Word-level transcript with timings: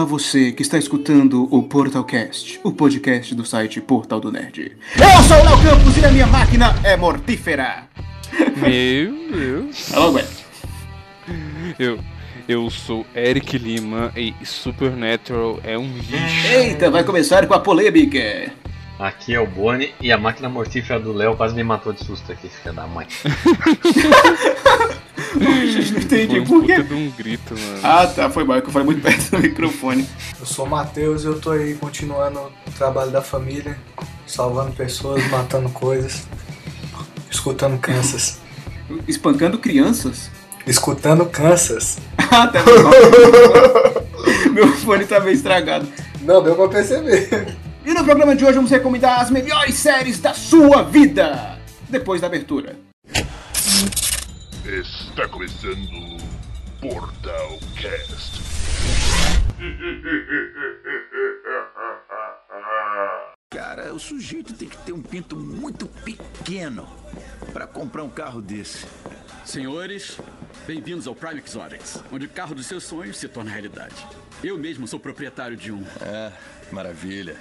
Olá 0.00 0.08
você 0.08 0.50
que 0.50 0.62
está 0.62 0.78
escutando 0.78 1.46
o 1.54 1.62
Portalcast, 1.62 2.58
o 2.64 2.72
podcast 2.72 3.34
do 3.34 3.44
site 3.44 3.82
Portal 3.82 4.18
do 4.18 4.32
Nerd. 4.32 4.74
Eu 4.96 5.22
sou 5.24 5.36
o 5.36 5.44
Léo 5.44 5.62
Campos 5.62 5.98
e 5.98 6.04
a 6.06 6.10
minha 6.10 6.26
máquina 6.26 6.74
é 6.82 6.96
mortífera. 6.96 7.84
Meu 8.56 9.12
Deus. 9.30 9.92
Alô. 9.92 10.18
Eu, 11.78 11.98
eu 12.48 12.70
sou 12.70 13.04
Eric 13.14 13.58
Lima 13.58 14.10
e 14.16 14.34
Supernatural 14.42 15.60
é 15.62 15.76
um 15.76 15.92
lixo. 15.98 16.46
Eita, 16.50 16.90
vai 16.90 17.04
começar 17.04 17.46
com 17.46 17.52
a 17.52 17.60
polêmica. 17.60 18.54
Aqui 18.98 19.34
é 19.34 19.40
o 19.40 19.46
Boni 19.46 19.92
e 20.00 20.10
a 20.10 20.16
máquina 20.16 20.48
mortífera 20.48 20.98
do 20.98 21.12
Léo 21.12 21.36
quase 21.36 21.54
me 21.54 21.62
matou 21.62 21.92
de 21.92 22.02
susto 22.02 22.32
aqui, 22.32 22.48
filha 22.48 22.72
da 22.72 22.86
mãe. 22.86 23.06
Não 25.34 26.00
entendi 26.02 26.26
Foi 26.34 26.40
um 26.40 26.44
por 26.46 26.64
quê. 26.64 26.82
de 26.82 26.94
um 26.94 27.10
grito, 27.10 27.54
mano. 27.54 27.80
Ah, 27.82 28.06
tá, 28.06 28.28
foi 28.30 28.44
mal, 28.44 28.56
é 28.56 28.60
que 28.60 28.68
eu 28.68 28.72
falei 28.72 28.86
muito 28.86 29.02
perto 29.02 29.30
do 29.30 29.38
microfone. 29.42 30.06
Eu 30.38 30.46
sou 30.46 30.64
o 30.66 30.68
Matheus 30.70 31.22
e 31.24 31.26
eu 31.26 31.40
tô 31.40 31.50
aí 31.52 31.74
continuando 31.74 32.40
o 32.40 32.70
trabalho 32.76 33.10
da 33.10 33.22
família, 33.22 33.78
salvando 34.26 34.72
pessoas, 34.72 35.24
matando 35.30 35.68
coisas, 35.70 36.26
escutando 37.30 37.78
Kansas. 37.78 38.38
Espancando 39.06 39.58
crianças? 39.58 40.30
Escutando 40.66 41.24
Kansas. 41.26 41.98
Ah, 42.32 42.46
tá 42.46 42.60
bom. 42.62 42.90
Meu 44.54 44.68
fone 44.76 45.04
tá 45.04 45.18
meio 45.18 45.34
estragado. 45.34 45.84
Não, 46.22 46.40
deu 46.40 46.54
pra 46.54 46.68
perceber. 46.68 47.56
E 47.84 47.92
no 47.92 48.04
programa 48.04 48.36
de 48.36 48.44
hoje 48.44 48.54
vamos 48.54 48.70
recomendar 48.70 49.20
as 49.20 49.30
melhores 49.30 49.74
séries 49.74 50.20
da 50.20 50.32
sua 50.32 50.84
vida. 50.84 51.58
Depois 51.88 52.20
da 52.20 52.28
abertura. 52.28 52.76
Está 55.20 55.32
começando 55.34 56.16
Portal 56.80 57.58
Cast. 57.76 58.40
Cara, 63.50 63.92
o 63.92 64.00
sujeito 64.00 64.54
tem 64.54 64.66
que 64.66 64.78
ter 64.78 64.94
um 64.94 65.02
pinto 65.02 65.36
muito 65.36 65.86
pequeno 65.86 66.88
para 67.52 67.66
comprar 67.66 68.02
um 68.02 68.08
carro 68.08 68.40
desse. 68.40 68.86
Senhores, 69.44 70.16
bem-vindos 70.66 71.06
ao 71.06 71.14
Prime 71.14 71.42
Exotics, 71.46 72.02
onde 72.10 72.24
o 72.24 72.30
carro 72.30 72.54
dos 72.54 72.64
seus 72.64 72.84
sonhos 72.84 73.18
se 73.18 73.28
torna 73.28 73.50
realidade. 73.50 74.06
Eu 74.42 74.56
mesmo 74.56 74.88
sou 74.88 74.98
proprietário 74.98 75.54
de 75.54 75.70
um. 75.70 75.84
É, 76.00 76.32
maravilha. 76.72 77.36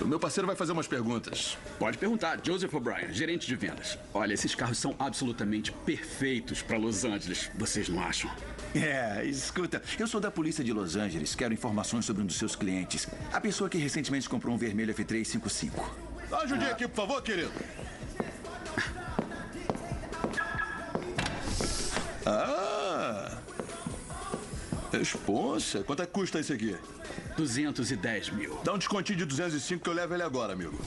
O 0.00 0.06
meu 0.06 0.18
parceiro 0.18 0.46
vai 0.46 0.56
fazer 0.56 0.72
umas 0.72 0.86
perguntas. 0.86 1.56
Pode 1.78 1.98
perguntar, 1.98 2.38
Joseph 2.42 2.72
O'Brien, 2.74 3.12
gerente 3.12 3.46
de 3.46 3.54
vendas. 3.56 3.98
Olha, 4.12 4.32
esses 4.34 4.54
carros 4.54 4.78
são 4.78 4.94
absolutamente 4.98 5.72
perfeitos 5.72 6.62
para 6.62 6.78
Los 6.78 7.04
Angeles, 7.04 7.50
vocês 7.54 7.88
não 7.88 8.02
acham? 8.02 8.30
É, 8.74 9.24
escuta, 9.24 9.82
eu 9.98 10.06
sou 10.06 10.20
da 10.20 10.30
polícia 10.30 10.62
de 10.62 10.72
Los 10.72 10.96
Angeles, 10.96 11.34
quero 11.34 11.52
informações 11.52 12.04
sobre 12.04 12.22
um 12.22 12.26
dos 12.26 12.36
seus 12.36 12.54
clientes. 12.56 13.08
A 13.32 13.40
pessoa 13.40 13.68
que 13.68 13.78
recentemente 13.78 14.28
comprou 14.28 14.54
um 14.54 14.58
vermelho 14.58 14.94
F355. 14.94 15.70
Ajude 16.32 16.64
aqui, 16.64 16.86
por 16.86 16.96
favor, 16.96 17.22
querido. 17.22 17.50
Ah! 22.24 23.38
Responsa, 24.92 25.82
quanto 25.84 26.02
é 26.02 26.06
que 26.06 26.12
custa 26.12 26.40
esse 26.40 26.52
aqui? 26.52 26.76
210 27.36 28.30
mil. 28.30 28.58
Dá 28.64 28.72
um 28.72 28.78
descontinho 28.78 29.18
de 29.18 29.24
205 29.24 29.82
que 29.82 29.88
eu 29.88 29.94
levo 29.94 30.14
ele 30.14 30.22
agora, 30.22 30.52
amigo. 30.52 30.78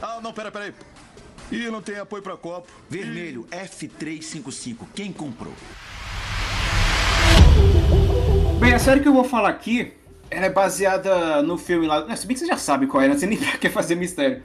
Ah, 0.00 0.20
não, 0.22 0.32
pera, 0.32 0.50
pera 0.50 0.66
aí. 0.66 0.74
Ih, 1.50 1.70
não 1.70 1.82
tem 1.82 1.98
apoio 1.98 2.22
pra 2.22 2.36
copo. 2.36 2.68
Vermelho 2.88 3.46
F355. 3.50 4.86
Quem 4.94 5.12
comprou? 5.12 5.52
Bem, 8.58 8.72
a 8.72 8.78
série 8.78 9.00
que 9.00 9.08
eu 9.08 9.12
vou 9.12 9.24
falar 9.24 9.50
aqui, 9.50 9.92
ela 10.30 10.46
é 10.46 10.50
baseada 10.50 11.42
no 11.42 11.58
filme 11.58 11.86
lá. 11.86 12.14
Se 12.16 12.26
bem 12.26 12.34
que 12.34 12.40
você 12.40 12.46
já 12.46 12.56
sabe 12.56 12.86
qual 12.86 13.02
é, 13.02 13.08
né? 13.08 13.16
Você 13.16 13.26
nem 13.26 13.38
quer 13.60 13.70
fazer 13.70 13.94
mistério. 13.94 14.42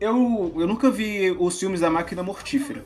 Eu, 0.00 0.52
eu 0.56 0.66
nunca 0.66 0.90
vi 0.90 1.30
os 1.38 1.58
filmes 1.58 1.80
da 1.80 1.90
Máquina 1.90 2.22
Mortífera. 2.22 2.84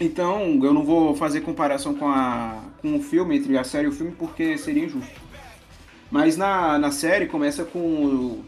Então, 0.00 0.60
eu 0.62 0.72
não 0.72 0.84
vou 0.84 1.14
fazer 1.14 1.40
comparação 1.40 1.94
com, 1.94 2.08
a, 2.08 2.62
com 2.80 2.96
o 2.96 3.02
filme, 3.02 3.36
entre 3.36 3.58
a 3.58 3.64
série 3.64 3.86
e 3.86 3.88
o 3.88 3.92
filme, 3.92 4.12
porque 4.16 4.56
seria 4.56 4.84
injusto. 4.84 5.27
Mas 6.10 6.36
na, 6.36 6.78
na 6.78 6.90
série 6.90 7.26
começa 7.26 7.64
com 7.64 7.78
o, 7.78 8.44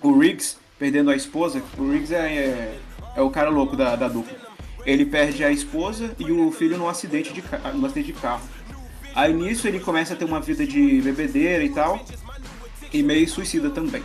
o 0.00 0.18
Riggs 0.18 0.56
perdendo 0.78 1.10
a 1.10 1.16
esposa. 1.16 1.62
O 1.76 1.90
Riggs 1.90 2.14
é, 2.14 2.18
é, 2.18 2.78
é 3.16 3.22
o 3.22 3.30
cara 3.30 3.50
louco 3.50 3.76
da, 3.76 3.96
da 3.96 4.08
dupla. 4.08 4.36
Ele 4.86 5.04
perde 5.04 5.42
a 5.42 5.50
esposa 5.50 6.14
e 6.18 6.30
o 6.30 6.52
filho 6.52 6.76
num 6.76 6.88
acidente 6.88 7.32
de, 7.32 7.42
num 7.74 7.86
acidente 7.86 8.12
de 8.12 8.20
carro. 8.20 8.42
Aí 9.14 9.32
nisso 9.32 9.66
ele 9.66 9.80
começa 9.80 10.14
a 10.14 10.16
ter 10.16 10.24
uma 10.24 10.40
vida 10.40 10.66
de 10.66 11.00
bebedeira 11.00 11.64
e 11.64 11.70
tal. 11.70 12.04
E 12.92 13.02
meio 13.02 13.28
suicida 13.28 13.70
também. 13.70 14.02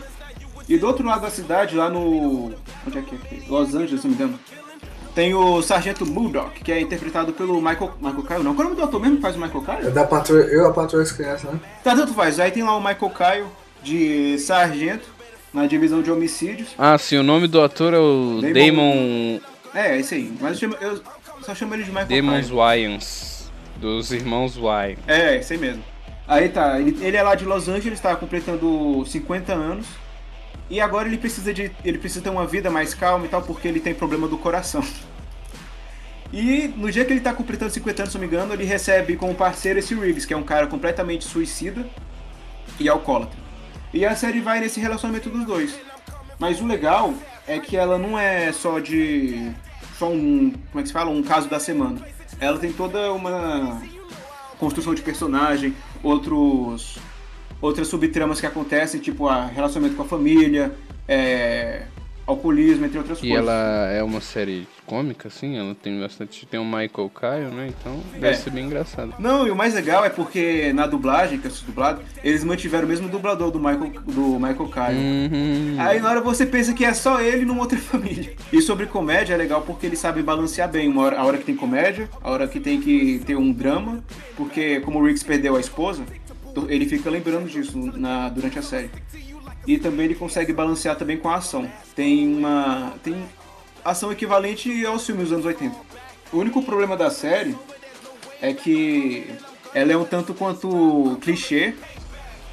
E 0.68 0.78
do 0.78 0.88
outro 0.88 1.06
lado 1.06 1.22
da 1.22 1.30
cidade, 1.32 1.76
lá 1.76 1.90
no. 1.90 2.54
Onde 2.86 2.98
é 2.98 3.02
que 3.02 3.16
é? 3.16 3.50
Los 3.50 3.74
Angeles, 3.74 4.02
se 4.02 4.08
não 4.08 4.16
me 4.16 4.24
engano. 4.24 4.40
Tem 5.20 5.34
o 5.34 5.62
Sargento 5.62 6.06
Murdoch, 6.06 6.50
que 6.64 6.72
é 6.72 6.80
interpretado 6.80 7.34
pelo 7.34 7.56
Michael. 7.60 7.92
Michael 8.00 8.24
Kyle, 8.24 8.42
não. 8.42 8.56
Qual 8.56 8.64
é 8.64 8.68
o 8.68 8.70
nome 8.74 8.76
do 8.78 8.84
ator 8.88 9.02
mesmo 9.02 9.18
que 9.18 9.22
faz 9.22 9.36
o 9.36 9.40
Michael 9.42 9.66
É 9.68 9.76
Kyle? 9.82 9.92
da 9.92 10.06
patroa, 10.06 10.40
eu 10.44 10.66
a 10.66 10.72
patroa 10.72 11.04
das 11.04 11.12
crianças, 11.12 11.52
né? 11.52 11.60
Tá, 11.84 11.94
tanto 11.94 12.14
faz. 12.14 12.40
Aí 12.40 12.52
tem 12.52 12.64
lá 12.64 12.74
o 12.74 12.80
Michael 12.80 13.12
Kyle, 13.12 13.46
de 13.84 14.38
Sargento, 14.40 15.06
na 15.54 15.66
divisão 15.66 16.02
de 16.02 16.10
homicídios. 16.10 16.70
Ah, 16.78 16.98
sim, 16.98 17.18
o 17.18 17.24
nome 17.24 17.50
do 17.50 17.62
ator 17.62 17.94
é 17.94 17.98
o 18.00 18.40
Damon- 18.42 18.54
Damon. 18.54 19.40
É, 19.76 19.96
é 19.96 20.00
esse 20.00 20.16
aí. 20.16 20.34
Mas 20.40 20.52
eu, 20.54 20.58
chamo- 20.72 20.78
eu 20.80 21.02
só 21.42 21.54
chamo 21.54 21.74
ele 21.74 21.84
de 21.84 21.90
Michael 21.92 22.08
Damon. 22.08 22.42
Wyans. 22.56 23.52
Dos 23.76 24.14
irmãos 24.14 24.56
Wyan. 24.56 24.96
É, 25.06 25.36
esse 25.36 25.52
aí 25.52 25.60
mesmo. 25.60 25.84
Aí 26.30 26.48
tá, 26.48 26.80
ele, 26.80 26.98
ele 27.06 27.18
é 27.18 27.22
lá 27.22 27.36
de 27.36 27.44
Los 27.44 27.68
Angeles, 27.68 28.00
tá 28.00 28.16
completando 28.16 29.04
50 29.06 29.52
anos. 29.52 29.86
E 30.70 30.80
agora 30.80 31.10
ele 31.10 31.18
precisa 31.18 31.54
de. 31.54 31.70
Ele 31.84 31.98
precisa 31.98 32.22
ter 32.22 32.30
uma 32.30 32.48
vida 32.48 32.70
mais 32.70 32.94
calma 32.94 33.26
e 33.26 33.28
tal, 33.28 33.42
porque 33.42 33.68
ele 33.68 33.82
tem 33.82 33.94
problema 33.94 34.26
do 34.30 34.38
coração. 34.38 34.82
E 36.32 36.68
no 36.78 36.92
dia 36.92 37.04
que 37.06 37.12
ele 37.12 37.22
tá 37.22 37.34
completando 37.34 37.72
50 37.72 38.04
anos, 38.04 38.12
se 38.12 38.18
não 38.18 38.22
me 38.22 38.28
engano, 38.28 38.54
ele 38.54 38.64
recebe 38.64 39.16
como 39.16 39.34
parceiro 39.34 39.80
esse 39.80 39.96
Riggs, 39.96 40.28
que 40.28 40.34
é 40.34 40.38
um 40.38 40.44
cara 40.44 40.68
completamente 40.68 41.26
suicida 41.26 41.88
e 42.80 42.88
alcoólatra. 42.88 43.38
E 43.94 44.06
a 44.06 44.16
série 44.16 44.40
vai 44.40 44.60
nesse 44.60 44.80
relacionamento 44.80 45.30
dos 45.30 45.46
dois. 45.46 45.80
Mas 46.38 46.62
o 46.62 46.68
legal 46.68 47.14
é 47.48 47.58
que 47.60 47.76
ela 47.76 47.98
não 47.98 48.18
é 48.18 48.52
só 48.52 48.80
de. 48.80 49.52
só 49.98 50.10
um. 50.10 50.52
como 50.72 50.80
é 50.80 50.82
que 50.82 50.88
se 50.88 50.94
fala? 50.94 51.10
Um 51.10 51.24
caso 51.24 51.50
da 51.50 51.60
semana. 51.60 52.00
Ela 52.40 52.60
tem 52.60 52.72
toda 52.72 53.12
uma 53.12 53.82
construção 54.60 54.94
de 54.94 55.02
personagem, 55.02 55.74
outros 56.04 57.00
outras 57.62 57.88
subtramas 57.88 58.40
que 58.40 58.46
acontecem, 58.46 59.00
tipo 59.02 59.28
a 59.28 59.46
relacionamento 59.46 59.96
com 59.98 60.04
a 60.04 60.06
família, 60.06 60.74
é, 61.08 61.84
alcoolismo, 62.30 62.86
entre 62.86 62.98
outras 62.98 63.18
E 63.20 63.22
coisas. 63.22 63.38
ela 63.38 63.90
é 63.92 64.04
uma 64.04 64.22
série 64.22 64.68
cômica, 64.86 65.28
assim, 65.28 65.58
ela 65.58 65.76
tem 65.76 66.00
bastante. 66.00 66.46
Tem 66.46 66.60
o 66.60 66.66
Michael 66.66 67.12
Kyle, 67.14 67.56
né? 67.56 67.68
Então 67.70 68.00
deve 68.14 68.28
É. 68.28 68.34
ser 68.34 68.50
bem 68.50 68.66
engraçado. 68.66 69.14
Não, 69.20 69.48
e 69.48 69.52
o 69.52 69.56
mais 69.56 69.74
legal 69.74 70.04
é 70.06 70.10
porque 70.10 70.72
na 70.74 70.88
dublagem, 70.88 71.38
que 71.40 71.46
eu 71.46 71.50
assisto 71.50 71.66
dublado, 71.68 72.02
eles 72.24 72.44
mantiveram 72.44 72.86
o 72.86 72.88
mesmo 72.90 73.08
dublador 73.10 73.52
do 73.52 73.60
Michael, 73.60 73.92
do 74.06 74.40
Michael 74.40 74.70
Kyle. 74.70 74.98
Uhum. 74.98 75.76
Aí 75.80 76.00
na 76.00 76.10
hora 76.10 76.22
você 76.22 76.46
pensa 76.46 76.74
que 76.74 76.84
é 76.86 76.94
só 76.94 77.22
ele 77.22 77.46
numa 77.46 77.62
outra 77.62 77.78
família. 77.80 78.34
E 78.52 78.62
sobre 78.62 78.86
comédia 78.86 79.34
é 79.34 79.38
legal 79.38 79.62
porque 79.62 79.86
ele 79.86 79.96
sabe 79.96 80.22
balancear 80.24 80.70
bem 80.70 80.88
uma 80.88 81.04
hora, 81.04 81.20
a 81.20 81.24
hora 81.26 81.38
que 81.38 81.46
tem 81.46 81.56
comédia, 81.56 82.10
a 82.22 82.30
hora 82.32 82.48
que 82.48 82.60
tem 82.60 82.80
que 82.82 83.22
ter 83.26 83.36
um 83.36 83.52
drama, 83.52 84.04
porque 84.36 84.80
como 84.82 85.00
o 85.00 85.04
Riggs 85.06 85.24
perdeu 85.26 85.56
a 85.56 85.60
esposa, 85.60 86.04
ele 86.68 86.86
fica 86.88 87.10
lembrando 87.10 87.48
disso 87.48 87.78
na, 87.78 88.28
durante 88.30 88.58
a 88.60 88.62
série. 88.62 88.90
E 89.70 89.78
também 89.78 90.06
ele 90.06 90.16
consegue 90.16 90.52
balancear 90.52 90.96
também 90.96 91.16
com 91.16 91.30
a 91.30 91.36
ação. 91.36 91.70
Tem 91.96 92.28
uma. 92.28 92.96
tem 93.04 93.24
ação 93.86 94.12
equivalente 94.12 94.84
aos 94.84 95.06
filmes 95.06 95.26
dos 95.26 95.34
anos 95.34 95.46
80. 95.46 95.76
O 96.34 96.38
único 96.38 96.64
problema 96.64 96.98
da 96.98 97.12
série 97.12 97.56
é 98.42 98.52
que 98.52 99.30
ela 99.72 99.92
é 99.94 99.96
um 99.96 100.04
tanto 100.04 100.34
quanto 100.34 101.20
clichê, 101.22 101.76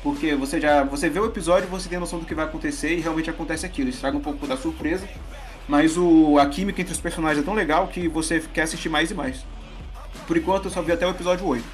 porque 0.03 0.35
você 0.35 0.61
já 0.61 0.85
você 0.85 1.09
vê 1.09 1.19
o 1.19 1.25
episódio, 1.25 1.67
você 1.71 1.89
tem 1.89 1.99
noção 1.99 2.19
do 2.19 2.27
que 2.27 2.35
vai 2.35 2.45
acontecer 2.45 2.93
e 2.93 3.01
realmente 3.01 3.31
acontece 3.31 3.65
aquilo. 3.65 3.89
Estraga 3.89 4.19
um 4.19 4.21
pouco 4.21 4.47
da 4.47 4.59
surpresa, 4.59 5.09
mas 5.67 5.97
o, 5.97 6.39
a 6.39 6.45
química 6.45 6.83
entre 6.83 6.93
os 6.93 7.01
personagens 7.01 7.43
é 7.43 7.47
tão 7.47 7.55
legal 7.55 7.89
que 7.89 8.09
você 8.09 8.41
quer 8.53 8.65
assistir 8.65 8.91
mais 8.91 9.11
e 9.11 9.15
mais. 9.15 9.43
Por 10.27 10.37
enquanto 10.37 10.67
eu 10.67 10.71
só 10.71 10.83
vi 10.83 10.93
até 10.93 11.07
o 11.07 11.11
episódio 11.13 11.47
8. 11.47 11.65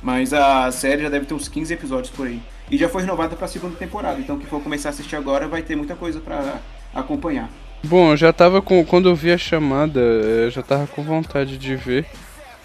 Mas 0.00 0.32
a 0.32 0.70
série 0.70 1.02
já 1.02 1.08
deve 1.08 1.26
ter 1.26 1.34
uns 1.34 1.48
15 1.48 1.74
episódios 1.74 2.14
por 2.14 2.28
aí. 2.28 2.40
E 2.70 2.76
já 2.76 2.88
foi 2.88 3.02
renovada 3.02 3.36
pra 3.36 3.46
segunda 3.46 3.76
temporada. 3.76 4.18
Então 4.20 4.38
quem 4.38 4.46
for 4.46 4.60
começar 4.62 4.88
a 4.88 4.90
assistir 4.90 5.16
agora 5.16 5.46
vai 5.46 5.62
ter 5.62 5.76
muita 5.76 5.94
coisa 5.94 6.20
pra 6.20 6.58
acompanhar. 6.94 7.48
Bom, 7.84 8.10
eu 8.10 8.16
já 8.16 8.32
tava 8.32 8.60
com. 8.60 8.84
Quando 8.84 9.08
eu 9.08 9.14
vi 9.14 9.30
a 9.30 9.38
chamada, 9.38 10.00
eu 10.00 10.50
já 10.50 10.62
tava 10.62 10.86
com 10.86 11.02
vontade 11.02 11.56
de 11.58 11.76
ver. 11.76 12.06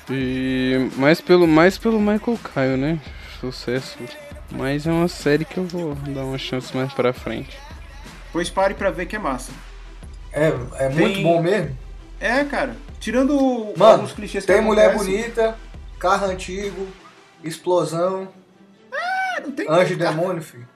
E. 0.10 0.90
Mais 0.98 1.22
pelo, 1.22 1.48
mais 1.48 1.78
pelo 1.78 2.00
Michael 2.00 2.40
Kyle, 2.54 2.78
né? 2.78 3.00
Sucesso. 3.40 3.98
Mas 4.52 4.86
é 4.88 4.92
uma 4.92 5.08
série 5.08 5.46
que 5.46 5.58
eu 5.58 5.64
vou 5.66 5.96
dar 5.96 6.24
uma 6.24 6.38
chance 6.38 6.76
mais 6.76 6.92
pra 6.94 7.14
frente. 7.14 7.58
Pois 8.34 8.50
pare 8.50 8.74
pra 8.74 8.90
ver 8.90 9.06
que 9.06 9.16
é 9.16 9.20
massa. 9.20 9.52
É, 10.34 10.48
é 10.80 10.90
muito 10.90 11.14
Tem- 11.16 11.24
bom 11.24 11.42
mesmo. 11.42 11.78
É, 12.20 12.44
cara. 12.44 12.76
Tirando 13.00 13.34
Mano, 13.78 13.94
alguns 13.94 14.12
clichês 14.14 14.46
que 14.46 14.52
tem 14.54 14.62
mulher 14.62 14.96
bonita, 14.96 15.56
carro 16.00 16.28
antigo, 16.28 16.88
explosão. 17.44 18.28
Não 19.42 19.52
tem 19.52 19.68
Anjo 19.70 19.94
e 19.94 19.96
demônio, 19.96 20.42
filho. 20.42 20.68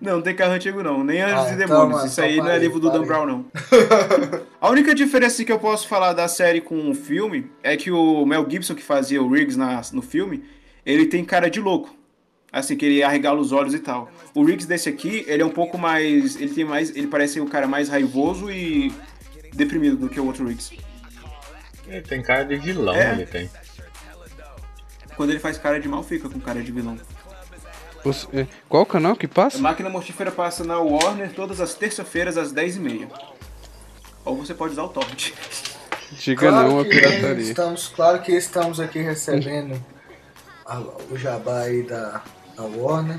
Não, 0.00 0.14
não 0.16 0.22
tem 0.22 0.34
carro 0.34 0.52
antigo 0.52 0.82
não, 0.82 1.04
nem 1.04 1.20
Anjos 1.22 1.38
Ah, 1.46 1.50
e 1.50 1.54
então, 1.54 1.58
Demônios. 1.68 1.92
mano, 1.92 2.06
Isso 2.06 2.20
então 2.20 2.24
aí 2.30 2.36
não 2.38 2.44
é 2.46 2.48
parei, 2.50 2.60
livro 2.66 2.80
do 2.80 2.86
Dan 2.90 3.04
parei. 3.04 3.06
Brown, 3.06 3.26
não. 3.26 3.46
A 4.60 4.68
única 4.68 4.94
diferença 4.94 5.44
que 5.44 5.52
eu 5.52 5.58
posso 5.60 5.86
falar 5.86 6.12
da 6.12 6.26
série 6.26 6.60
com 6.60 6.90
o 6.90 6.94
filme 6.94 7.50
é 7.62 7.76
que 7.76 7.90
o 7.90 8.26
Mel 8.26 8.44
Gibson, 8.50 8.74
que 8.74 8.82
fazia 8.82 9.22
o 9.22 9.30
Riggs 9.30 9.56
na- 9.56 9.80
no 9.92 10.02
filme, 10.02 10.42
ele 10.84 11.06
tem 11.06 11.24
cara 11.24 11.48
de 11.48 11.60
louco. 11.60 11.94
Assim, 12.52 12.76
que 12.76 12.84
ele 12.84 13.02
arregala 13.02 13.40
os 13.40 13.50
olhos 13.52 13.72
e 13.74 13.78
tal. 13.78 14.10
O 14.34 14.44
Riggs 14.44 14.66
desse 14.68 14.88
aqui, 14.88 15.24
ele 15.26 15.42
é 15.42 15.46
um 15.46 15.50
pouco 15.50 15.78
mais. 15.78 16.34
Ele 16.38 16.52
tem 16.52 16.64
mais. 16.64 16.94
Ele 16.94 17.06
parece 17.06 17.40
um 17.40 17.46
cara 17.46 17.66
mais 17.66 17.88
raivoso 17.88 18.50
e 18.50 18.92
deprimido 19.54 19.96
do 19.96 20.08
que 20.08 20.20
o 20.20 20.26
outro 20.26 20.46
Riggs. 20.46 20.76
Ele 21.86 22.02
tem 22.02 22.20
cara 22.22 22.44
de 22.44 22.56
vilão, 22.56 22.94
É? 22.94 23.12
ele 23.12 23.24
tem. 23.26 23.48
Quando 25.16 25.30
ele 25.30 25.38
faz 25.38 25.56
cara 25.58 25.78
de 25.80 25.88
mal, 25.88 26.02
fica 26.02 26.28
com 26.28 26.40
cara 26.40 26.62
de 26.62 26.72
vilão. 26.72 26.98
Os- 28.04 28.28
é, 28.32 28.46
Qual 28.68 28.84
canal 28.84 29.14
que 29.16 29.26
A 29.26 29.28
passa? 29.28 29.58
Máquina 29.58 29.88
Mortífera 29.88 30.30
passa 30.30 30.64
na 30.64 30.78
Warner 30.78 31.32
todas 31.32 31.60
as 31.60 31.74
terças-feiras 31.74 32.36
às 32.36 32.52
10h30. 32.52 33.08
Ou 34.24 34.36
você 34.36 34.54
pode 34.54 34.72
usar 34.72 34.84
o 34.84 34.88
torrent. 34.88 35.32
Diga 36.18 36.50
não 36.50 36.80
a 36.80 36.84
que 36.84 36.90
pirataria. 36.90 37.42
estamos, 37.42 37.88
claro 37.88 38.20
que 38.20 38.32
estamos 38.32 38.78
aqui 38.80 38.98
recebendo 39.00 39.82
a- 40.66 40.80
o 41.10 41.16
jabá 41.16 41.60
aí 41.62 41.82
da, 41.82 42.22
da 42.56 42.62
Warner. 42.64 43.18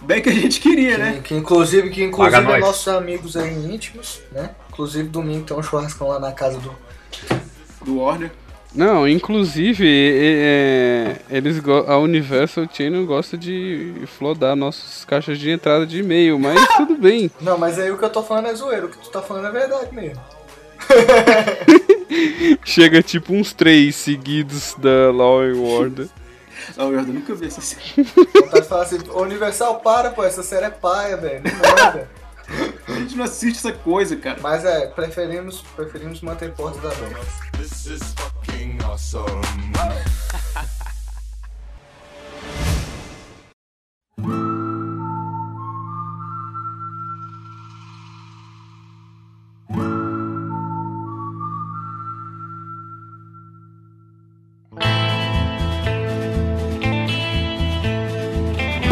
Bem 0.00 0.20
que 0.22 0.28
a 0.28 0.32
gente 0.32 0.60
queria, 0.60 0.98
né? 0.98 1.12
Que, 1.16 1.20
que 1.22 1.34
inclusive, 1.34 1.90
que 1.90 2.02
inclusive 2.02 2.36
Paga 2.36 2.48
é 2.48 2.52
nós. 2.60 2.66
nossos 2.66 2.88
amigos 2.88 3.36
aí 3.36 3.52
íntimos, 3.74 4.20
né? 4.32 4.50
Inclusive 4.70 5.08
domingo 5.08 5.44
tem 5.46 5.56
um 5.56 5.62
churrascão 5.62 6.08
lá 6.08 6.18
na 6.18 6.32
casa 6.32 6.58
do. 6.58 6.74
Do 7.84 7.98
Warner. 7.98 8.30
Não, 8.74 9.06
inclusive, 9.06 9.86
é, 9.86 11.16
é, 11.30 11.36
eles 11.36 11.62
a 11.86 11.96
Universal 11.98 12.66
Channel 12.72 13.06
gosta 13.06 13.38
de 13.38 13.94
flodar 14.18 14.56
nossas 14.56 15.04
caixas 15.04 15.38
de 15.38 15.48
entrada 15.48 15.86
de 15.86 16.00
e-mail, 16.00 16.38
mas 16.38 16.58
tudo 16.76 16.96
bem. 16.96 17.30
Não, 17.40 17.56
mas 17.56 17.78
aí 17.78 17.90
o 17.92 17.96
que 17.98 18.04
eu 18.04 18.10
tô 18.10 18.22
falando 18.22 18.48
é 18.48 18.54
zoeiro, 18.54 18.86
o 18.86 18.90
que 18.90 18.98
tu 18.98 19.10
tá 19.10 19.22
falando 19.22 19.46
é 19.46 19.50
verdade 19.52 19.94
mesmo. 19.94 20.20
Chega 22.64 23.02
tipo 23.02 23.32
uns 23.32 23.52
três 23.52 23.94
seguidos 23.94 24.74
da 24.78 25.10
Law 25.12 25.42
and 25.42 25.56
Order. 25.60 26.08
Ah, 26.78 26.84
eu 26.84 27.02
nunca 27.02 27.34
vi 27.34 27.48
essa 27.48 27.60
série. 27.60 28.04
Vontade 28.04 28.62
de 28.62 28.68
falar 28.68 28.82
assim, 28.84 28.98
"Ô, 29.10 29.20
Universal, 29.22 29.80
para, 29.80 30.10
pô, 30.10 30.24
essa 30.24 30.42
série 30.42 30.64
é 30.64 30.70
paia, 30.70 31.16
velho. 31.16 31.42
Não 31.44 31.52
manda. 31.52 32.08
A 32.86 32.92
gente 32.92 33.16
não 33.16 33.24
assiste 33.24 33.58
essa 33.58 33.72
coisa, 33.72 34.16
cara. 34.16 34.38
Mas 34.40 34.64
é, 34.64 34.86
preferimos, 34.86 35.62
preferimos 35.74 36.20
manter 36.20 36.52
portas 36.52 36.84
abertas. 36.84 37.26
This 37.56 37.86
is 37.86 38.14
fucking 38.14 38.78
awesome. 38.84 39.42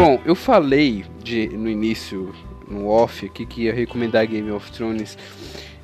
Bom, 0.03 0.21
eu 0.25 0.35
falei 0.35 1.05
de, 1.23 1.47
no 1.47 1.69
início, 1.69 2.35
no 2.73 2.87
off 2.87 3.25
aqui, 3.25 3.45
que 3.45 3.63
ia 3.63 3.73
recomendar 3.73 4.25
Game 4.27 4.49
of 4.51 4.71
Thrones. 4.71 5.17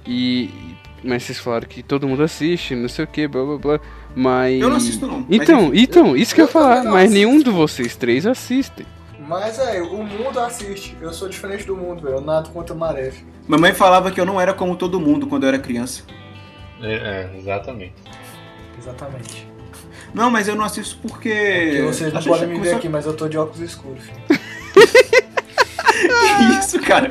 E. 0.06 0.50
Mas 1.02 1.24
vocês 1.24 1.38
falaram 1.40 1.66
que 1.68 1.82
todo 1.82 2.06
mundo 2.08 2.22
assiste, 2.24 2.76
não 2.76 2.90
sei 2.90 3.06
o 3.06 3.08
que, 3.08 3.28
blá 3.28 3.44
blá 3.46 3.58
blá. 3.58 3.80
Mas. 4.16 4.60
Eu 4.62 4.70
não 4.70 4.76
assisto, 4.78 5.08
não, 5.08 5.20
mas 5.20 5.28
Então, 5.30 5.68
enfim. 5.68 5.82
então, 5.82 6.18
isso 6.18 6.36
que 6.36 6.42
eu 6.42 6.46
ia 6.46 6.52
falar, 6.52 6.84
mas 6.84 6.96
assisto. 7.06 7.14
nenhum 7.14 7.42
de 7.42 7.50
vocês 7.50 7.96
três 7.96 8.26
assistem. 8.26 8.86
Mas 9.26 9.60
é, 9.60 9.82
o 9.82 10.04
mundo 10.04 10.40
assiste. 10.40 10.98
Eu 11.00 11.14
sou 11.14 11.30
diferente 11.30 11.64
do 11.64 11.76
mundo, 11.76 12.02
velho. 12.02 12.16
Eu 12.16 12.22
nado 12.22 12.50
contra 12.50 12.74
a 12.74 12.78
maré. 12.78 13.14
Mamãe 13.48 13.74
falava 13.74 14.12
que 14.12 14.20
eu 14.20 14.26
não 14.26 14.42
era 14.42 14.54
como 14.54 14.76
todo 14.76 15.00
mundo 15.00 15.28
quando 15.28 15.44
eu 15.44 15.50
era 15.50 15.60
criança. 15.60 16.04
É, 16.82 17.30
é, 17.34 17.38
exatamente. 17.40 17.94
Exatamente. 18.78 19.48
Não, 20.14 20.32
mas 20.32 20.48
eu 20.48 20.56
não 20.56 20.66
assisto 20.66 20.98
porque. 21.02 21.30
Porque 21.30 21.82
vocês 21.84 22.12
não 22.14 22.24
podem 22.24 22.48
me 22.48 22.60
ver 22.60 22.76
aqui, 22.76 22.90
mas 22.90 23.06
eu 23.06 23.16
tô 23.16 23.28
de 23.28 23.38
óculos 23.38 23.60
escuros. 23.62 24.04
filho. 24.04 24.39
Que 26.38 26.60
isso, 26.60 26.80
cara? 26.80 27.10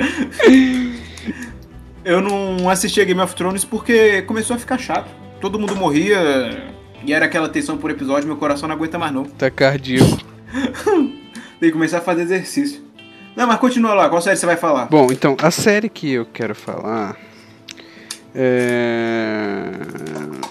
Eu 2.05 2.20
não 2.20 2.69
assisti 2.70 3.00
a 3.00 3.05
Game 3.05 3.20
of 3.20 3.35
Thrones 3.35 3.64
porque 3.64 4.23
começou 4.23 4.56
a 4.56 4.58
ficar 4.58 4.79
chato. 4.79 5.11
Todo 5.40 5.58
mundo 5.58 5.76
morria 5.76 6.73
e 7.05 7.12
era 7.12 7.26
aquela 7.26 7.49
tensão 7.49 7.76
por 7.76 7.90
episódio, 7.90 8.26
meu 8.26 8.37
coração 8.37 8.69
não 8.69 8.75
aguenta 8.75 8.99
mais 8.99 9.12
não. 9.12 9.25
Tá 9.25 9.50
cardíaco. 9.50 10.19
Tem 11.61 11.69
que 11.69 11.73
começar 11.73 11.99
a 11.99 12.00
fazer 12.00 12.23
exercício. 12.23 12.82
Não, 13.37 13.46
mas 13.46 13.58
continua 13.58 13.94
lá, 13.94 14.08
qual 14.08 14.20
série 14.20 14.37
você 14.37 14.46
vai 14.46 14.56
falar? 14.56 14.87
Bom, 14.87 15.08
então, 15.12 15.37
a 15.41 15.50
série 15.50 15.88
que 15.88 16.11
eu 16.12 16.26
quero 16.26 16.55
falar. 16.55 17.17
É. 18.34 19.70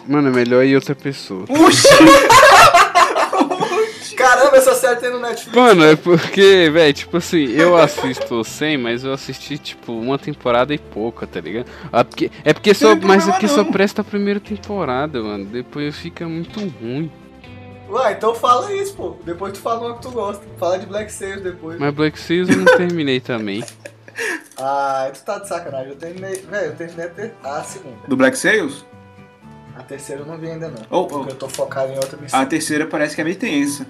Mano, 0.07 0.29
é 0.29 0.31
melhor 0.31 0.63
ir 0.63 0.75
outra 0.75 0.95
pessoa. 0.95 1.45
Puxa! 1.45 1.89
Série 4.87 4.99
tem 5.01 5.11
no 5.11 5.19
Netflix. 5.19 5.55
Mano, 5.55 5.83
é 5.83 5.95
porque, 5.95 6.69
velho, 6.71 6.93
tipo 6.93 7.17
assim, 7.17 7.45
eu 7.51 7.75
assisto 7.75 8.43
100, 8.45 8.77
mas 8.77 9.03
eu 9.03 9.11
assisti, 9.11 9.57
tipo, 9.57 9.91
uma 9.93 10.17
temporada 10.17 10.73
e 10.73 10.77
pouca, 10.77 11.27
tá 11.27 11.41
ligado? 11.41 11.67
Ah, 11.91 12.03
porque, 12.03 12.31
é 12.43 12.53
porque 12.53 12.73
só, 12.73 12.95
mas 12.95 13.27
é 13.27 13.31
porque 13.31 13.47
só 13.47 13.63
presta 13.63 14.01
a 14.01 14.05
primeira 14.05 14.39
temporada, 14.39 15.21
mano. 15.21 15.45
Depois 15.45 15.97
fica 15.97 16.27
muito 16.27 16.59
ruim. 16.59 17.11
Ué, 17.89 18.13
então 18.13 18.35
fala 18.35 18.73
isso, 18.73 18.95
pô. 18.95 19.17
Depois 19.25 19.53
tu 19.53 19.59
fala 19.59 19.87
uma 19.87 19.95
que 19.95 20.01
tu 20.01 20.11
gosta. 20.11 20.43
Fala 20.57 20.77
de 20.77 20.85
Black 20.85 21.11
Sails 21.11 21.41
depois. 21.41 21.79
Mas 21.79 21.93
Black 21.93 22.19
Sails 22.19 22.49
eu 22.49 22.57
não 22.57 22.77
terminei 22.77 23.19
também. 23.19 23.63
Ah, 24.59 25.11
tu 25.13 25.23
tá 25.23 25.37
de 25.37 25.47
sacanagem. 25.47 25.89
Eu 25.89 25.95
terminei. 25.95 26.37
Velho, 26.37 26.71
eu 26.71 26.75
terminei 26.75 27.05
a, 27.05 27.09
ter... 27.09 27.35
a 27.43 27.61
segunda. 27.61 27.97
Do 28.07 28.17
Black 28.17 28.35
Sails? 28.35 28.83
A 29.75 29.83
terceira 29.83 30.23
eu 30.23 30.25
não 30.25 30.35
vi 30.39 30.49
ainda 30.49 30.69
não. 30.69 30.81
Oh, 30.89 31.01
oh. 31.01 31.05
Porque 31.05 31.33
eu 31.33 31.35
tô 31.35 31.47
focado 31.47 31.91
em 31.91 31.95
outra 31.97 32.17
missão. 32.17 32.39
A 32.39 32.43
terceira 32.43 32.87
parece 32.87 33.13
que 33.13 33.21
é 33.21 33.23
meio 33.23 33.35
tensa. 33.35 33.85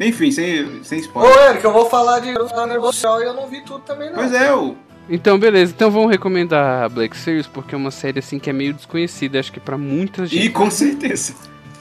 Enfim, 0.00 0.30
sem, 0.30 0.82
sem 0.82 0.98
Ô, 0.98 1.02
spoiler. 1.02 1.50
Eric, 1.50 1.64
eu 1.64 1.72
vou 1.72 1.88
falar 1.88 2.20
de 2.20 2.32
Runner 2.32 2.80
Social 2.80 3.22
e 3.22 3.24
eu 3.24 3.34
não 3.34 3.46
vi 3.46 3.60
tudo 3.62 3.80
também 3.80 4.08
não. 4.08 4.16
Pois 4.16 4.32
é, 4.32 4.52
o. 4.54 4.76
Então, 5.08 5.38
beleza. 5.38 5.72
Então 5.74 5.90
vamos 5.90 6.10
recomendar 6.10 6.84
a 6.84 6.88
Black 6.88 7.16
Sails, 7.16 7.46
porque 7.46 7.74
é 7.74 7.78
uma 7.78 7.90
série, 7.90 8.18
assim, 8.18 8.38
que 8.38 8.48
é 8.48 8.52
meio 8.52 8.72
desconhecida. 8.72 9.38
Acho 9.38 9.52
que 9.52 9.60
pra 9.60 9.76
muita 9.76 10.26
gente. 10.26 10.46
E 10.46 10.50
com 10.50 10.70
certeza. 10.70 11.34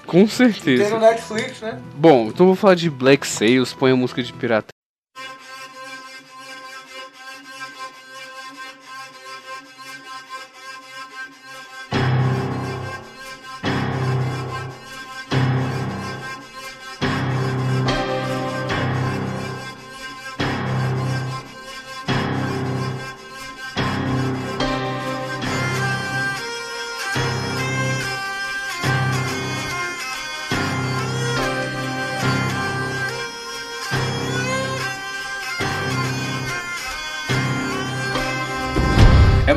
Com 0.06 0.20
Tem 0.20 0.28
certeza. 0.28 0.90
no 0.90 1.00
Netflix, 1.00 1.62
né? 1.62 1.80
Bom, 1.96 2.28
então 2.28 2.46
vou 2.46 2.56
falar 2.56 2.76
de 2.76 2.90
Black 2.90 3.26
Sails, 3.26 3.74
põe 3.74 3.92
a 3.92 3.96
música 3.96 4.22
de 4.22 4.34
pirata. 4.34 4.68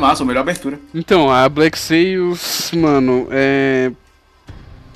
Massa, 0.06 0.22
a 0.22 0.26
melhor 0.26 0.40
abertura. 0.40 0.78
Então, 0.94 1.30
a 1.30 1.48
Black 1.48 1.78
Sails, 1.78 2.70
mano, 2.74 3.28
é. 3.30 3.90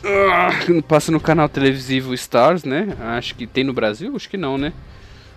Ah, 0.05 0.51
Passa 0.89 1.13
no 1.13 1.21
canal 1.21 1.49
televisivo 1.49 2.15
Stars, 2.15 2.65
né? 2.65 2.89
Acho 3.01 3.35
que 3.35 3.47
tem 3.47 3.63
no 3.65 3.73
Brasil? 3.73 4.15
Acho 4.17 4.29
que 4.31 4.37
não, 4.37 4.57
né? 4.57 4.73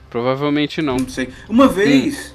Provavelmente 0.10 0.82
não. 0.82 0.96
Não 0.98 1.10
sei. 1.10 1.30
Uma 1.50 1.68
vez, 1.68 2.34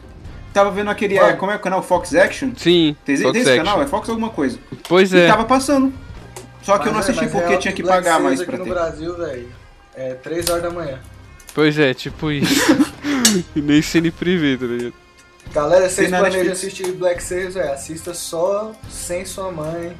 tava 0.52 0.70
vendo 0.70 0.90
aquele. 0.90 1.16
É, 1.16 1.32
como 1.34 1.50
é 1.52 1.56
o 1.56 1.60
canal 1.60 1.82
Fox 1.82 2.14
Action? 2.14 2.50
Sim, 2.56 2.94
Tem, 3.04 3.16
tem 3.16 3.24
Fox 3.24 3.38
esse 3.38 3.48
Action. 3.50 3.64
canal? 3.64 3.82
É 3.82 3.86
Fox 3.86 4.08
alguma 4.08 4.28
coisa. 4.30 4.58
Pois 4.88 5.12
E 5.12 5.18
é. 5.20 5.26
tava 5.26 5.44
passando. 5.44 5.92
Só 6.62 6.76
que 6.76 6.88
eu 6.88 6.92
não 6.92 6.98
Mas 6.98 7.08
é, 7.08 7.12
assisti 7.12 7.24
mas 7.24 7.32
porque 7.32 7.54
é 7.54 7.56
tinha 7.58 7.72
que 7.72 7.82
Black 7.82 7.98
pagar 8.04 8.10
Sails 8.16 8.24
mais 8.24 8.40
aqui 8.40 8.50
pra 8.50 8.58
no 8.58 8.64
ter. 8.64 8.70
Brasil, 8.70 9.16
velho. 9.16 9.48
É 9.94 10.14
3 10.14 10.48
horas 10.50 10.62
da 10.62 10.70
manhã. 10.70 10.98
Pois 11.54 11.78
é, 11.78 11.94
tipo 11.94 12.30
isso. 12.30 12.76
e 13.56 13.60
nem 13.62 13.80
cine 13.80 14.10
privê, 14.10 14.56
tá 14.58 14.66
ligado? 14.66 14.92
Galera, 15.52 15.88
vocês 15.88 16.08
planejam 16.10 16.30
Netflix. 16.44 16.58
assistir 16.58 16.92
Black 16.92 17.22
Sails, 17.22 17.54
velho. 17.54 17.72
Assista 17.72 18.12
só 18.14 18.72
sem 18.88 19.24
sua 19.24 19.50
mãe, 19.50 19.92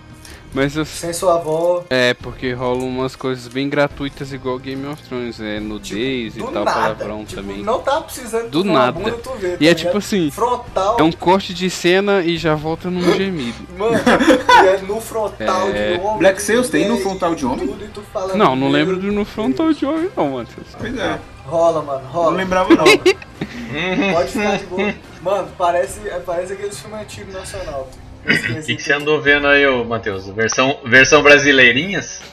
Mas 0.53 0.77
eu. 0.77 0.85
sem 0.85 1.13
sua 1.13 1.37
avó. 1.37 1.85
É, 1.89 2.13
porque 2.15 2.53
rolam 2.53 2.87
umas 2.87 3.17
coisas 3.17 3.49
bem 3.49 3.69
gratuitas 3.69 4.31
igual 4.33 4.59
Game 4.59 4.87
of 4.87 5.03
Thrones, 5.05 5.41
é 5.41 5.59
nudez 5.59 6.37
e 6.37 6.41
Do 6.41 6.49
tal, 6.49 6.65
nada. 6.65 6.73
palavrão 6.81 7.25
Tipo, 7.25 7.41
também. 7.43 7.63
Não 7.63 7.81
tá 7.81 8.01
precisando 8.03 8.51
Do 8.51 8.63
nada. 8.63 8.93
bunda, 8.93 9.13
tu 9.13 9.31
vê, 9.39 9.49
E 9.49 9.51
tá 9.51 9.55
é 9.55 9.59
ligado? 9.59 9.77
tipo 9.79 9.99
assim, 9.99 10.31
Frontal. 10.31 10.97
É 11.01 11.03
um 11.03 11.13
corte 11.13 11.55
de 11.55 11.71
cena 11.71 12.21
e 12.23 12.37
já 12.37 12.55
volta 12.55 12.91
num 12.91 13.01
gemido. 13.15 13.57
Mano, 13.77 13.95
e 13.97 14.67
é 14.69 14.79
no 14.83 15.01
frontal 15.01 15.69
É. 15.71 15.95
de 15.97 16.01
homem. 16.03 16.19
Black 16.19 16.43
Sails 16.43 16.69
tem 16.69 16.89
no 16.89 16.99
frontal 16.99 17.35
de 17.35 17.47
homem? 17.47 17.67
tudo, 17.67 17.85
e 17.85 17.89
tu 17.89 18.03
fala, 18.13 18.35
Não, 18.37 18.55
não 18.55 18.69
lembro 18.69 18.97
do 18.99 19.11
no 19.11 19.25
frontal 19.25 19.73
de 19.73 19.85
homem 19.87 20.11
não, 20.15 20.31
Matheus. 20.33 20.67
Pois 20.79 20.97
é. 20.99 21.19
Rola, 21.47 21.83
mano, 21.83 22.03
Não 22.05 22.11
rola. 22.11 22.37
lembrava 22.37 22.69
não. 22.75 22.85
Pode 24.15 24.31
ficar 24.31 24.59
de 24.59 24.65
boa. 24.67 24.95
Mano, 25.23 25.49
parece, 25.57 26.01
parece 26.25 26.53
aqueles 26.53 26.79
filmes 26.79 27.01
antigos 27.01 27.35
nacional. 27.35 27.89
O 28.25 28.29
que, 28.65 28.77
que 28.77 28.83
você 28.83 28.93
andou 28.93 29.21
vendo 29.21 29.47
aí, 29.47 29.67
ô 29.67 29.85
Matheus? 29.85 30.27
Versão, 30.29 30.81
versão 30.85 31.23
brasileirinhas? 31.23 32.21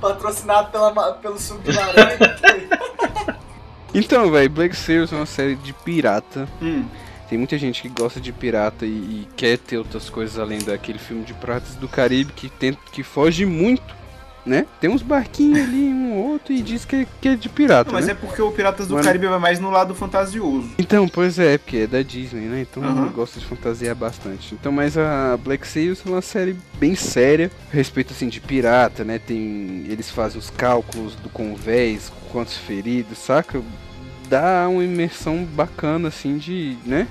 Patrocinado 0.00 0.70
pela, 0.70 1.12
pelo 1.14 1.38
suco 1.38 1.62
de 1.62 1.72
laranja. 1.72 2.36
Então, 3.94 4.30
velho, 4.30 4.50
Black 4.50 4.76
Sails 4.76 5.10
é 5.10 5.16
uma 5.16 5.24
série 5.24 5.54
de 5.54 5.72
pirata. 5.72 6.46
Hum. 6.60 6.84
Tem 7.30 7.38
muita 7.38 7.56
gente 7.56 7.80
que 7.80 7.88
gosta 7.88 8.20
de 8.20 8.30
pirata 8.30 8.84
e, 8.84 8.88
e 8.90 9.28
quer 9.34 9.56
ter 9.56 9.78
outras 9.78 10.10
coisas 10.10 10.38
além 10.38 10.58
daquele 10.58 10.98
filme 10.98 11.24
de 11.24 11.32
Piratas 11.32 11.74
do 11.76 11.88
Caribe 11.88 12.32
que, 12.32 12.50
tenta, 12.50 12.78
que 12.92 13.02
foge 13.02 13.46
muito, 13.46 13.82
né? 14.46 14.64
Tem 14.80 14.88
uns 14.88 15.02
barquinhos 15.02 15.60
ali, 15.68 15.88
um 15.92 16.12
ou 16.14 16.32
outro, 16.32 16.52
e 16.52 16.62
diz 16.62 16.84
que 16.84 16.96
é, 16.96 17.06
que 17.20 17.28
é 17.28 17.36
de 17.36 17.48
pirata, 17.48 17.90
Mas 17.92 18.06
né? 18.06 18.12
é 18.12 18.14
porque 18.14 18.40
o 18.40 18.52
Piratas 18.52 18.86
do 18.86 18.94
Mano. 18.94 19.04
Caribe 19.04 19.26
vai 19.26 19.38
mais 19.40 19.58
no 19.58 19.70
lado 19.70 19.94
fantasioso. 19.94 20.70
Então, 20.78 21.08
pois 21.08 21.38
é, 21.38 21.58
porque 21.58 21.78
é 21.78 21.86
da 21.86 22.00
Disney, 22.00 22.42
né? 22.42 22.60
Então 22.70 22.82
Aham. 22.82 23.06
eu 23.06 23.10
gosto 23.10 23.40
de 23.40 23.44
fantasiar 23.44 23.94
bastante. 23.96 24.54
Então, 24.54 24.70
mas 24.70 24.96
a 24.96 25.36
Black 25.36 25.66
Sails 25.66 26.02
é 26.06 26.08
uma 26.08 26.22
série 26.22 26.56
bem 26.78 26.94
séria, 26.94 27.50
a 27.70 27.74
respeito 27.74 28.12
assim 28.12 28.28
de 28.28 28.40
pirata, 28.40 29.04
né? 29.04 29.18
Tem 29.18 29.84
eles 29.88 30.10
fazem 30.10 30.38
os 30.38 30.48
cálculos 30.48 31.16
do 31.16 31.28
convés, 31.28 32.12
quantos 32.30 32.56
feridos, 32.56 33.18
saca? 33.18 33.60
Dá 34.28 34.68
uma 34.68 34.84
imersão 34.84 35.44
bacana 35.44 36.08
assim 36.08 36.38
de, 36.38 36.76
né? 36.86 37.08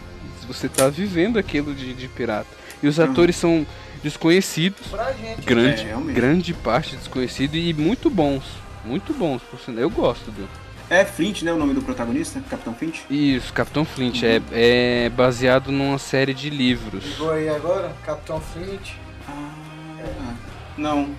Você 0.48 0.70
tá 0.70 0.88
vivendo 0.89 1.38
aquilo 1.38 1.74
de, 1.74 1.94
de 1.94 2.08
pirata. 2.08 2.48
E 2.84 2.88
os 2.88 3.00
Aham. 3.00 3.12
atores 3.12 3.36
são 3.36 3.65
desconhecidos, 4.09 4.88
pra 4.88 5.12
gente. 5.13 5.41
grande, 5.41 5.81
É, 5.88 6.13
grande 6.13 6.53
parte 6.53 6.95
desconhecido 6.95 7.55
e 7.55 7.74
muito 7.74 8.07
bons. 8.09 8.43
Muito 8.85 9.13
bons, 9.13 9.41
por 9.41 9.59
sinal. 9.59 9.81
Eu 9.81 9.89
gosto 9.89 10.29
do. 10.31 10.47
É 10.91 11.03
Flint, 11.03 11.41
né? 11.41 11.51
O 11.51 11.57
nome 11.57 11.74
do 11.74 11.81
protagonista? 11.81 12.39
Capitão 12.47 12.75
Flint? 12.75 13.00
Isso, 13.09 13.51
Capitão 13.51 13.83
Flint 13.83 14.21
é, 14.21 14.39
é 14.51 15.09
baseado 15.09 15.71
numa 15.71 15.97
série 15.97 16.35
de 16.35 16.51
livros. 16.51 17.03
Ligou 17.03 17.31
aí 17.31 17.50
agora? 17.50 17.91
Capitão 18.05 18.39
Flint. 18.39 18.91
Ah, 19.27 20.33
não. 20.77 21.09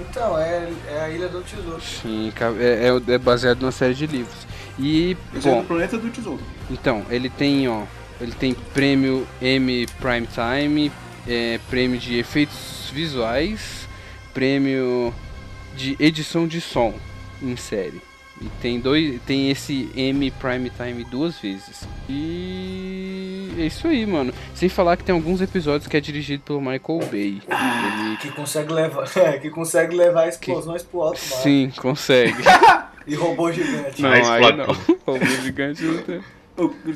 Então, 0.00 0.38
é, 0.38 0.70
é 0.88 1.00
a 1.00 1.10
Ilha 1.10 1.28
do 1.28 1.42
Tesouro. 1.42 1.80
Sim, 1.82 2.32
é, 2.58 2.88
é- 2.88 3.14
é 3.14 3.18
baseado 3.18 3.60
numa 3.60 3.72
série 3.72 3.92
de 3.94 4.06
livros. 4.06 4.46
E, 4.78 5.14
sou 5.42 5.52
bom, 5.56 5.60
do 5.60 5.66
Planeta 5.66 5.98
do 5.98 6.08
Tesouro. 6.10 6.42
então, 6.70 7.02
ele 7.10 7.28
tem, 7.30 7.66
ó, 7.68 7.82
ele 8.20 8.32
tem 8.32 8.54
prêmio 8.74 9.26
Emmy 9.42 9.86
Prime 10.00 10.26
Time, 10.26 10.90
é, 11.26 11.58
prêmio 11.68 11.98
de 11.98 12.18
efeitos 12.18 12.90
visuais, 12.92 13.88
prêmio 14.32 15.12
de 15.74 15.96
edição 15.98 16.46
de 16.46 16.60
som 16.60 16.94
em 17.42 17.56
série. 17.56 18.00
E 18.40 18.48
tem 18.60 18.78
dois, 18.78 19.18
tem 19.22 19.50
esse 19.50 19.90
Emmy 19.96 20.30
Prime 20.30 20.70
Time 20.70 21.04
duas 21.04 21.38
vezes. 21.38 21.88
E 22.06 23.50
é 23.56 23.62
isso 23.62 23.88
aí, 23.88 24.04
mano. 24.04 24.32
Sem 24.54 24.68
falar 24.68 24.96
que 24.98 25.04
tem 25.04 25.14
alguns 25.14 25.40
episódios 25.40 25.88
que 25.88 25.96
é 25.96 26.00
dirigido 26.00 26.42
pelo 26.42 26.60
Michael 26.60 27.00
Bay. 27.10 27.40
Ele 27.48 28.16
Que 28.20 28.30
consegue 28.30 28.72
levar, 28.72 29.08
é, 29.16 29.38
que 29.38 29.48
consegue 29.48 29.96
levar 29.96 30.28
explosões 30.28 30.82
pro 30.82 31.00
alto 31.00 31.20
mar. 31.30 31.38
Sim, 31.38 31.72
consegue. 31.76 32.42
E 33.08 33.14
robô 33.14 33.52
gigante. 33.52 34.02
Não, 34.02 34.10
aí 34.10 34.56
não. 34.56 34.66
Robô 35.06 35.24
gigante 35.40 35.80
não 35.84 36.02
tem. 36.02 36.20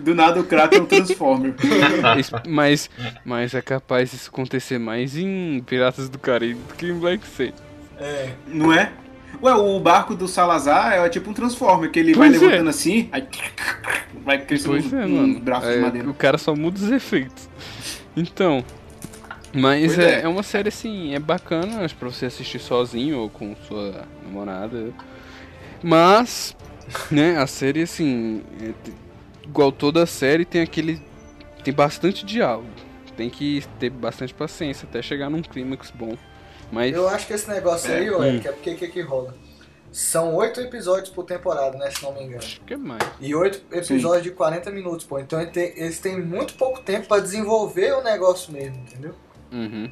Do 0.03 0.15
nada 0.15 0.41
o 0.41 0.45
Kraken 0.45 0.79
é 0.79 0.83
um 0.83 0.87
Transformer. 0.87 1.55
Isso- 2.19 2.35
Mas, 2.49 2.89
mas 3.25 3.55
é 3.55 3.61
capaz 3.61 4.11
disso 4.11 4.31
acontecer 4.33 4.79
mais 4.79 5.17
em 5.17 5.61
Piratas 5.67 6.09
do 6.09 6.19
Caribe 6.19 6.61
do 6.69 6.75
que 6.75 6.87
em 6.87 6.95
Black 6.99 7.27
Sea. 7.27 7.53
É. 7.99 8.31
Não 8.49 8.73
é? 8.73 8.91
Ué, 9.43 9.55
o 9.55 9.79
barco 9.79 10.15
do 10.15 10.27
Salazar 10.27 10.93
é 10.95 11.09
tipo 11.09 11.31
um 11.31 11.35
Transformer, 11.35 11.91
que 11.91 11.99
ele 11.99 12.15
vai 12.15 12.29
Pois 12.31 12.43
é. 12.43 12.47
levantando 12.47 12.71
assim, 12.71 13.09
aí 13.13 13.27
vai 14.25 14.39
crescendo 14.45 14.97
um, 14.97 15.01
é, 15.01 15.07
um 15.07 15.41
braço 15.41 15.67
É, 15.67 15.75
de 15.77 15.81
madeira. 15.81 16.11
o 16.11 16.15
cara 16.15 16.37
só 16.39 16.55
muda 16.55 16.79
os 16.79 16.91
efeitos. 16.91 17.49
Então. 18.17 18.65
Mas 19.53 19.99
é, 19.99 20.21
é. 20.21 20.23
é 20.23 20.29
uma 20.29 20.43
série 20.43 20.69
assim, 20.69 21.15
é 21.15 21.19
bacana 21.19 21.85
acho, 21.85 21.95
pra 21.97 22.09
você 22.09 22.27
assistir 22.27 22.59
sozinho 22.61 23.19
ou 23.19 23.29
com 23.31 23.55
sua 23.69 24.05
namorada. 24.25 24.93
Mas, 25.83 26.57
né, 27.11 27.37
a 27.39 27.47
série 27.47 27.83
assim, 27.83 28.43
é 28.63 28.73
igual 29.51 29.73
toda 29.73 30.07
série 30.07 30.45
tem 30.45 30.63
aquele. 30.63 31.01
Tem 31.65 31.75
bastante 31.75 32.25
diálogo. 32.25 32.69
Tem 33.17 33.29
que 33.29 33.63
ter 33.79 33.91
bastante 33.91 34.33
paciência 34.33 34.89
até 34.89 35.03
chegar 35.03 35.29
num 35.29 35.43
clímax 35.43 35.91
bom. 35.91 36.17
Mas. 36.73 36.95
Eu 36.95 37.09
acho 37.09 37.27
que 37.27 37.33
esse 37.35 37.49
negócio 37.51 37.93
aí, 37.93 38.07
É. 38.07 38.11
ué, 38.11 38.31
Hum. 38.31 38.41
que 38.41 38.49
é 38.49 38.53
porque 38.53 38.75
que, 38.75 38.89
que 38.89 39.01
rola? 39.03 39.35
São 39.93 40.35
oito 40.37 40.61
episódios 40.61 41.11
por 41.11 41.25
temporada, 41.25 41.77
né? 41.77 41.91
Se 41.91 42.01
não 42.03 42.15
me 42.15 42.23
engano. 42.23 42.39
Acho 42.39 42.61
que 42.61 42.75
é 42.75 42.77
mais. 42.77 43.03
E 43.21 43.35
oito 43.35 43.61
episódios 43.73 44.23
de 44.23 44.31
40 44.31 44.71
minutos, 44.71 45.05
pô. 45.05 45.19
Então 45.19 45.41
eles 45.41 45.99
têm 45.99 46.21
muito 46.21 46.55
pouco 46.55 46.81
tempo 46.81 47.09
pra 47.09 47.19
desenvolver 47.19 47.93
o 47.95 48.03
negócio 48.03 48.53
mesmo, 48.53 48.77
entendeu? 48.77 49.15
Uhum. 49.53 49.91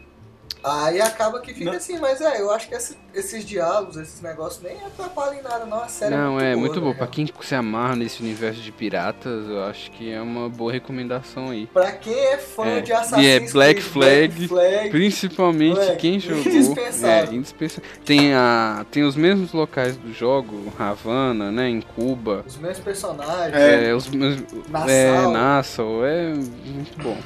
Aí 0.62 1.00
acaba 1.00 1.40
que 1.40 1.54
fica 1.54 1.70
Não. 1.70 1.76
assim, 1.76 1.98
mas 1.98 2.20
é, 2.20 2.40
eu 2.40 2.50
acho 2.50 2.68
que 2.68 2.74
esse- 2.74 2.96
esses 3.14 3.44
diálogos, 3.44 3.96
esses 3.96 4.20
negócios 4.20 4.62
nem 4.62 4.76
atrapalham 4.84 5.34
em 5.38 5.42
nada, 5.42 5.64
não. 5.64 5.82
A 5.82 5.88
série 5.88 6.14
Não, 6.14 6.38
é 6.40 6.52
é 6.52 6.56
muito 6.56 6.60
muito 6.60 6.80
boa. 6.80 6.82
bom. 6.82 6.88
né, 6.90 6.96
Pra 6.96 7.06
cara? 7.06 7.10
quem 7.14 7.28
se 7.42 7.54
amarra 7.54 7.96
nesse 7.96 8.20
universo 8.22 8.60
de 8.60 8.72
piratas, 8.72 9.46
eu 9.48 9.62
acho 9.64 9.90
que 9.92 10.10
é 10.12 10.20
uma 10.20 10.48
boa 10.48 10.72
recomendação 10.72 11.50
aí. 11.50 11.66
Pra 11.68 11.92
quem 11.92 12.12
é 12.12 12.36
fã 12.38 12.66
É, 12.66 12.80
de 12.80 12.92
Assassin's 12.92 13.24
e 13.24 13.28
é 13.28 13.40
Black 13.52 13.80
Creed, 13.80 13.92
Flag, 13.92 14.28
Black 14.28 14.48
Flag 14.48 14.90
Principalmente 14.90 15.76
Moleque, 15.76 15.96
quem 15.96 16.18
jogou. 16.20 16.40
indispensável. 16.44 17.32
É, 17.32 17.36
indispensável. 17.36 17.90
Tem, 18.04 18.34
a, 18.34 18.84
tem 18.90 19.02
os 19.04 19.14
mesmos 19.16 19.52
locais 19.52 19.96
do 19.96 20.12
jogo, 20.12 20.72
Havana, 20.78 21.50
né? 21.52 21.68
Em 21.68 21.80
Cuba. 21.80 22.44
os 22.46 22.56
mesmos 22.56 22.80
personagens. 22.84 23.54
É, 23.54 23.94
os 23.94 24.08
mesmos. 24.08 24.44
Nassau. 24.68 24.88
É, 24.90 25.26
Nassau. 25.32 26.04
É 26.04 26.26
muito 26.34 27.02
bom. 27.02 27.16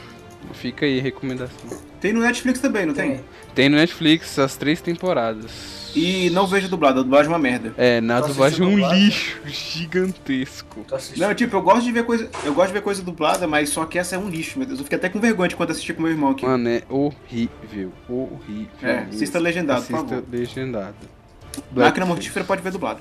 Fica 0.53 0.87
aí 0.87 0.99
a 0.99 1.03
recomendação. 1.03 1.71
Tem 2.01 2.13
no 2.13 2.21
Netflix 2.21 2.61
também, 2.61 2.87
não 2.87 2.95
tem? 2.95 3.13
Tem. 3.17 3.25
Tem 3.55 3.69
no 3.69 3.77
Netflix 3.77 4.39
as 4.39 4.57
três 4.57 4.81
temporadas. 4.81 5.83
E 5.95 6.31
não 6.31 6.47
vejo 6.47 6.69
dublado, 6.69 7.01
a 7.01 7.03
dublagem 7.03 7.27
é 7.31 7.35
uma 7.35 7.39
merda. 7.39 7.75
É, 7.77 8.01
na 8.01 8.23
Tu 8.23 8.29
dublagem 8.29 8.63
é 8.65 8.69
um 8.69 8.93
lixo 8.95 9.39
gigantesco. 9.47 10.87
Não, 11.19 11.35
tipo, 11.35 11.55
eu 11.57 11.63
gosto 11.63 11.83
de 11.85 11.93
ver 11.93 12.05
coisa. 12.05 12.31
Eu 12.45 12.55
gosto 12.55 12.69
de 12.69 12.73
ver 12.75 12.83
coisa 12.83 13.03
dublada, 13.03 13.47
mas 13.47 13.69
só 13.69 13.85
que 13.85 13.99
essa 13.99 14.15
é 14.17 14.19
um 14.19 14.29
lixo, 14.29 14.59
meu 14.59 14.67
Deus. 14.67 14.79
Eu 14.79 14.85
fiquei 14.85 14.97
até 14.99 15.09
com 15.11 15.21
vergonha 15.21 15.49
de 15.51 15.57
quando 15.57 15.71
assisti 15.71 15.93
com 15.93 16.03
meu 16.03 16.11
irmão 16.11 16.31
aqui. 16.31 16.47
Mano, 16.47 16.67
é 16.69 16.83
horrível. 16.89 17.93
Horrível. 18.09 18.69
É, 18.83 19.07
assista 19.11 19.39
legendado, 19.39 19.83
por 19.83 19.95
Assista 19.97 20.15
favor. 20.17 20.25
legendado. 20.33 20.97
Máquina 21.71 22.07
Mortífera 22.07 22.45
pode 22.47 22.63
ver 22.63 22.73
dublado. 22.73 23.01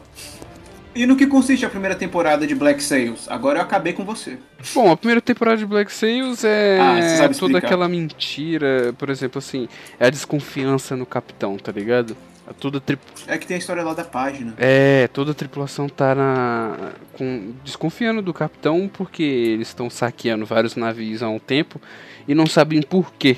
E 0.93 1.05
no 1.05 1.15
que 1.15 1.25
consiste 1.25 1.65
a 1.65 1.69
primeira 1.69 1.95
temporada 1.95 2.45
de 2.45 2.53
Black 2.53 2.83
Sails? 2.83 3.27
Agora 3.29 3.60
eu 3.60 3.63
acabei 3.63 3.93
com 3.93 4.03
você. 4.03 4.38
Bom, 4.74 4.91
a 4.91 4.98
primeira 4.98 5.21
temporada 5.21 5.57
de 5.57 5.65
Black 5.65 5.91
Sails 5.91 6.43
é 6.43 6.79
Ah, 6.79 7.29
toda 7.29 7.57
aquela 7.60 7.88
mentira, 7.88 8.93
por 8.98 9.10
exemplo, 9.10 9.39
assim, 9.39 9.69
é 10.00 10.07
a 10.07 10.10
desconfiança 10.10 10.95
no 10.98 11.05
capitão, 11.05 11.57
tá 11.57 11.71
ligado? 11.71 12.15
A 12.45 12.53
Toda, 12.53 12.81
tri... 12.81 13.00
É 13.27 13.38
que 13.38 13.48
tem 13.48 13.55
a 13.55 13.60
história 13.60 13.81
lá 13.83 13.93
da 13.93 14.03
página. 14.03 14.53
é, 14.57 15.07
toda 15.13 15.31
a 15.31 15.33
tripulação 15.33 15.88
tá 15.88 16.13
na... 16.13 16.91
com... 17.13 17.53
desconfiando 17.63 18.21
do 18.21 18.33
capitão 18.33 18.89
porque 18.91 19.24
eles 19.24 19.69
estão 19.69 19.89
saqueando 19.89 20.45
vários 20.45 20.75
navios 20.75 21.24
há 21.24 21.29
um 21.29 21.39
tempo 21.39 21.79
e 22.27 22.36
não 22.36 22.45
sabem 22.45 22.81
por 22.81 23.13
quê. 23.13 23.38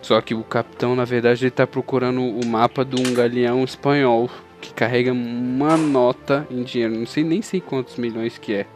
Só 0.00 0.18
que 0.20 0.34
o 0.34 0.42
capitão, 0.42 0.94
na 0.94 1.04
verdade, 1.04 1.44
ele 1.44 1.50
tá 1.50 1.66
procurando 1.66 2.22
o 2.22 2.46
mapa 2.46 2.84
de 2.84 3.00
um 3.00 3.12
galeão 3.12 3.64
espanhol 3.64 4.30
que 4.64 4.72
carrega 4.72 5.12
uma 5.12 5.76
nota 5.76 6.46
em 6.50 6.62
dinheiro, 6.62 6.94
não 6.94 7.06
sei 7.06 7.22
nem 7.22 7.42
sei 7.42 7.60
quantos 7.60 7.96
milhões 7.96 8.38
que 8.38 8.54
é. 8.54 8.66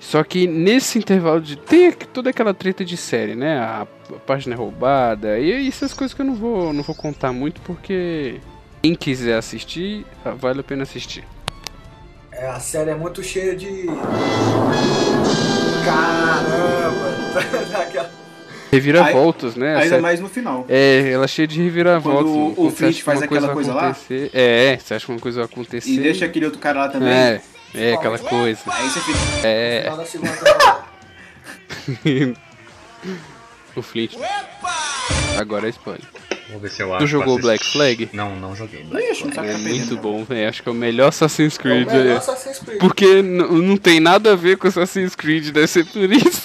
Só 0.00 0.22
que 0.24 0.46
nesse 0.46 0.98
intervalo 0.98 1.40
de 1.40 1.56
tem 1.56 1.92
toda 1.92 2.30
aquela 2.30 2.52
treta 2.52 2.84
de 2.84 2.96
série, 2.96 3.34
né? 3.34 3.58
A, 3.58 3.86
página 4.26 4.54
é 4.54 4.58
roubada 4.58 5.38
e 5.38 5.66
essas 5.66 5.94
coisas 5.94 6.12
que 6.12 6.20
eu 6.20 6.26
não 6.26 6.34
vou 6.34 6.74
não 6.74 6.82
vou 6.82 6.94
contar 6.94 7.32
muito 7.32 7.58
porque 7.62 8.38
quem 8.82 8.94
quiser 8.94 9.38
assistir, 9.38 10.04
ah, 10.22 10.32
vale 10.32 10.60
a 10.60 10.64
pena 10.64 10.82
assistir. 10.82 11.24
É, 12.30 12.48
a 12.48 12.60
série 12.60 12.90
é 12.90 12.94
muito 12.94 13.22
cheia 13.22 13.54
de. 13.56 13.86
Caramba! 15.84 17.40
Aquela- 17.80 18.13
Reviravoltas, 18.74 19.54
né? 19.56 19.74
A 19.74 19.78
Ainda 19.78 19.88
série- 19.90 20.02
mais 20.02 20.20
no 20.20 20.28
final. 20.28 20.64
É, 20.68 21.10
ela 21.12 21.24
é 21.24 21.28
cheia 21.28 21.46
de 21.48 21.62
reviravoltas. 21.62 22.22
Quando 22.24 22.46
o 22.50 22.54
Quando 22.54 22.70
você 22.70 22.76
Flint 22.76 23.02
faz 23.02 23.22
aquela 23.22 23.46
vai 23.46 23.54
coisa 23.54 23.74
lá? 23.74 23.96
É, 24.32 24.78
você 24.82 24.94
acha 24.94 25.06
que 25.06 25.12
uma 25.12 25.20
coisa 25.20 25.40
vai 25.40 25.46
acontecer. 25.46 25.90
E 25.90 25.98
deixa 25.98 26.24
aquele 26.24 26.44
outro 26.46 26.60
cara 26.60 26.80
lá 26.80 26.88
também. 26.88 27.08
É, 27.08 27.40
é 27.74 27.94
aquela 27.94 28.18
coisa. 28.18 28.60
Aí 28.66 28.88
você 28.88 29.00
fica. 29.00 29.18
É, 29.46 29.90
o 33.76 33.82
Flint. 33.82 34.14
Agora 35.38 35.66
é 35.66 35.70
spoiler. 35.70 36.04
Vou 36.50 36.60
ver 36.60 36.70
se 36.70 36.82
eu 36.82 36.92
acho. 36.94 37.04
Tu 37.04 37.08
jogou 37.08 37.38
Black. 37.40 37.64
Flag? 37.64 38.10
Não, 38.12 38.36
não 38.36 38.54
joguei. 38.54 38.84
Não 38.88 38.98
É 39.00 39.10
o 39.12 39.14
que 39.14 39.28
tá 39.30 39.42
muito 39.42 39.96
bom, 39.96 40.24
velho. 40.24 40.48
Acho 40.48 40.62
que 40.62 40.68
é 40.68 40.72
o 40.72 40.74
melhor 40.74 41.08
Assassin's 41.08 41.54
É 41.54 41.58
o 41.58 41.60
Creed. 41.62 41.86
melhor 41.88 42.06
é. 42.06 42.16
Assassin's 42.16 42.58
Creed. 42.58 42.78
Porque 42.78 43.22
não 43.22 43.76
tem 43.76 43.98
nada 43.98 44.32
a 44.32 44.36
ver 44.36 44.56
com 44.58 44.68
Assassin's 44.68 45.14
Creed, 45.14 45.50
deve 45.50 45.66
ser 45.66 45.84
por 45.86 46.12
isso. 46.12 46.43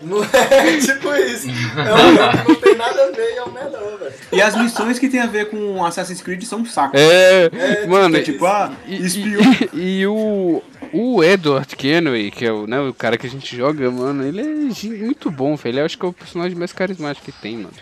Não 0.00 0.22
é 0.22 0.28
tipo 0.80 1.14
isso. 1.16 1.48
É 1.48 1.94
um 1.94 2.16
jogo 2.16 2.38
que 2.44 2.48
não 2.48 2.54
tem 2.60 2.74
nada 2.76 3.04
a 3.04 3.10
ver 3.10 3.34
e 3.34 3.36
é 3.36 3.42
o 3.42 3.50
melhor, 3.52 3.98
velho. 3.98 4.14
E 4.32 4.40
as 4.40 4.56
missões 4.56 4.98
que 4.98 5.08
tem 5.08 5.20
a 5.20 5.26
ver 5.26 5.50
com 5.50 5.84
Assassin's 5.84 6.20
Creed 6.22 6.42
são 6.44 6.60
um 6.60 6.66
saco. 6.66 6.96
É, 6.96 7.46
É, 7.52 7.86
mano, 7.86 8.16
É 8.16 8.22
tipo, 8.22 8.46
ah, 8.46 8.72
e, 8.86 8.94
e- 8.96 9.68
e 10.00 10.06
o, 10.06 10.62
o 10.92 11.24
Edward 11.24 11.74
Kenway, 11.74 12.30
que 12.30 12.46
é 12.46 12.52
o, 12.52 12.66
né, 12.66 12.80
o 12.80 12.94
cara 12.94 13.16
que 13.18 13.26
a 13.26 13.30
gente 13.30 13.56
joga, 13.56 13.90
mano, 13.90 14.24
ele 14.26 14.40
é 14.40 14.44
muito 14.44 15.30
bom, 15.30 15.56
velho. 15.56 15.80
Eu 15.80 15.84
acho 15.86 15.98
que 15.98 16.04
é 16.06 16.08
o 16.08 16.12
personagem 16.12 16.56
mais 16.56 16.72
carismático 16.72 17.26
que 17.26 17.32
tem, 17.32 17.56
mano. 17.56 17.74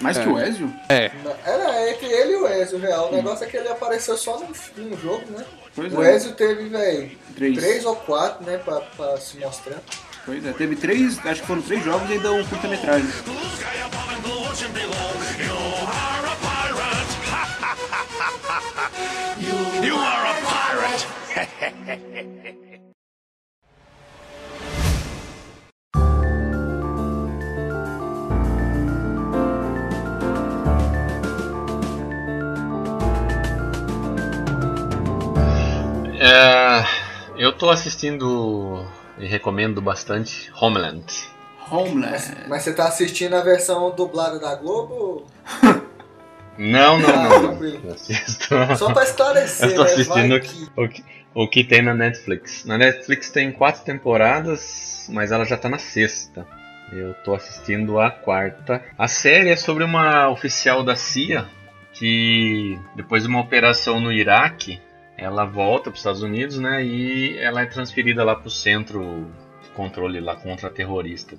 Mais 0.00 0.16
que 0.16 0.26
o 0.26 0.38
Ezio? 0.40 0.72
É, 0.88 1.10
Era 1.44 1.90
entre 1.90 2.06
ele 2.06 2.32
e 2.32 2.36
o 2.36 2.48
Ezio, 2.48 2.78
real. 2.78 3.10
O 3.12 3.16
negócio 3.16 3.44
é 3.44 3.46
que 3.48 3.56
ele 3.58 3.68
apareceu 3.68 4.16
só 4.16 4.38
no, 4.40 4.46
no 4.86 4.96
jogo, 4.98 5.24
né? 5.28 5.44
Pois 5.76 5.92
O 5.92 6.02
é. 6.02 6.16
Ezio 6.16 6.32
teve, 6.32 6.70
velho, 6.70 7.10
Três. 7.36 7.54
três 7.58 7.84
ou 7.84 7.94
quatro, 7.96 8.46
né, 8.46 8.56
pra, 8.56 8.80
pra 8.80 9.18
se 9.18 9.36
mostrar. 9.36 9.76
Pois 10.30 10.46
é, 10.46 10.52
teve 10.52 10.76
três, 10.76 11.18
acho 11.26 11.40
que 11.40 11.46
foram 11.48 11.60
três 11.60 11.84
jogos 11.84 12.08
e 12.08 12.12
ainda 12.12 12.32
um 12.32 12.44
curta-metragem. 12.44 13.08
You 19.82 19.96
are 19.96 20.28
a 20.28 20.36
pirate. 20.46 21.06
É, 36.22 36.84
eu 37.36 37.50
tô 37.56 37.70
assistindo 37.70 38.86
e 39.20 39.26
recomendo 39.26 39.80
bastante 39.80 40.50
Homeland. 40.60 41.04
Homeland. 41.70 42.22
Mas 42.48 42.62
você 42.62 42.72
tá 42.72 42.88
assistindo 42.88 43.34
a 43.34 43.42
versão 43.42 43.90
dublada 43.94 44.38
da 44.38 44.54
Globo? 44.56 45.24
Não, 46.58 46.98
não, 46.98 47.08
Ah, 47.08 47.28
não. 47.28 47.54
não. 47.54 47.92
assisto. 47.94 48.48
Só 48.76 48.92
pra 48.92 49.04
esclarecer, 49.04 49.70
Eu 49.70 49.74
tô 49.76 49.82
né? 49.84 49.90
assistindo 49.92 50.28
Vai 50.28 50.38
o 50.38 50.40
que... 50.42 50.48
que, 50.48 50.70
o, 50.76 50.88
que, 50.88 51.04
o 51.34 51.48
que 51.48 51.64
tem 51.64 51.80
na 51.80 51.94
Netflix. 51.94 52.66
Na 52.66 52.76
Netflix 52.76 53.30
tem 53.30 53.50
quatro 53.50 53.82
temporadas, 53.82 55.06
mas 55.10 55.32
ela 55.32 55.46
já 55.46 55.56
tá 55.56 55.70
na 55.70 55.78
sexta. 55.78 56.46
Eu 56.92 57.14
tô 57.24 57.34
assistindo 57.34 57.98
a 57.98 58.10
quarta. 58.10 58.82
A 58.98 59.08
série 59.08 59.48
é 59.48 59.56
sobre 59.56 59.84
uma 59.84 60.28
oficial 60.28 60.82
da 60.82 60.96
CIA 60.96 61.46
que, 61.94 62.78
depois 62.94 63.22
de 63.22 63.28
uma 63.30 63.40
operação 63.40 63.98
no 63.98 64.12
Iraque, 64.12 64.82
ela 65.20 65.44
volta 65.44 65.84
para 65.84 65.92
os 65.92 65.98
Estados 66.00 66.22
Unidos, 66.22 66.58
né? 66.58 66.84
E 66.84 67.38
ela 67.38 67.62
é 67.62 67.66
transferida 67.66 68.24
lá 68.24 68.34
pro 68.34 68.50
centro 68.50 69.26
de 69.62 69.68
controle 69.70 70.20
lá 70.20 70.34
contra 70.34 70.70
terroristas 70.70 71.38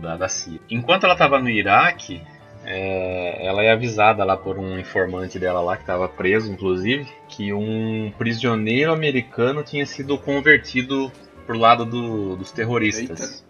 da, 0.00 0.16
da 0.16 0.28
CIA. 0.28 0.60
Enquanto 0.70 1.04
ela 1.04 1.14
estava 1.14 1.38
no 1.38 1.48
Iraque, 1.48 2.22
é, 2.64 3.44
ela 3.46 3.62
é 3.62 3.70
avisada 3.72 4.24
lá 4.24 4.36
por 4.36 4.58
um 4.58 4.78
informante 4.78 5.38
dela 5.38 5.60
lá 5.60 5.76
que 5.76 5.82
estava 5.82 6.08
preso, 6.08 6.52
inclusive, 6.52 7.06
que 7.28 7.52
um 7.52 8.12
prisioneiro 8.16 8.92
americano 8.92 9.62
tinha 9.62 9.84
sido 9.86 10.16
convertido 10.18 11.10
pro 11.46 11.58
lado 11.58 11.84
do- 11.84 12.36
dos 12.36 12.50
terroristas. 12.52 13.44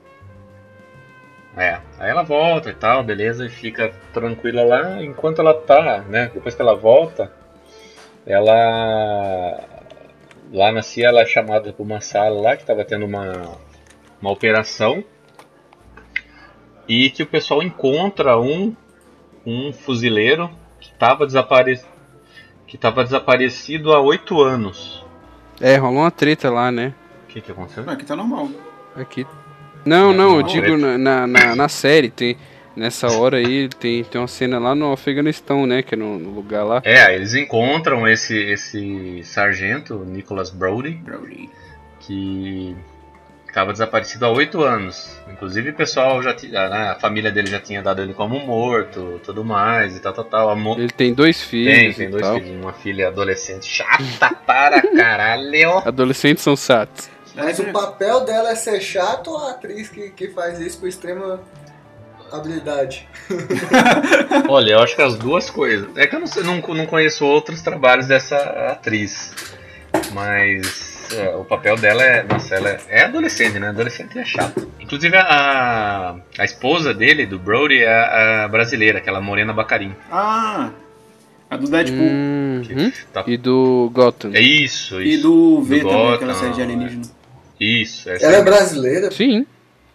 É, 1.57 1.81
aí 1.99 2.11
ela 2.11 2.23
volta 2.23 2.69
e 2.69 2.75
tal, 2.75 3.03
beleza, 3.03 3.47
e 3.47 3.49
fica 3.49 3.91
tranquila 4.13 4.63
lá. 4.63 5.03
Enquanto 5.03 5.39
ela 5.41 5.55
tá, 5.55 6.01
né? 6.07 6.31
Depois 6.35 6.55
que 6.55 6.61
ela 6.61 6.75
volta, 6.75 7.33
ela 8.27 9.61
lá 10.53 10.73
na 10.73 10.83
CIA 10.83 11.09
ela 11.09 11.23
é 11.23 11.27
chamada 11.27 11.73
para 11.73 11.83
uma 11.83 12.01
sala 12.01 12.41
lá 12.41 12.57
que 12.57 12.63
estava 12.63 12.85
tendo 12.85 13.07
uma, 13.07 13.59
uma 14.21 14.31
operação 14.31 15.05
e 16.89 17.11
que 17.11 17.23
o 17.23 17.27
pessoal 17.27 17.63
encontra 17.63 18.39
um 18.39 18.75
um 19.47 19.73
fuzileiro 19.73 20.51
que 20.81 20.91
estava 20.91 21.25
desapare... 21.25 21.81
que 22.67 22.77
tava 22.77 23.05
desaparecido 23.05 23.93
há 23.93 24.01
oito 24.01 24.43
anos. 24.43 25.05
é, 25.61 25.77
rolou 25.77 26.01
uma 26.01 26.11
treta 26.11 26.51
lá, 26.51 26.73
né? 26.73 26.93
O 27.25 27.27
que 27.29 27.41
que 27.41 27.53
aconteceu? 27.53 27.85
Não, 27.85 27.93
aqui 27.93 28.05
tá 28.05 28.17
normal. 28.17 28.49
Aqui. 28.97 29.25
Não, 29.85 30.13
não, 30.13 30.39
eu 30.39 30.43
digo 30.43 30.77
na, 30.77 31.27
na, 31.29 31.55
na 31.55 31.69
série, 31.69 32.11
tem. 32.11 32.37
Nessa 32.77 33.07
hora 33.11 33.39
aí 33.39 33.69
tem, 33.69 34.05
tem 34.05 34.21
uma 34.21 34.29
cena 34.29 34.59
lá 34.59 34.75
no 34.75 34.93
Afeganistão, 34.93 35.67
né? 35.67 35.83
Que 35.83 35.95
é 35.95 35.99
no, 35.99 36.19
no 36.19 36.31
lugar 36.31 36.63
lá. 36.65 36.83
É, 36.85 37.15
eles 37.15 37.35
encontram 37.35 38.07
esse 38.07 38.37
esse 38.37 39.23
sargento, 39.25 39.99
Nicholas 40.05 40.51
Brody, 40.51 40.91
Brody. 40.91 41.49
que 42.01 42.77
estava 43.49 43.73
desaparecido 43.73 44.27
há 44.27 44.31
oito 44.31 44.63
anos. 44.63 45.17
Inclusive 45.33 45.71
o 45.71 45.75
pessoal 45.75 46.23
já 46.23 46.35
tinha, 46.35 46.69
né, 46.69 46.91
a 46.91 46.95
família 46.97 47.31
dele 47.33 47.47
já 47.49 47.59
tinha 47.59 47.83
dado 47.83 48.03
ele 48.03 48.13
como 48.13 48.39
morto, 48.41 49.19
tudo 49.25 49.43
mais 49.43 49.97
e 49.97 50.01
tal, 50.01 50.13
tal, 50.13 50.25
tal. 50.25 50.57
Mo- 50.57 50.77
Ele 50.79 50.91
tem 50.91 51.15
dois 51.15 51.39
Tem, 51.39 51.49
filhos 51.49 51.97
tem 51.97 52.07
e 52.07 52.11
dois 52.11 52.23
tal. 52.23 52.35
filhos, 52.39 52.63
uma 52.63 52.75
filha 52.75 53.09
adolescente 53.09 53.65
chata 53.65 54.35
para 54.47 54.83
caralho. 54.83 55.79
Adolescentes 55.79 56.45
são 56.45 56.55
satos. 56.55 57.09
Mas 57.35 57.59
o 57.59 57.65
papel 57.73 58.25
dela 58.27 58.51
é 58.51 58.55
ser 58.55 58.81
chato 58.83 59.31
ou 59.31 59.39
a 59.39 59.51
atriz 59.53 59.89
que, 59.89 60.11
que 60.11 60.29
faz 60.29 60.59
isso 60.61 60.79
com 60.81 60.87
extrema 60.87 61.41
habilidade? 62.33 63.09
Olha, 64.49 64.73
eu 64.73 64.79
acho 64.81 64.95
que 64.97 65.03
as 65.03 65.17
duas 65.17 65.51
coisas. 65.51 65.89
É 65.97 66.07
que 66.07 66.15
eu 66.17 66.21
não, 66.21 66.27
sei, 66.27 66.43
não, 66.43 66.61
não 66.61 66.87
conheço 66.87 67.25
outros 67.25 67.63
trabalhos 67.63 68.07
dessa 68.07 68.37
atriz, 68.71 69.33
mas 70.13 71.09
é, 71.15 71.35
o 71.37 71.45
papel 71.45 71.77
dela 71.77 72.03
é. 72.03 72.23
Nossa, 72.23 72.55
ela 72.55 72.71
é, 72.71 72.81
é 72.89 73.05
adolescente, 73.05 73.59
né? 73.59 73.69
Adolescente 73.69 74.19
é 74.19 74.25
chato. 74.25 74.71
Inclusive 74.81 75.17
a, 75.17 76.17
a 76.39 76.45
esposa 76.45 76.93
dele, 76.95 77.27
do 77.27 77.39
Brody, 77.39 77.83
é 77.83 77.89
a, 77.89 78.45
a 78.45 78.49
brasileira, 78.49 78.99
aquela 78.99 79.21
Morena 79.21 79.53
Bacarim. 79.53 79.95
Ah, 80.11 80.71
a 81.51 81.57
do 81.57 81.69
Deadpool. 81.69 81.99
Uhum. 82.07 82.93
Tá- 83.13 83.25
E 83.27 83.37
do 83.37 83.91
Gotham. 83.93 84.31
É 84.35 84.41
isso, 84.41 85.01
E 85.01 85.15
isso. 85.15 85.23
do 85.23 85.63
V 85.63 85.81
Do 85.81 85.89
também, 85.89 86.15
aquela 86.15 86.33
Gotham, 86.33 86.35
série 86.35 86.55
de 86.55 86.63
alienígena. 86.63 87.03
Isso, 87.59 88.11
essa 88.11 88.27
Ela 88.27 88.37
é 88.39 88.43
brasileira? 88.43 89.11
Sim, 89.11 89.47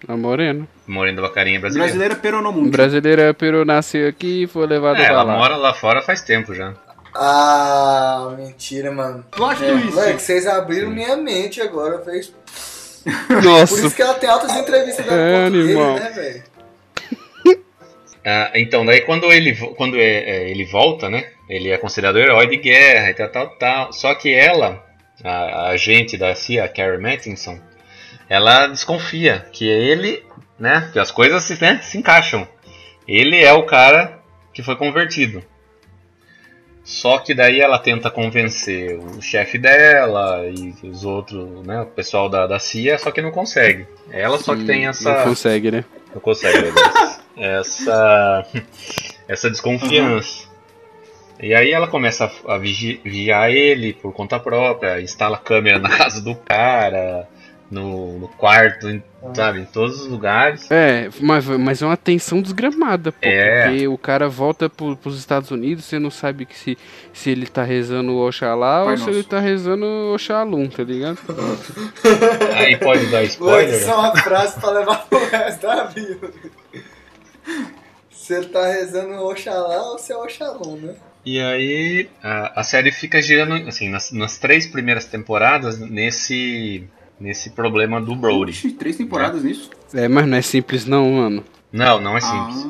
a 0.07 0.17
morena. 0.17 0.67
Morena 0.87 1.21
Bacarim 1.21 1.55
é 1.55 1.59
brasileira. 1.59 1.87
Brasileira 1.87 2.15
peronomundo. 2.15 2.69
Brasileira, 2.69 3.33
pero 3.33 3.63
nasceu 3.65 4.07
aqui 4.07 4.43
e 4.43 4.47
foi 4.47 4.65
levada 4.67 4.99
É, 4.99 5.05
pra 5.05 5.13
ela 5.13 5.23
lá. 5.23 5.37
mora 5.37 5.55
lá 5.55 5.73
fora 5.73 6.01
faz 6.01 6.21
tempo 6.21 6.53
já. 6.53 6.73
Ah, 7.13 8.33
mentira, 8.37 8.91
mano. 8.91 9.23
Plot 9.31 9.63
É, 9.63 9.71
twist. 9.71 9.87
moleque, 9.95 10.21
vocês 10.21 10.47
abriram 10.47 10.89
minha 10.89 11.15
mente 11.17 11.61
agora, 11.61 11.99
fez. 12.03 12.33
Por 13.27 13.43
Nossa, 13.43 13.73
isso 13.85 13.95
que 13.95 14.01
ela 14.01 14.13
tem 14.13 14.29
altas 14.29 14.55
entrevistas 14.55 15.05
da 15.05 15.13
É, 15.13 15.45
animal. 15.45 15.95
né, 15.95 16.09
velho? 16.11 16.43
Ah, 18.23 18.51
então, 18.53 18.85
daí 18.85 19.01
quando 19.01 19.31
ele, 19.33 19.55
quando 19.75 19.97
é, 19.97 20.03
é, 20.03 20.49
ele 20.51 20.63
volta, 20.65 21.09
né? 21.09 21.25
Ele 21.49 21.69
é 21.71 21.77
considerado 21.79 22.19
herói 22.19 22.45
de 22.47 22.57
guerra 22.57 23.09
e 23.09 23.13
tal, 23.15 23.29
tal, 23.29 23.47
tal. 23.57 23.91
Só 23.93 24.13
que 24.13 24.31
ela, 24.31 24.85
a, 25.23 25.29
a 25.31 25.69
agente 25.69 26.17
da 26.17 26.35
CIA, 26.35 26.65
a 26.65 26.67
Carrie 26.69 26.99
Mattinson, 27.01 27.59
ela 28.31 28.67
desconfia 28.67 29.45
que 29.51 29.67
ele, 29.67 30.23
né? 30.57 30.89
Que 30.93 30.99
as 30.99 31.11
coisas 31.11 31.43
se, 31.43 31.61
né, 31.61 31.81
se 31.83 31.97
encaixam. 31.97 32.47
Ele 33.05 33.35
é 33.43 33.51
o 33.51 33.65
cara 33.65 34.19
que 34.53 34.63
foi 34.63 34.77
convertido. 34.77 35.43
Só 36.83 37.19
que 37.19 37.33
daí 37.33 37.59
ela 37.59 37.77
tenta 37.77 38.09
convencer 38.09 38.97
o 38.97 39.21
chefe 39.21 39.57
dela 39.57 40.45
e 40.47 40.73
os 40.87 41.03
outros, 41.03 41.65
né? 41.67 41.81
O 41.81 41.85
pessoal 41.87 42.29
da, 42.29 42.47
da 42.47 42.57
CIA, 42.57 42.97
só 42.97 43.11
que 43.11 43.21
não 43.21 43.31
consegue. 43.31 43.85
Ela 44.09 44.37
só 44.37 44.55
que 44.55 44.63
tem 44.65 44.87
essa. 44.87 45.13
não 45.17 45.23
consegue, 45.25 45.71
né? 45.71 45.85
Não 46.13 46.21
consegue, 46.21 46.71
essa 47.37 48.45
essa 49.27 49.49
desconfiança. 49.49 50.49
E 51.39 51.53
aí 51.53 51.71
ela 51.71 51.87
começa 51.87 52.31
a, 52.47 52.55
a 52.55 52.57
vigi- 52.57 53.01
vigiar 53.03 53.49
ele 53.51 53.91
por 53.93 54.13
conta 54.13 54.39
própria, 54.39 55.01
instala 55.01 55.37
câmera 55.37 55.79
na 55.79 55.89
casa 55.97 56.21
do 56.21 56.35
cara, 56.35 57.27
no, 57.71 58.19
no 58.19 58.27
quarto, 58.27 58.89
em, 58.89 59.01
sabe, 59.33 59.61
em 59.61 59.65
todos 59.65 60.01
os 60.01 60.07
lugares. 60.07 60.69
É, 60.69 61.09
mas, 61.21 61.45
mas 61.45 61.81
é 61.81 61.85
uma 61.85 61.95
tensão 61.95 62.41
desgramada, 62.41 63.13
pô. 63.13 63.19
É. 63.21 63.63
Porque 63.63 63.87
o 63.87 63.97
cara 63.97 64.27
volta 64.27 64.69
pro, 64.69 64.97
pros 64.97 65.17
Estados 65.17 65.49
Unidos, 65.49 65.85
você 65.85 65.97
não 65.97 66.11
sabe 66.11 66.45
que 66.45 66.57
se, 66.57 66.77
se 67.13 67.29
ele 67.29 67.47
tá 67.47 67.63
rezando 67.63 68.11
o 68.11 68.27
Oxalá 68.27 68.83
Pai 68.83 68.91
ou 68.91 68.97
se 68.97 69.05
Nosso. 69.05 69.17
ele 69.17 69.23
tá 69.23 69.39
rezando 69.39 69.85
o 69.85 70.13
Oxalum, 70.13 70.67
tá 70.67 70.83
ligado? 70.83 71.17
Aí 72.53 72.75
pode 72.77 73.05
dar 73.07 73.23
spoiler. 73.23 73.73
isso 73.73 73.89
é 73.89 73.95
uma 73.95 74.15
frase 74.17 74.59
pra 74.59 74.71
levar 74.71 75.07
pro 75.07 75.29
resto 75.29 75.61
da 75.61 75.83
vida. 75.85 76.29
Você 78.09 78.43
tá 78.43 78.67
rezando 78.67 79.13
Oxalá 79.13 79.81
ou 79.91 79.97
você 79.97 80.11
é 80.11 80.17
Oxalum, 80.17 80.75
né? 80.75 80.95
E 81.23 81.39
aí 81.39 82.09
a, 82.23 82.61
a 82.61 82.63
série 82.63 82.91
fica 82.91 83.21
girando, 83.21 83.53
assim, 83.67 83.89
nas, 83.89 84.11
nas 84.11 84.39
três 84.39 84.65
primeiras 84.65 85.05
temporadas, 85.05 85.79
nesse, 85.79 86.83
nesse 87.21 87.51
problema 87.51 88.01
do 88.01 88.15
Brody. 88.15 88.51
Oxi, 88.51 88.71
três 88.71 88.97
temporadas 88.97 89.43
nisso? 89.43 89.69
É, 89.93 90.07
mas 90.07 90.25
não 90.25 90.37
é 90.37 90.41
simples 90.41 90.85
não, 90.85 91.09
mano. 91.11 91.43
Não, 91.71 92.01
não 92.01 92.17
é 92.17 92.21
simples. 92.21 92.67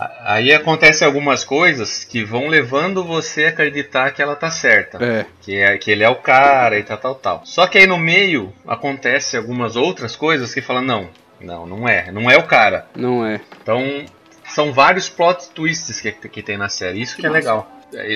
Ah, 0.00 0.34
Aí 0.34 0.52
acontecem 0.52 1.06
algumas 1.06 1.44
coisas 1.44 2.02
que 2.02 2.24
vão 2.24 2.48
levando 2.48 3.04
você 3.04 3.44
a 3.44 3.48
acreditar 3.50 4.10
que 4.10 4.20
ela 4.20 4.34
tá 4.34 4.50
certa. 4.50 4.98
É. 5.04 5.26
Que, 5.42 5.56
é, 5.58 5.78
que 5.78 5.90
ele 5.90 6.02
é 6.02 6.08
o 6.08 6.16
cara 6.16 6.78
e 6.78 6.82
tal, 6.82 6.96
tal, 6.96 7.14
tal. 7.14 7.42
Só 7.44 7.66
que 7.68 7.78
aí 7.78 7.86
no 7.86 7.98
meio 7.98 8.52
acontece 8.66 9.36
algumas 9.36 9.76
outras 9.76 10.16
coisas 10.16 10.52
que 10.52 10.60
falam, 10.60 10.82
não, 10.82 11.08
Não, 11.40 11.66
não 11.66 11.88
é. 11.88 12.10
Não 12.10 12.28
é 12.30 12.36
o 12.36 12.46
cara. 12.46 12.86
Não 12.96 13.24
é. 13.24 13.40
Então, 13.62 14.04
são 14.46 14.72
vários 14.72 15.08
plot 15.08 15.50
twists 15.50 16.00
que, 16.00 16.10
que 16.10 16.42
tem 16.42 16.56
na 16.56 16.68
série. 16.68 17.00
Isso 17.00 17.16
que 17.16 17.26
é 17.26 17.30
legal. 17.30 17.70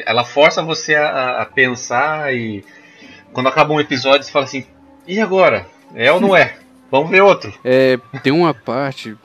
Ela 0.07 0.25
força 0.25 0.63
você 0.63 0.95
a, 0.95 1.43
a 1.43 1.47
pensar 1.47 2.35
e 2.35 2.65
quando 3.33 3.49
acaba 3.49 3.75
um 3.75 3.81
episódio 3.81 4.25
você 4.25 4.33
fala 4.33 4.47
assim, 4.47 4.67
e 5.07 5.21
agora? 5.21 5.67
É 5.95 6.11
ou 6.13 6.21
não 6.21 6.35
é? 6.37 6.57
Vamos 6.91 7.11
ver 7.11 7.21
outro. 7.21 7.53
É, 7.65 7.99
tem 8.23 8.33
uma 8.33 8.55
parte, 8.55 9.17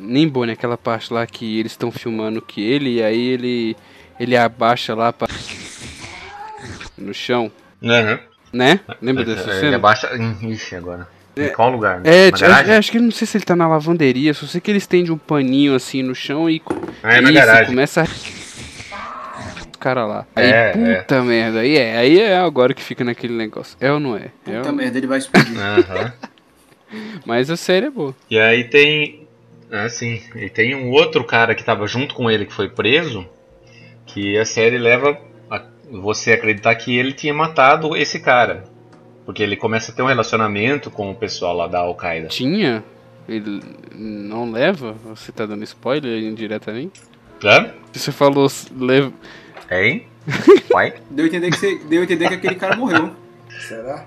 nem 0.00 0.26
boa, 0.26 0.46
né? 0.46 0.54
Aquela 0.54 0.78
parte 0.78 1.12
lá 1.12 1.26
que 1.26 1.58
eles 1.60 1.72
estão 1.72 1.90
filmando 1.90 2.40
que 2.40 2.62
ele, 2.62 2.94
e 2.94 3.02
aí 3.02 3.28
ele, 3.28 3.76
ele 4.18 4.34
abaixa 4.36 4.94
lá 4.94 5.12
pra... 5.12 5.28
no 6.96 7.12
chão, 7.12 7.52
Uhum. 7.82 8.18
né? 8.52 8.80
Lembra 9.02 9.24
dessa 9.24 9.50
Ele 9.50 9.60
cena? 9.60 9.76
abaixa. 9.76 10.10
Ixi, 10.42 10.76
agora. 10.76 11.06
Em 11.36 11.50
qual 11.52 11.70
lugar? 11.70 12.00
É, 12.04 12.30
garagem? 12.30 12.72
é, 12.72 12.76
acho 12.78 12.90
que 12.90 12.96
ele- 12.96 13.04
não 13.04 13.12
sei 13.12 13.26
se 13.26 13.36
ele 13.36 13.44
tá 13.44 13.54
na 13.54 13.68
lavanderia, 13.68 14.32
só 14.32 14.46
sei 14.46 14.58
que 14.58 14.70
ele 14.70 14.78
estende 14.78 15.12
um 15.12 15.18
paninho 15.18 15.74
assim 15.74 16.02
no 16.02 16.14
chão 16.14 16.48
e. 16.48 16.62
Ah, 17.02 17.16
é 17.16 17.20
na 17.20 17.30
Isso, 17.30 17.38
garagem. 17.38 17.66
começa 17.66 18.02
a. 18.02 18.06
Os 19.76 19.82
cara 19.82 20.06
lá. 20.06 20.26
Aí, 20.34 20.44
É, 20.50 20.96
puta 21.02 21.22
merda. 21.22 21.60
Aí 21.60 21.76
é, 21.76 21.96
aí 21.98 22.18
é 22.18 22.38
agora 22.38 22.72
que 22.72 22.82
fica 22.82 23.04
naquele 23.04 23.34
negócio. 23.34 23.76
É 23.78 23.92
ou 23.92 24.00
não 24.00 24.16
é? 24.16 24.30
é 24.46 24.56
Puta 24.56 24.70
ou- 24.70 24.74
merda, 24.74 24.96
ele 24.98 25.06
vai 25.06 25.18
explodir. 25.18 25.52
Aham. 25.60 26.12
Mas 27.26 27.50
a 27.50 27.56
série 27.56 27.86
é 27.86 27.90
boa. 27.90 28.14
E 28.30 28.38
aí 28.38 28.64
tem. 28.64 29.26
Ah, 29.70 29.88
sim. 29.88 30.20
E 30.36 30.48
tem 30.48 30.74
um 30.74 30.90
outro 30.90 31.24
cara 31.24 31.54
que 31.54 31.62
tava 31.64 31.86
junto 31.86 32.14
com 32.14 32.30
ele 32.30 32.46
que 32.46 32.52
foi 32.54 32.68
preso. 32.68 33.26
Que 34.06 34.38
a 34.38 34.44
série 34.44 34.78
leva 34.78 35.18
a 35.50 35.60
você 35.90 36.32
acreditar 36.32 36.74
que 36.76 36.96
ele 36.96 37.12
tinha 37.12 37.34
matado 37.34 37.94
esse 37.96 38.18
cara. 38.20 38.64
Porque 39.26 39.42
ele 39.42 39.56
começa 39.56 39.90
a 39.90 39.94
ter 39.94 40.02
um 40.02 40.06
relacionamento 40.06 40.90
com 40.90 41.10
o 41.10 41.14
pessoal 41.14 41.54
lá 41.56 41.66
da 41.66 41.80
Al-Qaeda. 41.80 42.28
Tinha? 42.28 42.82
Ele 43.28 43.60
não 43.92 44.50
leva? 44.52 44.94
Você 45.06 45.32
tá 45.32 45.44
dando 45.44 45.64
spoiler 45.64 46.22
indiretamente? 46.22 47.02
Hã? 47.44 47.72
Você 47.92 48.12
falou 48.12 48.46
leva. 48.78 49.12
Hein? 49.70 50.06
Pai? 50.70 50.94
Deu 51.10 51.24
a 51.24 51.28
entender 51.28 51.50
que, 51.50 51.56
você, 51.58 51.78
deu 51.78 52.00
a 52.00 52.04
entender 52.04 52.28
que 52.28 52.34
aquele 52.34 52.54
cara 52.56 52.76
morreu. 52.76 53.12
Será? 53.68 54.06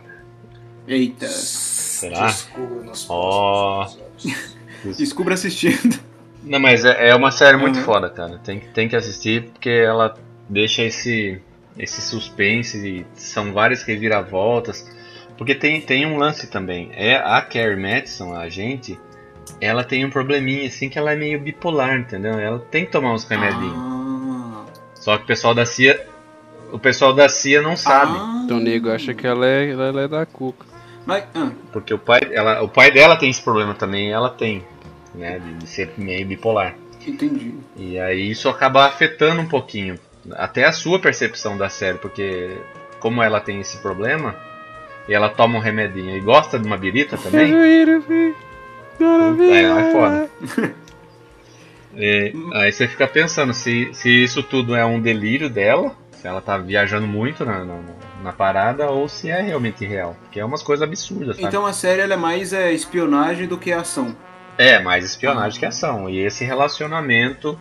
Eita. 0.88 1.28
Será? 1.28 2.26
Descubra 2.28 2.84
nos 2.84 3.00
episódios. 3.04 4.58
Descubra 4.98 5.34
assistindo. 5.34 6.00
Não, 6.44 6.60
mas 6.60 6.86
é, 6.86 7.10
é 7.10 7.16
uma 7.16 7.32
série 7.32 7.58
muito 7.58 7.78
Uhum. 7.80 7.86
foda, 7.86 8.10
cara. 8.10 8.38
Tem, 8.44 8.60
que- 8.60 8.68
tem 8.70 8.88
que 8.88 8.96
assistir 8.96 9.50
porque 9.52 9.70
ela 9.70 10.16
deixa 10.48 10.82
esse, 10.84 11.42
esse 11.78 12.02
suspense 12.02 12.78
e 12.88 13.06
são 13.20 13.52
várias 13.54 13.84
reviravoltas. 13.84 14.90
Porque 15.38 15.54
tem, 15.56 15.80
tem 15.82 16.06
um 16.06 16.18
lance 16.18 16.48
também. 16.48 16.90
É 16.94 17.16
a 17.16 17.42
Carrie 17.42 17.76
Madison, 17.76 18.34
a 18.34 18.50
gente, 18.50 18.98
ela 19.62 19.84
tem 19.84 20.04
um 20.06 20.10
probleminha 20.10 20.68
assim 20.68 20.90
que 20.90 20.98
ela 20.98 21.12
é 21.12 21.16
meio 21.16 21.40
bipolar, 21.40 21.98
entendeu? 21.98 22.38
Ela 22.40 22.60
tem 22.72 22.86
que 22.86 22.92
tomar 22.92 23.14
uns 23.14 23.26
remedinhos. 23.26 23.74
Ah. 23.78 23.89
Só 25.10 25.18
que 25.18 25.24
o 25.24 25.26
pessoal 25.26 25.56
da 25.56 25.66
CIA, 25.66 26.06
o 26.72 26.78
pessoal 26.78 27.14
da 27.16 27.28
CIA 27.28 27.64
não 27.64 27.76
sabe, 27.76 28.16
Ah. 28.16 28.42
Então 28.46 28.58
o 28.58 28.60
nego 28.60 28.92
acha 28.92 29.12
que 29.12 29.26
ela 29.26 29.44
é, 29.44 29.72
ela 29.72 30.02
é 30.02 30.08
da 30.08 30.24
cuca. 30.24 30.68
Mas, 31.04 31.24
ah, 31.34 31.50
porque 31.72 31.92
o 31.92 31.98
pai, 31.98 32.20
ela, 32.32 32.62
o 32.62 32.70
pai 32.70 32.92
dela 32.92 33.16
tem 33.16 33.28
esse 33.28 33.42
problema 33.42 33.74
também, 33.74 34.12
ela 34.12 34.30
tem, 34.30 34.64
né, 35.16 35.40
de, 35.40 35.54
de 35.56 35.68
ser 35.68 35.92
meio 35.98 36.28
bipolar. 36.28 36.76
entendi. 37.08 37.56
E 37.76 37.98
aí 37.98 38.30
isso 38.30 38.48
acaba 38.50 38.86
afetando 38.86 39.42
um 39.42 39.48
pouquinho, 39.48 39.98
até 40.34 40.66
a 40.66 40.72
sua 40.72 41.00
percepção 41.00 41.58
da 41.58 41.70
série, 41.70 41.98
porque 41.98 42.56
como 43.00 43.24
ela 43.24 43.40
tem 43.40 43.60
esse 43.60 43.78
problema, 43.80 44.36
e 45.08 45.14
ela 45.16 45.28
toma 45.30 45.58
um 45.58 45.62
remedinho 45.62 46.16
e 46.16 46.20
gosta 46.20 46.60
de 46.60 46.68
uma 46.68 46.78
birita 46.78 47.18
também, 47.18 47.52
é, 49.56 49.64
é 49.64 49.92
foda. 49.92 50.30
E 51.96 52.34
aí 52.54 52.72
você 52.72 52.88
fica 52.88 53.08
pensando 53.08 53.54
se, 53.54 53.90
se 53.94 54.10
isso 54.24 54.44
tudo 54.44 54.76
é 54.76 54.86
um 54.86 55.02
delírio 55.02 55.50
dela, 55.50 55.96
se 56.12 56.28
ela 56.28 56.42
tá 56.42 56.58
viajando 56.58 57.08
muito 57.08 57.46
na, 57.46 57.64
na, 57.64 57.80
na 58.24 58.34
parada, 58.34 58.90
ou 58.92 59.08
se 59.08 59.30
é 59.30 59.42
realmente 59.42 59.86
real. 59.86 60.16
Porque 60.22 60.40
é 60.40 60.46
umas 60.46 60.62
coisas 60.62 60.88
absurdas, 60.88 61.36
sabe? 61.36 61.48
Então 61.48 61.66
a 61.66 61.74
série 61.74 62.02
é 62.02 62.16
mais 62.16 62.54
é, 62.54 62.72
espionagem 62.72 63.48
do 63.48 63.58
que 63.58 63.72
ação. 63.72 64.16
É, 64.58 64.80
mais 64.80 65.06
espionagem 65.06 65.60
que 65.60 65.66
ação. 65.66 66.10
E 66.10 66.20
esse 66.20 66.44
relacionamento 66.44 67.58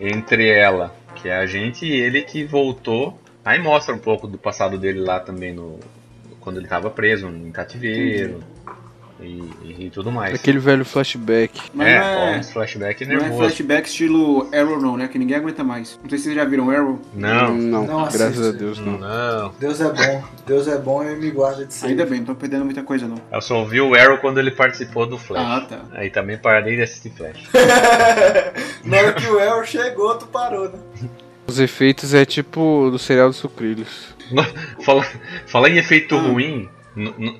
entre 0.00 0.48
ela, 0.48 0.94
que 1.14 1.28
é 1.28 1.36
a 1.36 1.46
gente, 1.46 1.84
e 1.84 1.92
ele 1.92 2.22
que 2.22 2.44
voltou. 2.44 3.20
Aí 3.44 3.58
mostra 3.58 3.94
um 3.94 3.98
pouco 3.98 4.26
do 4.26 4.38
passado 4.38 4.78
dele 4.78 5.00
lá 5.00 5.20
também 5.20 5.52
no. 5.52 5.78
Quando 6.40 6.58
ele 6.58 6.68
tava 6.68 6.88
preso 6.88 7.28
em 7.28 7.50
cativeiro 7.50 8.42
e, 8.66 8.70
e, 9.20 9.86
e 9.86 9.90
tudo 9.90 10.10
mais. 10.12 10.34
Aquele 10.34 10.58
velho 10.58 10.84
flashback. 10.84 11.60
Mas 11.74 11.88
é, 11.88 11.98
não 11.98 12.06
é, 12.06 12.38
uns 12.38 12.50
flashback 12.50 13.04
não 13.04 13.12
é 13.12 13.16
nervoso. 13.18 13.38
flashback 13.40 13.88
estilo 13.88 14.48
Arrow 14.54 14.80
não, 14.80 14.96
né? 14.96 15.08
Que 15.08 15.18
ninguém 15.18 15.36
aguenta 15.36 15.64
mais. 15.64 15.98
Não 16.02 16.08
sei 16.08 16.18
se 16.18 16.24
vocês 16.24 16.36
já 16.36 16.44
viram 16.44 16.70
Arrow. 16.70 17.00
Não, 17.14 17.54
Não, 17.56 17.86
Não 17.86 18.02
graças 18.04 18.46
a 18.46 18.52
Deus 18.52 18.78
não. 18.78 18.98
não. 18.98 19.52
Deus 19.58 19.80
é 19.80 19.92
bom. 19.92 20.24
Deus 20.46 20.68
é 20.68 20.78
bom 20.78 21.02
e 21.02 21.16
me 21.16 21.30
guarda 21.30 21.66
de 21.66 21.74
ser. 21.74 21.86
Ainda 21.86 22.06
bem, 22.06 22.20
não 22.20 22.26
tô 22.26 22.34
perdendo 22.34 22.64
muita 22.64 22.82
coisa 22.82 23.06
não. 23.08 23.16
Eu 23.32 23.40
só 23.40 23.58
ouvi 23.58 23.80
o 23.80 23.94
Arrow 23.94 24.18
quando 24.18 24.38
ele 24.38 24.50
participou 24.50 25.06
do 25.06 25.18
Flash. 25.18 25.42
Ah, 25.44 25.66
tá. 25.68 25.80
Aí 25.92 26.10
também 26.10 26.38
parei 26.38 26.76
de 26.76 26.82
assistir 26.82 27.10
Flash. 27.10 27.48
Na 28.84 28.96
hora 28.98 29.12
que 29.12 29.26
o 29.26 29.38
El 29.38 29.64
chegou, 29.64 30.16
tu 30.16 30.26
parou, 30.26 30.68
né? 30.68 30.78
Os 31.46 31.58
efeitos 31.58 32.12
é 32.14 32.24
tipo 32.24 32.88
do 32.90 32.98
serial 32.98 33.28
dos 33.28 33.38
sucrilhos. 33.38 34.14
fala, 34.84 35.04
fala 35.46 35.68
em 35.70 35.78
efeito 35.78 36.16
ruim. 36.16 36.68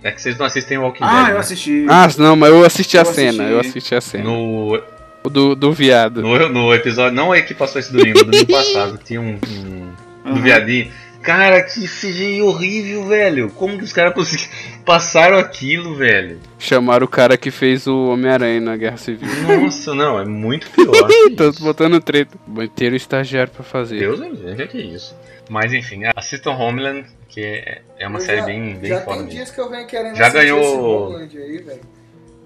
É 0.03 0.11
que 0.12 0.21
vocês 0.23 0.37
não 0.38 0.47
assistem 0.47 0.79
Walking 0.79 1.05
Dead. 1.05 1.12
Ah, 1.12 1.25
né? 1.29 1.33
eu 1.33 1.38
assisti. 1.38 1.87
Ah, 1.88 2.09
não, 2.18 2.37
mas 2.37 2.51
eu 2.51 2.64
assisti 2.64 2.97
a 2.99 3.03
Eu 3.03 3.05
cena, 3.07 3.29
assisti. 3.31 3.53
eu 3.53 3.61
assisti 3.61 3.94
a 3.94 4.01
cena. 4.01 4.25
No, 4.25 4.81
O 5.25 5.29
do, 5.31 5.55
do 5.55 5.73
viado. 5.73 6.23
No, 6.23 6.49
no 6.49 6.75
episódio, 6.75 7.14
não 7.14 7.35
é 7.35 7.42
que 7.42 7.55
passou 7.55 7.79
esse 7.81 7.92
domingo, 7.92 8.18
no 8.21 8.25
domingo 8.31 8.47
passado, 8.53 8.99
tinha 9.05 9.21
um, 9.21 9.38
um 9.38 9.92
do 10.25 10.31
Aham. 10.31 10.40
viadinho. 10.42 10.90
Cara, 11.22 11.62
que 11.62 11.87
CGI 11.87 12.40
horrível, 12.42 13.07
velho. 13.07 13.50
Como 13.50 13.76
que 13.76 13.85
os 13.85 13.92
caras 13.92 14.14
conseguiram 14.14 14.50
passaram 14.85 15.37
aquilo, 15.37 15.94
velho? 15.96 16.38
Chamaram 16.59 17.04
o 17.04 17.09
cara 17.09 17.37
que 17.37 17.50
fez 17.50 17.87
o 17.87 18.09
Homem-Aranha 18.09 18.61
na 18.61 18.76
Guerra 18.76 18.96
Civil. 18.96 19.28
Nossa, 19.61 19.94
não, 19.94 20.18
é 20.18 20.24
muito 20.24 20.70
pior. 20.70 20.92
Tô 21.37 21.52
botando 21.61 22.00
treta. 22.00 22.37
Inteiro 22.62 22.96
estagiário 22.96 23.52
pra 23.52 23.62
fazer. 23.64 23.98
Deus 23.98 24.20
me 24.20 24.31
livre, 24.31 24.64
o 24.64 24.68
que 24.68 24.78
é 24.78 24.81
isso? 24.81 25.14
Mas 25.50 25.72
enfim, 25.72 26.02
assistam 26.16 26.52
Homeland, 26.52 27.04
que 27.28 27.42
é, 27.42 27.83
é 27.98 28.07
uma 28.07 28.18
Eu 28.18 28.22
série 28.24 28.38
já- 28.40 28.46
bem, 28.46 28.74
bem 28.76 28.88
Já 28.90 29.00
foda 29.00 29.11
tem 29.16 29.24
mesmo. 29.24 29.31
dias 29.31 29.50
que 29.50 29.61
eu 29.61 29.70
venho 29.70 29.87
querendo 29.87 30.14
Já 30.16 30.26
assistir 30.28 30.42
ganhou- 30.46 30.61
esse 30.61 30.76
Homeland 30.78 31.38
aí, 31.38 31.59
velho. 31.59 31.81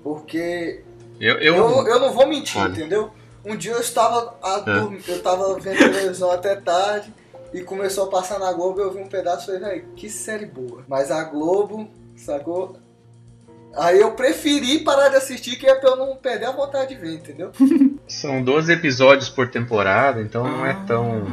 Porque 0.02 0.80
Eu, 1.20 1.34
eu, 1.38 1.54
eu, 1.56 1.86
eu 1.86 2.00
não 2.00 2.12
vou 2.12 2.26
mentir, 2.26 2.60
Olha. 2.60 2.70
entendeu? 2.70 3.10
Um 3.44 3.56
dia 3.56 3.72
eu 3.72 3.80
estava 3.80 4.34
a 4.42 4.64
É. 4.66 5.12
eu 5.12 5.22
tava 5.22 5.58
vendo 5.58 5.78
televisão 5.78 6.30
até 6.30 6.54
tarde 6.56 7.12
e 7.52 7.62
começou 7.62 8.04
a 8.04 8.10
passar 8.10 8.38
na 8.38 8.52
Globo 8.52 8.80
eu 8.80 8.92
vi 8.92 9.00
um 9.00 9.08
pedaço 9.08 9.42
e 9.42 9.58
falei, 9.58 9.60
velho, 9.60 9.88
que 9.94 10.08
série 10.08 10.46
boa. 10.46 10.84
Mas 10.88 11.10
a 11.10 11.24
Globo, 11.24 11.88
sacou? 12.16 12.76
Aí 13.74 14.00
eu 14.00 14.12
preferi 14.12 14.80
parar 14.80 15.08
de 15.08 15.16
assistir 15.16 15.56
que 15.56 15.66
é 15.66 15.74
pra 15.74 15.90
eu 15.90 15.96
não 15.96 16.16
perder 16.16 16.46
a 16.46 16.52
vontade 16.52 16.94
de 16.94 17.00
ver, 17.00 17.14
entendeu? 17.14 17.50
São 18.06 18.42
12 18.42 18.72
episódios 18.72 19.30
por 19.30 19.48
temporada, 19.48 20.20
então 20.20 20.44
não 20.44 20.66
é 20.66 20.74
tão, 20.86 21.24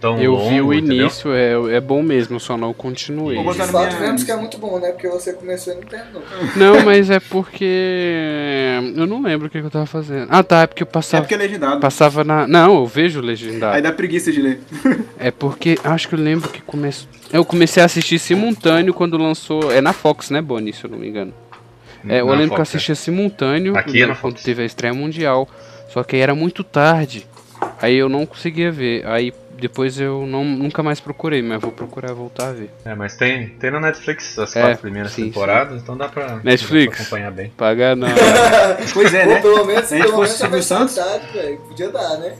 tão 0.00 0.18
Eu 0.20 0.32
longo, 0.32 0.48
vi 0.48 0.60
o 0.60 0.72
entendeu? 0.72 0.96
início, 1.02 1.32
é, 1.32 1.76
é 1.76 1.80
bom 1.80 2.02
mesmo, 2.02 2.36
eu 2.36 2.40
só 2.40 2.56
não 2.56 2.72
continuei. 2.72 3.36
Vou 3.36 3.44
botar 3.44 3.66
minha 3.66 3.90
vemos 3.90 4.24
que 4.24 4.30
é 4.32 4.36
muito 4.36 4.58
bom, 4.58 4.78
né? 4.78 4.90
Porque 4.92 5.08
você 5.08 5.32
começou 5.32 5.72
e 5.72 5.76
não 5.76 5.82
terminou. 5.82 6.22
Não, 6.56 6.84
mas 6.84 7.10
é 7.10 7.20
porque. 7.20 7.64
Eu 8.96 9.06
não 9.06 9.22
lembro 9.22 9.46
o 9.46 9.50
que, 9.50 9.60
que 9.60 9.66
eu 9.66 9.70
tava 9.70 9.86
fazendo. 9.86 10.26
Ah, 10.30 10.42
tá, 10.42 10.62
é 10.62 10.66
porque 10.66 10.82
eu 10.82 10.88
É 10.88 10.90
passava. 10.90 11.22
porque 11.22 11.34
é 11.34 11.38
legendado. 11.38 11.80
Passava 11.80 12.24
na. 12.24 12.46
Não, 12.46 12.76
eu 12.76 12.86
vejo 12.86 13.20
Aí 13.20 13.26
legendado. 13.26 13.82
dá 13.82 13.92
preguiça 13.92 14.32
de 14.32 14.40
ler. 14.40 14.60
É 15.18 15.30
porque. 15.30 15.78
Acho 15.84 16.08
que 16.08 16.14
eu 16.14 16.18
lembro 16.18 16.48
que 16.48 16.60
começou. 16.62 17.08
Eu 17.32 17.44
comecei 17.44 17.82
a 17.82 17.86
assistir 17.86 18.18
simultâneo 18.18 18.92
quando 18.94 19.16
lançou. 19.16 19.70
É 19.70 19.80
na 19.80 19.92
Fox, 19.92 20.30
né, 20.30 20.40
Bonnie, 20.40 20.72
se 20.72 20.84
eu 20.84 20.90
não 20.90 20.98
me 20.98 21.08
engano. 21.08 21.32
É, 22.08 22.20
eu 22.20 22.26
Na 22.26 22.32
lembro 22.32 22.50
que 22.50 22.54
eu 22.54 22.58
é. 22.60 22.62
assistia 22.62 22.94
simultâneo 22.94 23.76
Aqui 23.76 24.02
é 24.02 24.06
né, 24.06 24.16
quando 24.20 24.40
teve 24.42 24.62
a 24.62 24.64
estreia 24.66 24.94
mundial. 24.94 25.48
Só 25.92 26.02
que 26.02 26.16
aí 26.16 26.22
era 26.22 26.34
muito 26.34 26.64
tarde. 26.64 27.26
Aí 27.80 27.96
eu 27.96 28.08
não 28.08 28.24
conseguia 28.24 28.72
ver. 28.72 29.06
Aí 29.06 29.32
depois 29.58 29.98
eu 30.00 30.26
não, 30.26 30.44
nunca 30.44 30.82
mais 30.82 31.00
procurei, 31.00 31.42
mas 31.42 31.60
vou 31.60 31.70
procurar 31.72 32.12
voltar 32.12 32.48
a 32.48 32.52
ver. 32.52 32.70
É, 32.84 32.94
mas 32.94 33.16
tem, 33.16 33.48
tem 33.50 33.70
na 33.70 33.80
Netflix 33.80 34.38
as 34.38 34.54
É, 34.56 34.62
quatro 34.62 34.78
primeiras 34.78 35.12
sim, 35.12 35.24
temporadas, 35.24 35.82
então 35.82 35.96
dá 35.96 36.08
pra, 36.08 36.40
Netflix. 36.42 36.90
dá 36.90 36.96
pra 36.96 37.02
acompanhar 37.02 37.30
bem. 37.30 37.50
Pagar 37.56 37.96
não. 37.96 38.08
Pois 38.92 39.12
é, 39.14 39.24
Ou 39.26 39.30
né? 39.34 39.40
pelo 39.40 39.64
menos, 39.64 39.88
pelo 39.88 40.12
menos 40.18 40.30
Silvio 40.30 40.62
Santos. 40.62 40.98
Podia 41.68 41.90
dar, 41.90 42.18
né? 42.18 42.36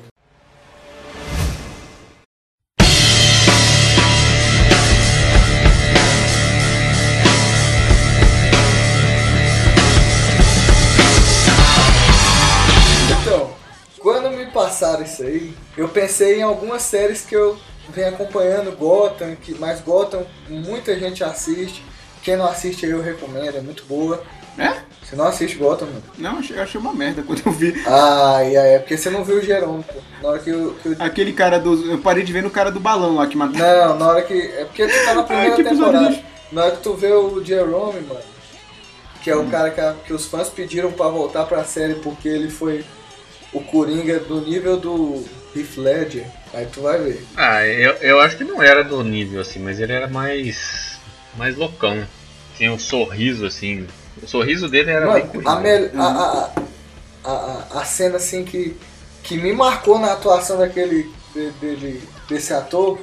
Passaram 14.71 15.03
isso 15.03 15.23
aí, 15.25 15.53
eu 15.77 15.89
pensei 15.89 16.39
em 16.39 16.43
algumas 16.43 16.83
séries 16.83 17.23
que 17.23 17.35
eu 17.35 17.59
venho 17.89 18.09
acompanhando, 18.09 18.77
Gotham, 18.77 19.35
que, 19.35 19.59
mas 19.59 19.81
Gotham 19.81 20.25
muita 20.49 20.97
gente 20.99 21.25
assiste. 21.25 21.85
Quem 22.23 22.37
não 22.37 22.47
assiste 22.47 22.87
aí 22.87 22.93
eu 22.93 23.03
recomendo, 23.03 23.57
é 23.57 23.61
muito 23.61 23.85
boa. 23.87 24.23
É? 24.57 24.75
Você 25.03 25.17
não 25.17 25.27
assiste 25.27 25.57
Gotham, 25.57 25.89
mano? 25.89 26.03
Não, 26.19 26.41
eu 26.55 26.63
achei 26.63 26.81
uma 26.81 26.93
merda 26.93 27.23
quando 27.23 27.43
eu 27.45 27.53
vi. 27.53 27.75
Ah, 27.87 28.45
e 28.45 28.57
aí 28.57 28.75
é 28.75 28.79
porque 28.79 28.97
você 28.97 29.11
não 29.11 29.25
viu 29.25 29.39
o 29.39 29.43
Jerome, 29.43 29.83
pô. 29.83 29.99
Na 30.23 30.29
hora 30.29 30.39
que 30.39 30.53
o. 30.53 30.75
Que 30.75 30.89
o... 30.91 30.97
Aquele 31.01 31.33
cara 31.33 31.59
do. 31.59 31.93
Eu 31.93 31.99
parei 31.99 32.23
de 32.23 32.33
ver 32.33 32.43
no 32.43 32.51
cara 32.51 32.71
do 32.71 32.79
balão 32.79 33.17
lá 33.17 33.27
que 33.27 33.37
matou. 33.37 33.59
Não, 33.59 33.99
na 33.99 34.07
hora 34.07 34.23
que. 34.23 34.35
É 34.35 34.65
porque 34.67 34.87
tu 34.87 35.05
tá 35.05 35.15
na 35.15 35.23
primeira 35.25 35.57
Ai, 35.57 35.65
temporada. 35.65 36.09
lixo. 36.11 36.23
Na 36.53 36.65
hora 36.65 36.77
que 36.77 36.83
tu 36.83 36.95
vê 36.95 37.11
o 37.13 37.43
Jerome, 37.43 38.01
mano, 38.01 38.21
que 39.23 39.31
é 39.31 39.37
o 39.37 39.47
cara 39.47 39.71
que, 39.71 40.07
que 40.07 40.13
os 40.13 40.27
fãs 40.27 40.49
pediram 40.49 40.93
pra 40.93 41.09
voltar 41.09 41.45
pra 41.47 41.65
série 41.65 41.95
porque 41.95 42.29
ele 42.29 42.51
foi 42.51 42.85
o 43.53 43.61
Coringa 43.61 44.19
do 44.21 44.41
nível 44.41 44.77
do 44.79 45.25
Heath 45.57 45.77
Ledger, 45.77 46.27
aí 46.55 46.67
tu 46.67 46.83
vai 46.83 46.99
ver. 46.99 47.25
Ah, 47.37 47.67
eu, 47.67 47.93
eu 47.95 48.21
acho 48.21 48.37
que 48.37 48.45
não 48.45 48.63
era 48.63 48.83
do 48.85 49.03
nível 49.03 49.41
assim, 49.41 49.59
mas 49.59 49.81
ele 49.81 49.93
era 49.93 50.07
mais. 50.09 50.99
mais 51.37 51.57
loucão. 51.57 52.07
Tinha 52.57 52.73
um 52.73 52.79
sorriso 52.79 53.47
assim. 53.47 53.87
O 54.23 54.27
sorriso 54.27 54.69
dele 54.69 54.91
era 54.91 55.07
bem 55.13 55.23
Mano, 55.27 55.29
coringa. 55.33 55.51
a, 55.51 55.61
mel- 55.61 55.91
a, 55.97 56.53
a, 57.25 57.31
a, 57.31 57.81
a, 57.81 57.85
cena 57.85 58.17
assim 58.17 58.45
que, 58.45 58.77
que 59.23 59.37
me 59.37 59.53
marcou 59.53 59.99
na 59.99 60.13
atuação 60.13 60.59
daquele 60.59 61.11
de- 61.35 61.51
dele, 61.53 62.03
desse 62.29 62.53
ator, 62.53 62.99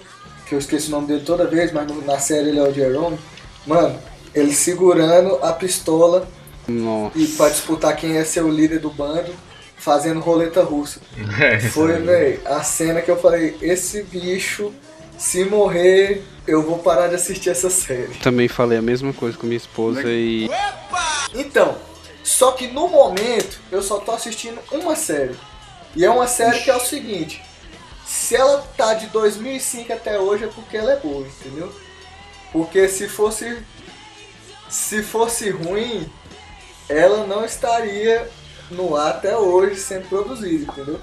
que 0.45 0.53
eu 0.55 0.59
esqueço 0.59 0.87
o 0.89 0.91
nome 0.91 1.07
dele 1.07 1.21
toda 1.25 1.47
vez, 1.47 1.71
mas 1.71 1.87
na 2.05 2.19
série 2.19 2.49
ele 2.49 2.59
é 2.59 2.63
o 2.63 2.73
Jerome, 2.73 3.17
mano, 3.65 3.99
ele 4.35 4.53
segurando 4.53 5.39
a 5.43 5.51
pistola 5.53 6.27
Nossa. 6.67 7.17
e 7.17 7.25
pra 7.27 7.49
disputar 7.49 7.95
quem 7.95 8.11
ia 8.11 8.25
ser 8.25 8.41
o 8.43 8.49
líder 8.49 8.79
do 8.79 8.89
bando, 8.91 9.33
fazendo 9.87 10.19
roleta 10.19 10.61
russa. 10.63 10.99
É, 11.39 11.59
Foi, 11.59 11.93
velho, 11.93 12.41
a 12.45 12.61
cena 12.61 13.01
que 13.01 13.09
eu 13.09 13.17
falei, 13.17 13.55
esse 13.61 14.03
bicho, 14.03 14.73
se 15.17 15.45
morrer, 15.45 16.23
eu 16.45 16.61
vou 16.61 16.79
parar 16.79 17.07
de 17.07 17.15
assistir 17.15 17.51
essa 17.51 17.69
série. 17.69 18.13
Também 18.15 18.49
falei 18.49 18.79
a 18.79 18.81
mesma 18.81 19.13
coisa 19.13 19.37
com 19.37 19.47
minha 19.47 19.57
esposa 19.57 20.03
e. 20.05 20.49
Então, 21.33 21.77
só 22.23 22.51
que 22.51 22.67
no 22.67 22.89
momento 22.89 23.59
eu 23.71 23.81
só 23.81 23.99
tô 23.99 24.11
assistindo 24.11 24.59
uma 24.71 24.95
série. 24.95 25.35
E 25.95 26.03
é 26.03 26.09
uma 26.09 26.27
série 26.27 26.59
que 26.59 26.69
é 26.69 26.75
o 26.75 26.81
seguinte: 26.81 27.41
se 28.05 28.35
ela 28.35 28.67
tá 28.75 28.93
de 28.95 29.07
2005 29.07 29.93
até 29.93 30.19
hoje 30.19 30.43
é 30.45 30.47
porque 30.47 30.75
ela 30.75 30.91
é 30.91 30.97
boa, 30.97 31.25
entendeu? 31.25 31.71
Porque 32.51 32.89
se 32.89 33.07
fosse 33.07 33.57
se 34.69 35.01
fosse 35.01 35.49
ruim, 35.49 36.09
ela 36.89 37.25
não 37.25 37.45
estaria 37.45 38.29
no 38.71 38.95
ar 38.95 39.09
até 39.09 39.35
hoje 39.37 39.75
sendo 39.79 40.07
produzida, 40.09 40.71
entendeu? 40.71 40.99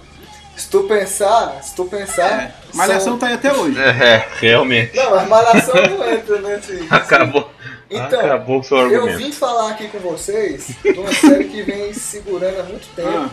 Se 0.56 0.68
tu 0.68 0.84
pensar, 0.84 1.60
se 1.62 1.74
tu 1.74 1.84
pensar, 1.86 2.30
É, 2.30 2.54
Malhação 2.74 3.12
são- 3.12 3.18
tá 3.18 3.26
aí 3.28 3.34
até 3.34 3.52
hoje. 3.52 3.76
É, 3.80 4.28
realmente. 4.40 4.96
Não, 4.96 5.10
mas 5.10 5.28
malhação 5.28 5.74
não 5.74 6.10
entra 6.12 6.40
nesse. 6.40 6.86
Acabou. 6.90 7.50
Então, 7.90 8.20
Acabou 8.20 8.60
o 8.60 8.64
seu 8.64 8.78
Eu 8.78 8.84
argumento. 9.02 9.18
vim 9.18 9.32
falar 9.32 9.70
aqui 9.72 9.88
com 9.88 9.98
vocês 9.98 10.68
de 10.82 10.98
uma 10.98 11.12
série 11.12 11.44
que 11.44 11.62
vem 11.62 11.92
segurando 11.92 12.60
há 12.60 12.64
muito 12.64 12.86
tempo. 12.94 13.08
Ah, 13.10 13.28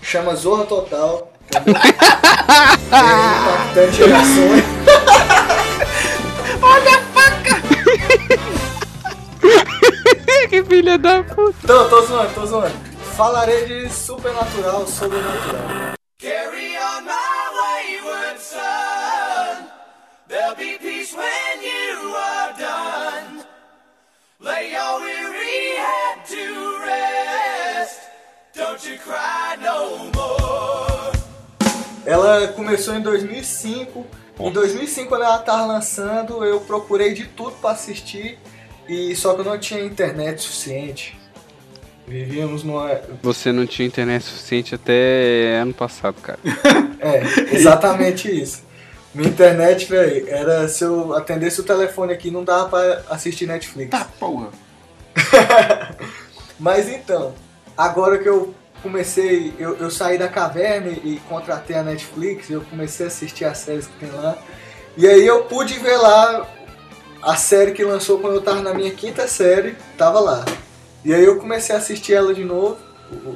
Chama 0.00 0.34
Zorra 0.36 0.64
Total. 0.64 1.32
entendeu? 1.50 1.80
Tem 1.80 1.82
impactante 2.92 3.96
gerações. 3.96 4.64
que 10.48 10.62
filha 10.64 10.98
da 10.98 11.22
puta. 11.22 11.66
Tô, 11.66 11.84
tô 11.88 12.02
zoando, 12.02 12.30
tô 12.34 12.46
zoando. 12.46 12.91
Falarei 13.16 13.66
de 13.66 13.90
Supernatural, 13.90 14.86
Sobrenatural. 14.86 15.94
Carry 16.18 16.76
on 16.78 17.04
my 17.04 17.50
wayward 17.58 18.40
son. 18.40 19.68
There'll 20.28 20.56
be 20.56 20.78
peace 20.78 21.14
when 21.14 21.62
you 21.62 22.14
are 22.16 22.54
done. 22.58 23.44
Lay 24.40 24.72
your 24.72 25.00
weary 25.00 25.76
head 25.76 26.24
to 26.26 26.78
rest. 26.86 28.00
Don't 28.54 28.82
you 28.88 28.98
cry 28.98 29.56
no 29.60 30.10
more. 30.14 31.12
Ela 32.06 32.48
começou 32.48 32.94
em 32.94 33.02
2005. 33.02 34.06
Em 34.40 34.50
2005, 34.50 35.08
quando 35.10 35.24
ela 35.24 35.38
tava 35.38 35.66
lançando, 35.66 36.42
eu 36.44 36.60
procurei 36.62 37.12
de 37.12 37.26
tudo 37.26 37.52
pra 37.60 37.72
assistir. 37.72 38.38
E 38.88 39.14
só 39.14 39.34
que 39.34 39.40
eu 39.40 39.44
não 39.44 39.58
tinha 39.58 39.84
internet 39.84 40.40
suficiente. 40.40 41.21
Vivíamos 42.06 42.64
numa, 42.64 43.00
Você 43.22 43.52
não 43.52 43.66
tinha 43.66 43.86
internet 43.86 44.24
suficiente 44.24 44.74
até 44.74 45.58
ano 45.60 45.74
passado, 45.74 46.16
cara. 46.20 46.38
É, 47.04 47.56
exatamente 47.56 48.30
isso. 48.30 48.62
Minha 49.12 49.28
internet, 49.28 49.86
velho, 49.86 50.24
era 50.28 50.68
se 50.68 50.84
eu 50.84 51.12
atendesse 51.16 51.60
o 51.60 51.64
telefone 51.64 52.12
aqui, 52.12 52.30
não 52.30 52.44
dava 52.44 52.68
pra 52.68 53.02
assistir 53.10 53.44
Netflix. 53.44 53.90
tá, 53.90 54.06
porra. 54.20 54.50
Mas 56.60 56.88
então, 56.88 57.34
agora 57.76 58.18
que 58.18 58.28
eu 58.28 58.54
comecei, 58.82 59.52
eu, 59.58 59.76
eu 59.78 59.90
saí 59.90 60.16
da 60.16 60.28
caverna 60.28 60.90
e 60.90 61.20
contratei 61.28 61.74
a 61.74 61.82
Netflix, 61.82 62.48
eu 62.48 62.60
comecei 62.62 63.06
a 63.06 63.08
assistir 63.08 63.44
as 63.46 63.58
séries 63.58 63.88
que 63.88 63.98
tem 63.98 64.10
lá. 64.12 64.38
E 64.96 65.06
aí 65.06 65.26
eu 65.26 65.42
pude 65.44 65.78
ver 65.80 65.96
lá 65.96 66.48
a 67.20 67.36
série 67.36 67.72
que 67.72 67.84
lançou 67.84 68.18
quando 68.20 68.34
eu 68.34 68.42
tava 68.42 68.62
na 68.62 68.72
minha 68.72 68.92
quinta 68.92 69.26
série, 69.26 69.76
tava 69.98 70.20
lá. 70.20 70.44
E 71.04 71.12
aí 71.12 71.24
eu 71.24 71.38
comecei 71.38 71.74
a 71.74 71.78
assistir 71.78 72.14
ela 72.14 72.32
de 72.32 72.44
novo, 72.44 72.78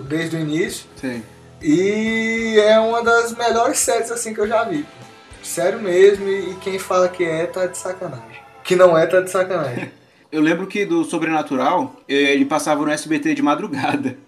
desde 0.09 0.37
o 0.37 0.41
início. 0.41 0.87
Sei. 1.01 1.23
E 1.61 2.61
é 2.61 2.79
uma 2.79 3.03
das 3.03 3.35
melhores 3.35 3.79
séries 3.79 4.11
assim 4.11 4.33
que 4.33 4.41
eu 4.41 4.47
já 4.47 4.65
vi. 4.65 4.87
Sério 5.43 5.81
mesmo, 5.81 6.29
e 6.29 6.55
quem 6.61 6.79
fala 6.79 7.09
que 7.09 7.25
é, 7.25 7.47
tá 7.47 7.67
de 7.67 7.79
sacanagem. 7.79 8.41
Que 8.63 8.77
não 8.77 8.97
é, 8.97 9.07
tá 9.07 9.21
de 9.21 9.31
sacanagem. 9.31 9.91
Eu 10.31 10.43
lembro 10.43 10.67
que 10.67 10.85
do 10.85 11.05
Sobrenatural, 11.05 11.95
eh, 12.09 12.33
ele 12.35 12.45
passava 12.45 12.85
no 12.85 12.91
SBT 12.91 13.33
de 13.33 13.43
madrugada. 13.43 14.19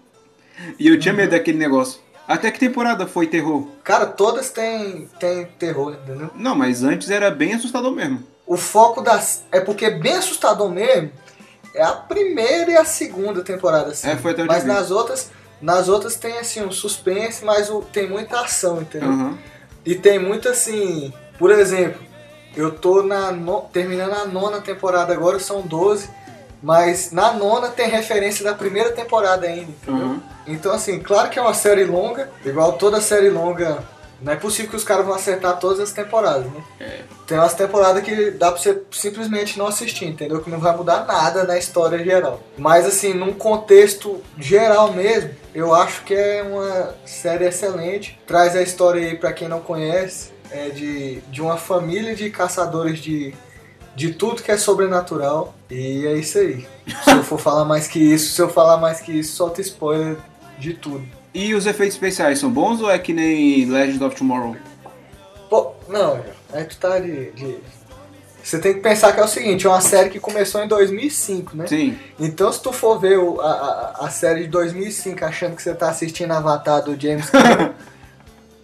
E 0.79 0.87
eu 0.87 0.97
tinha 0.97 1.13
medo 1.13 1.31
daquele 1.31 1.57
negócio. 1.57 1.99
Até 2.27 2.49
que 2.51 2.59
temporada 2.59 3.05
foi 3.05 3.27
terror? 3.27 3.67
Cara, 3.83 4.05
todas 4.05 4.49
têm, 4.49 5.09
têm 5.19 5.45
terror, 5.59 5.97
entendeu? 6.01 6.29
Não, 6.35 6.55
mas 6.55 6.83
antes 6.83 7.09
era 7.09 7.29
bem 7.29 7.53
assustador 7.53 7.91
mesmo. 7.91 8.23
O 8.47 8.55
foco 8.55 9.01
das. 9.01 9.43
É 9.51 9.59
porque 9.59 9.85
é 9.85 9.91
bem 9.91 10.13
assustador 10.13 10.69
mesmo. 10.71 11.11
É 11.79 11.83
a 11.83 11.93
primeira 11.93 12.71
e 12.71 12.77
a 12.77 12.83
segunda 12.83 13.41
temporada, 13.41 13.91
assim. 13.91 14.09
É, 14.09 14.17
foi 14.17 14.31
até 14.31 14.43
Mas 14.43 14.65
nas 14.65 14.91
outras. 14.91 15.31
Nas 15.61 15.87
outras 15.89 16.15
tem 16.15 16.37
assim 16.37 16.61
um 16.63 16.71
suspense, 16.71 17.43
mas 17.45 17.69
o- 17.69 17.81
tem 17.81 18.07
muita 18.09 18.41
ação, 18.41 18.81
entendeu? 18.81 19.09
Aham. 19.09 19.37
E 19.85 19.95
tem 19.95 20.19
muito 20.19 20.47
assim, 20.49 21.13
por 21.37 21.51
exemplo, 21.51 22.01
eu 22.55 22.71
tô 22.71 23.01
na 23.03 23.31
no- 23.31 23.61
terminando 23.71 24.13
a 24.13 24.25
nona 24.25 24.59
temporada 24.61 25.13
agora, 25.13 25.39
são 25.39 25.61
12, 25.61 26.09
mas 26.61 27.11
na 27.11 27.31
nona 27.33 27.69
tem 27.69 27.87
referência 27.89 28.43
da 28.43 28.53
primeira 28.53 28.91
temporada 28.91 29.47
ainda, 29.47 29.71
entendeu? 29.71 30.05
Aham. 30.05 30.23
Então 30.47 30.73
assim, 30.73 30.99
claro 30.99 31.29
que 31.29 31.39
é 31.39 31.41
uma 31.41 31.53
série 31.53 31.85
longa, 31.85 32.29
igual 32.45 32.73
toda 32.73 32.99
série 32.99 33.29
longa, 33.29 33.79
não 34.21 34.33
é 34.33 34.35
possível 34.35 34.69
que 34.69 34.75
os 34.75 34.83
caras 34.83 35.05
vão 35.05 35.15
acertar 35.15 35.57
todas 35.59 35.79
as 35.79 35.91
temporadas, 35.91 36.45
né? 36.45 36.63
Tem 37.25 37.37
umas 37.37 37.53
temporadas 37.53 38.03
que 38.03 38.31
dá 38.31 38.51
pra 38.51 38.59
você 38.59 38.81
simplesmente 38.91 39.57
não 39.57 39.67
assistir, 39.67 40.05
entendeu? 40.05 40.41
Que 40.41 40.49
não 40.49 40.59
vai 40.59 40.75
mudar 40.75 41.05
nada 41.05 41.43
na 41.43 41.57
história 41.57 42.03
geral. 42.03 42.41
Mas 42.57 42.85
assim, 42.85 43.13
num 43.13 43.33
contexto 43.33 44.21
geral 44.37 44.91
mesmo, 44.91 45.31
eu 45.53 45.73
acho 45.73 46.03
que 46.03 46.13
é 46.13 46.43
uma 46.43 46.95
série 47.05 47.45
excelente. 47.45 48.19
Traz 48.27 48.55
a 48.55 48.61
história 48.61 49.01
aí 49.01 49.17
pra 49.17 49.31
quem 49.31 49.47
não 49.47 49.61
conhece, 49.61 50.31
é 50.51 50.69
de, 50.69 51.21
de 51.29 51.41
uma 51.41 51.57
família 51.57 52.15
de 52.15 52.29
caçadores 52.29 52.99
de, 52.99 53.33
de 53.95 54.13
tudo 54.13 54.41
que 54.41 54.51
é 54.51 54.57
sobrenatural. 54.57 55.53
E 55.69 56.05
é 56.05 56.13
isso 56.13 56.39
aí. 56.39 56.67
Se 57.03 57.11
eu 57.11 57.23
for 57.23 57.39
falar 57.39 57.65
mais 57.65 57.87
que 57.87 57.99
isso, 57.99 58.33
se 58.33 58.41
eu 58.41 58.49
falar 58.49 58.77
mais 58.77 58.99
que 58.99 59.11
isso, 59.11 59.35
solta 59.35 59.61
spoiler 59.61 60.17
de 60.57 60.73
tudo. 60.73 61.18
E 61.33 61.53
os 61.53 61.65
efeitos 61.67 61.95
especiais 61.95 62.39
são 62.39 62.49
bons 62.51 62.81
ou 62.81 62.89
é 62.89 62.97
que 62.97 63.13
nem 63.13 63.65
Legend 63.65 64.03
of 64.03 64.15
Tomorrow? 64.15 64.55
Pô, 65.49 65.71
não, 65.87 66.19
aí 66.53 66.63
tu 66.65 66.77
tá 66.77 66.97
de, 66.99 67.31
de- 67.31 67.57
Você 68.43 68.57
tem 68.59 68.73
que 68.73 68.79
pensar 68.79 69.13
que 69.13 69.19
é 69.19 69.23
o 69.23 69.27
seguinte, 69.27 69.65
é 69.67 69.69
uma 69.69 69.81
série 69.81 70.09
que 70.09 70.19
começou 70.19 70.63
em 70.63 70.67
2005, 70.67 71.55
né? 71.55 71.67
Sim. 71.67 71.97
Então 72.19 72.51
se 72.51 72.61
tu 72.61 72.71
for 72.71 72.99
ver 72.99 73.19
o- 73.19 73.39
a, 73.41 73.51
a, 73.99 74.05
a 74.05 74.09
série 74.09 74.41
de 74.43 74.47
2005 74.47 75.23
achando 75.25 75.55
que 75.55 75.61
você 75.61 75.73
tá 75.75 75.89
assistindo 75.89 76.31
Avatar 76.31 76.83
do 76.83 76.99
James 76.99 77.29
Cameron, 77.31 77.73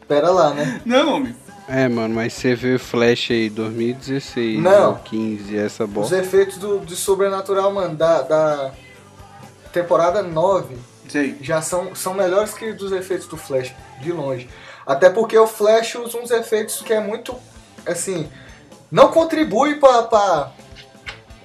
pera 0.08 0.30
lá, 0.32 0.52
né? 0.54 0.82
Não, 0.86 1.16
homem. 1.18 1.36
É, 1.68 1.88
mano, 1.88 2.14
mas 2.14 2.34
você 2.34 2.54
vê 2.54 2.76
o 2.76 2.80
Flash 2.80 3.32
aí, 3.32 3.50
2016, 3.50 4.62
Não. 4.62 4.90
ou 4.90 4.96
15, 4.98 5.58
essa 5.58 5.84
Os 5.86 5.90
bosta. 5.90 6.18
efeitos 6.20 6.58
do, 6.60 6.78
do 6.80 6.96
Sobrenatural, 6.96 7.72
mano, 7.74 7.96
da, 7.96 8.22
da 8.22 8.72
temporada 9.74 10.22
9 10.22 10.76
Sei. 11.16 11.38
já 11.42 11.62
são, 11.62 11.96
são 11.96 12.14
melhores 12.14 12.54
que 12.54 12.74
dos 12.74 12.92
efeitos 12.92 13.28
do 13.28 13.38
Flash, 13.38 13.74
de 14.02 14.12
longe. 14.12 14.50
Até 14.86 15.10
porque 15.10 15.38
o 15.38 15.48
Flash 15.48 15.96
usa 15.96 16.18
uns 16.18 16.30
efeitos 16.32 16.82
que 16.82 16.92
é 16.94 17.00
muito, 17.00 17.36
assim, 17.86 18.30
não 18.92 19.08
contribui 19.12 19.76
pra, 19.76 20.52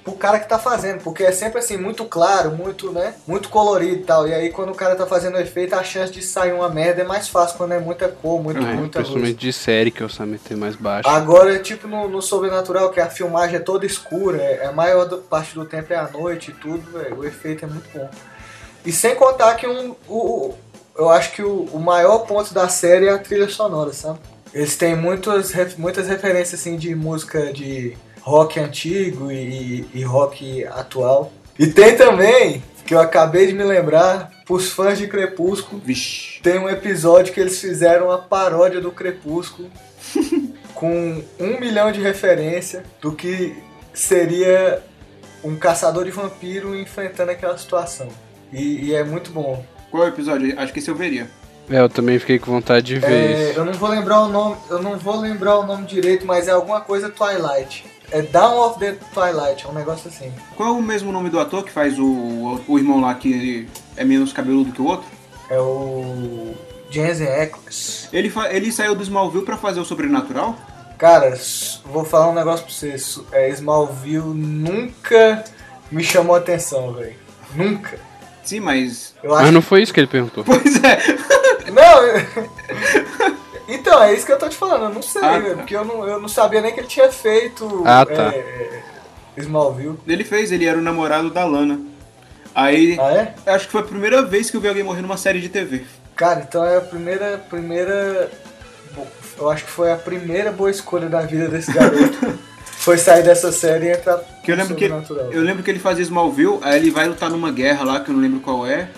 pro 0.05 0.13
cara 0.15 0.39
que 0.41 0.49
tá 0.49 0.59
fazendo, 0.59 1.03
porque 1.03 1.23
é 1.23 1.33
sempre 1.33 1.59
assim, 1.59 1.77
muito 1.77 2.05
claro, 2.05 2.51
muito, 2.51 2.91
né, 2.91 3.15
muito 3.27 3.49
colorido 3.49 3.95
e 4.01 4.05
tal. 4.05 4.27
E 4.27 4.35
aí 4.35 4.51
quando 4.51 4.71
o 4.71 4.75
cara 4.75 4.97
tá 4.97 5.07
fazendo 5.07 5.37
o 5.37 5.41
efeito, 5.41 5.75
a 5.75 5.83
chance 5.85 6.13
de 6.13 6.23
sair 6.23 6.53
uma 6.53 6.69
merda 6.69 7.03
é 7.03 7.05
mais 7.05 7.29
fácil 7.29 7.57
quando 7.57 7.73
é 7.73 7.79
muita 7.79 8.09
cor, 8.09 8.43
muito, 8.43 8.59
É, 8.59 8.73
muita 8.75 8.99
luz. 8.99 9.09
principalmente 9.09 9.39
de 9.39 9.53
série, 9.53 9.91
que 9.91 10.03
o 10.03 10.07
orçamento 10.07 10.53
é 10.53 10.57
mais 10.57 10.75
baixo. 10.77 11.09
Agora, 11.09 11.59
tipo 11.61 11.87
no, 11.87 12.09
no 12.09 12.21
Sobrenatural, 12.21 12.91
que 12.91 13.01
a 13.01 13.09
filmagem 13.09 13.57
é 13.57 13.61
toda 13.61 13.87
escura, 13.87 14.39
é, 14.43 14.67
a 14.67 14.73
maior 14.73 15.05
do- 15.07 15.19
parte 15.19 15.55
do 15.55 15.65
tempo 15.65 15.93
é 15.93 15.97
à 15.97 16.09
noite 16.09 16.51
e 16.51 16.55
tudo, 16.55 16.99
velho, 16.99 17.19
o 17.21 17.25
efeito 17.25 17.65
é 17.65 17.69
muito 17.69 17.89
bom. 17.97 18.09
E 18.85 18.93
sem 18.93 19.15
contar 19.15 19.55
que 19.55 19.67
um, 19.67 19.95
o, 20.09 20.55
eu 20.97 21.09
acho 21.11 21.33
que 21.33 21.43
o, 21.43 21.65
o 21.73 21.79
maior 21.79 22.21
ponto 22.21 22.53
da 22.53 22.69
série 22.69 23.07
é 23.07 23.11
a 23.11 23.19
trilha 23.19 23.49
sonora, 23.49 23.93
sabe? 23.93 24.19
Eles 24.53 24.77
têm 24.77 24.97
muitas, 24.97 25.55
muitas 25.77 26.09
referências 26.09 26.61
assim, 26.61 26.77
de 26.77 26.95
música 26.95 27.53
de 27.53 27.97
rock 28.21 28.59
antigo 28.59 29.31
e, 29.31 29.89
e 29.95 30.03
rock 30.03 30.65
atual. 30.67 31.33
E 31.59 31.67
tem 31.67 31.97
também, 31.97 32.63
que 32.85 32.95
eu 32.95 33.01
acabei 33.01 33.47
de 33.47 33.53
me 33.53 33.65
lembrar, 33.65 34.31
pros 34.45 34.71
fãs 34.71 34.99
de 34.99 35.07
Crepúsculo, 35.07 35.81
Vixe. 35.85 36.41
tem 36.43 36.59
um 36.59 36.69
episódio 36.69 37.33
que 37.33 37.41
eles 37.41 37.61
fizeram 37.61 38.07
uma 38.07 38.19
paródia 38.19 38.81
do 38.81 38.91
Crepúsculo 38.91 39.71
com 40.75 41.23
um 41.39 41.61
milhão 41.61 41.93
de 41.93 42.01
referência 42.01 42.83
do 43.01 43.13
que 43.13 43.57
seria 43.95 44.83
um 45.45 45.57
caçador 45.57 46.05
de 46.05 46.11
vampiro 46.11 46.75
enfrentando 46.75 47.31
aquela 47.31 47.57
situação. 47.57 48.09
E, 48.53 48.87
e 48.87 48.95
é 48.95 49.05
muito 49.05 49.31
bom. 49.31 49.65
Qual 49.91 50.03
é 50.03 50.07
o 50.07 50.09
episódio? 50.09 50.59
Acho 50.59 50.73
que 50.73 50.79
esse 50.79 50.91
eu 50.91 50.95
veria. 50.95 51.29
É, 51.69 51.79
eu 51.79 51.89
também 51.89 52.19
fiquei 52.19 52.39
com 52.39 52.51
vontade 52.51 52.87
de 52.87 52.99
ver 52.99 53.13
É, 53.13 53.51
isso. 53.51 53.59
eu 53.61 53.65
não 53.65 53.73
vou 53.75 53.89
lembrar 53.89 54.23
o 54.23 54.29
nome, 54.29 54.57
eu 54.69 54.83
não 54.83 54.99
vou 54.99 55.21
lembrar 55.21 55.59
o 55.59 55.67
nome 55.67 55.87
direito, 55.87 56.27
mas 56.27 56.49
é 56.49 56.51
alguma 56.51 56.81
coisa 56.81 57.09
Twilight. 57.09 57.85
É 58.11 58.23
Down 58.23 58.59
of 58.59 58.81
the 58.81 58.97
Twilight, 59.15 59.65
é 59.65 59.69
um 59.69 59.73
negócio 59.73 60.09
assim. 60.09 60.33
Qual 60.57 60.69
é 60.69 60.73
o 60.73 60.83
mesmo 60.83 61.13
nome 61.13 61.31
do 61.31 61.39
ator 61.39 61.63
que 61.65 61.71
faz 61.71 61.97
o, 61.97 62.61
o 62.67 62.77
irmão 62.79 63.01
lá 63.01 63.15
que 63.15 63.69
é 63.97 64.03
menos 64.05 64.33
cabeludo 64.33 64.73
que 64.73 64.83
o 64.83 64.87
outro? 64.87 65.07
É 65.49 65.61
o 65.61 66.55
Jensen 66.91 67.29
Ackles. 67.29 68.09
Ele, 68.13 68.33
ele 68.51 68.73
saiu 68.73 68.97
do 68.97 69.03
Smallville 69.05 69.45
pra 69.45 69.57
fazer 69.57 69.79
o 69.79 69.85
Sobrenatural? 69.85 70.57
Cara, 70.99 71.39
vou 71.85 72.05
falar 72.05 72.31
um 72.31 72.35
negócio 72.35 72.65
pra 72.67 72.75
vocês. 72.75 73.21
É, 73.31 73.49
Smallville 73.51 74.35
nunca 74.35 75.45
me 75.91 76.03
chamou 76.03 76.35
atenção, 76.35 76.93
velho. 76.93 77.15
Nunca. 77.55 77.99
Sim, 78.43 78.61
mas. 78.61 79.15
Eu 79.23 79.35
acho 79.35 79.45
Mas 79.45 79.53
não 79.55 79.63
foi 79.63 79.83
isso 79.83 79.93
que 79.93 80.01
ele 80.01 80.07
perguntou. 80.07 80.45
Pois 80.45 80.83
é. 80.83 80.99
Não, 81.71 82.03
eu- 82.03 82.27
então, 83.69 84.03
é 84.03 84.13
isso 84.15 84.27
que 84.27 84.33
eu 84.33 84.39
tô 84.39 84.49
te 84.49 84.57
falando, 84.57 84.85
eu 84.85 84.91
não 84.95 85.03
sei, 85.03 85.23
Ah, 85.23 85.39
velho, 85.39 85.51
tá. 85.51 85.57
porque 85.59 85.77
eu 85.77 85.85
não, 85.85 86.05
eu 86.09 86.19
não 86.21 86.29
sabia 86.29 86.61
nem 86.61 86.73
que 86.75 86.81
ele 86.81 86.89
tinha 86.89 87.13
feito 87.13 87.85
Ah, 87.87 88.05
tá. 88.05 88.35
é, 88.35 88.83
Smallville. 89.37 89.97
Ele 90.07 90.25
fez, 90.25 90.51
ele 90.51 90.65
era 90.67 90.77
o 90.79 90.83
namorado 90.83 91.31
da 91.31 91.45
Lana. 91.45 91.81
Aí. 92.55 92.99
Ah, 93.01 93.13
é? 93.13 93.35
Acho 93.53 93.67
que 93.67 93.73
foi 93.73 93.83
a 93.83 93.85
primeira 93.85 94.23
vez 94.23 94.51
que 94.51 94.57
eu 94.57 94.61
vi 94.61 94.67
alguém 94.69 94.83
morrer 94.83 95.03
numa 95.03 95.17
série 95.17 95.41
de 95.41 95.49
TV. 95.49 95.85
Cara, 96.17 96.41
então 96.49 96.65
é 96.65 96.79
a 96.79 96.81
primeira, 96.81 97.39
primeira, 97.49 98.29
eu 99.39 99.49
acho 99.51 99.65
que 99.65 99.71
foi 99.71 99.93
a 99.93 99.97
primeira 99.97 100.51
boa 100.51 100.71
escolha 100.71 101.09
da 101.09 101.21
vida 101.23 101.47
desse 101.49 101.73
garoto. 101.73 102.39
foi 102.81 102.97
sair 102.97 103.23
dessa 103.23 103.53
série 103.53 103.87
e 103.87 103.93
entrar 103.93 104.19
Que 104.43 104.51
eu 104.51 104.57
no 104.57 104.63
lembro 104.63 104.75
que, 104.75 104.85
eu 104.85 105.43
lembro 105.43 105.63
que 105.63 105.71
ele 105.71 105.79
fazia 105.79 106.03
Smallville, 106.03 106.59
aí 106.63 106.79
ele 106.79 106.91
vai 106.91 107.07
lutar 107.07 107.31
numa 107.31 107.53
guerra 107.53 107.85
lá, 107.85 108.01
que 108.01 108.11
eu 108.11 108.15
não 108.15 108.23
lembro 108.23 108.41
qual 108.41 108.67
é. 108.67 108.89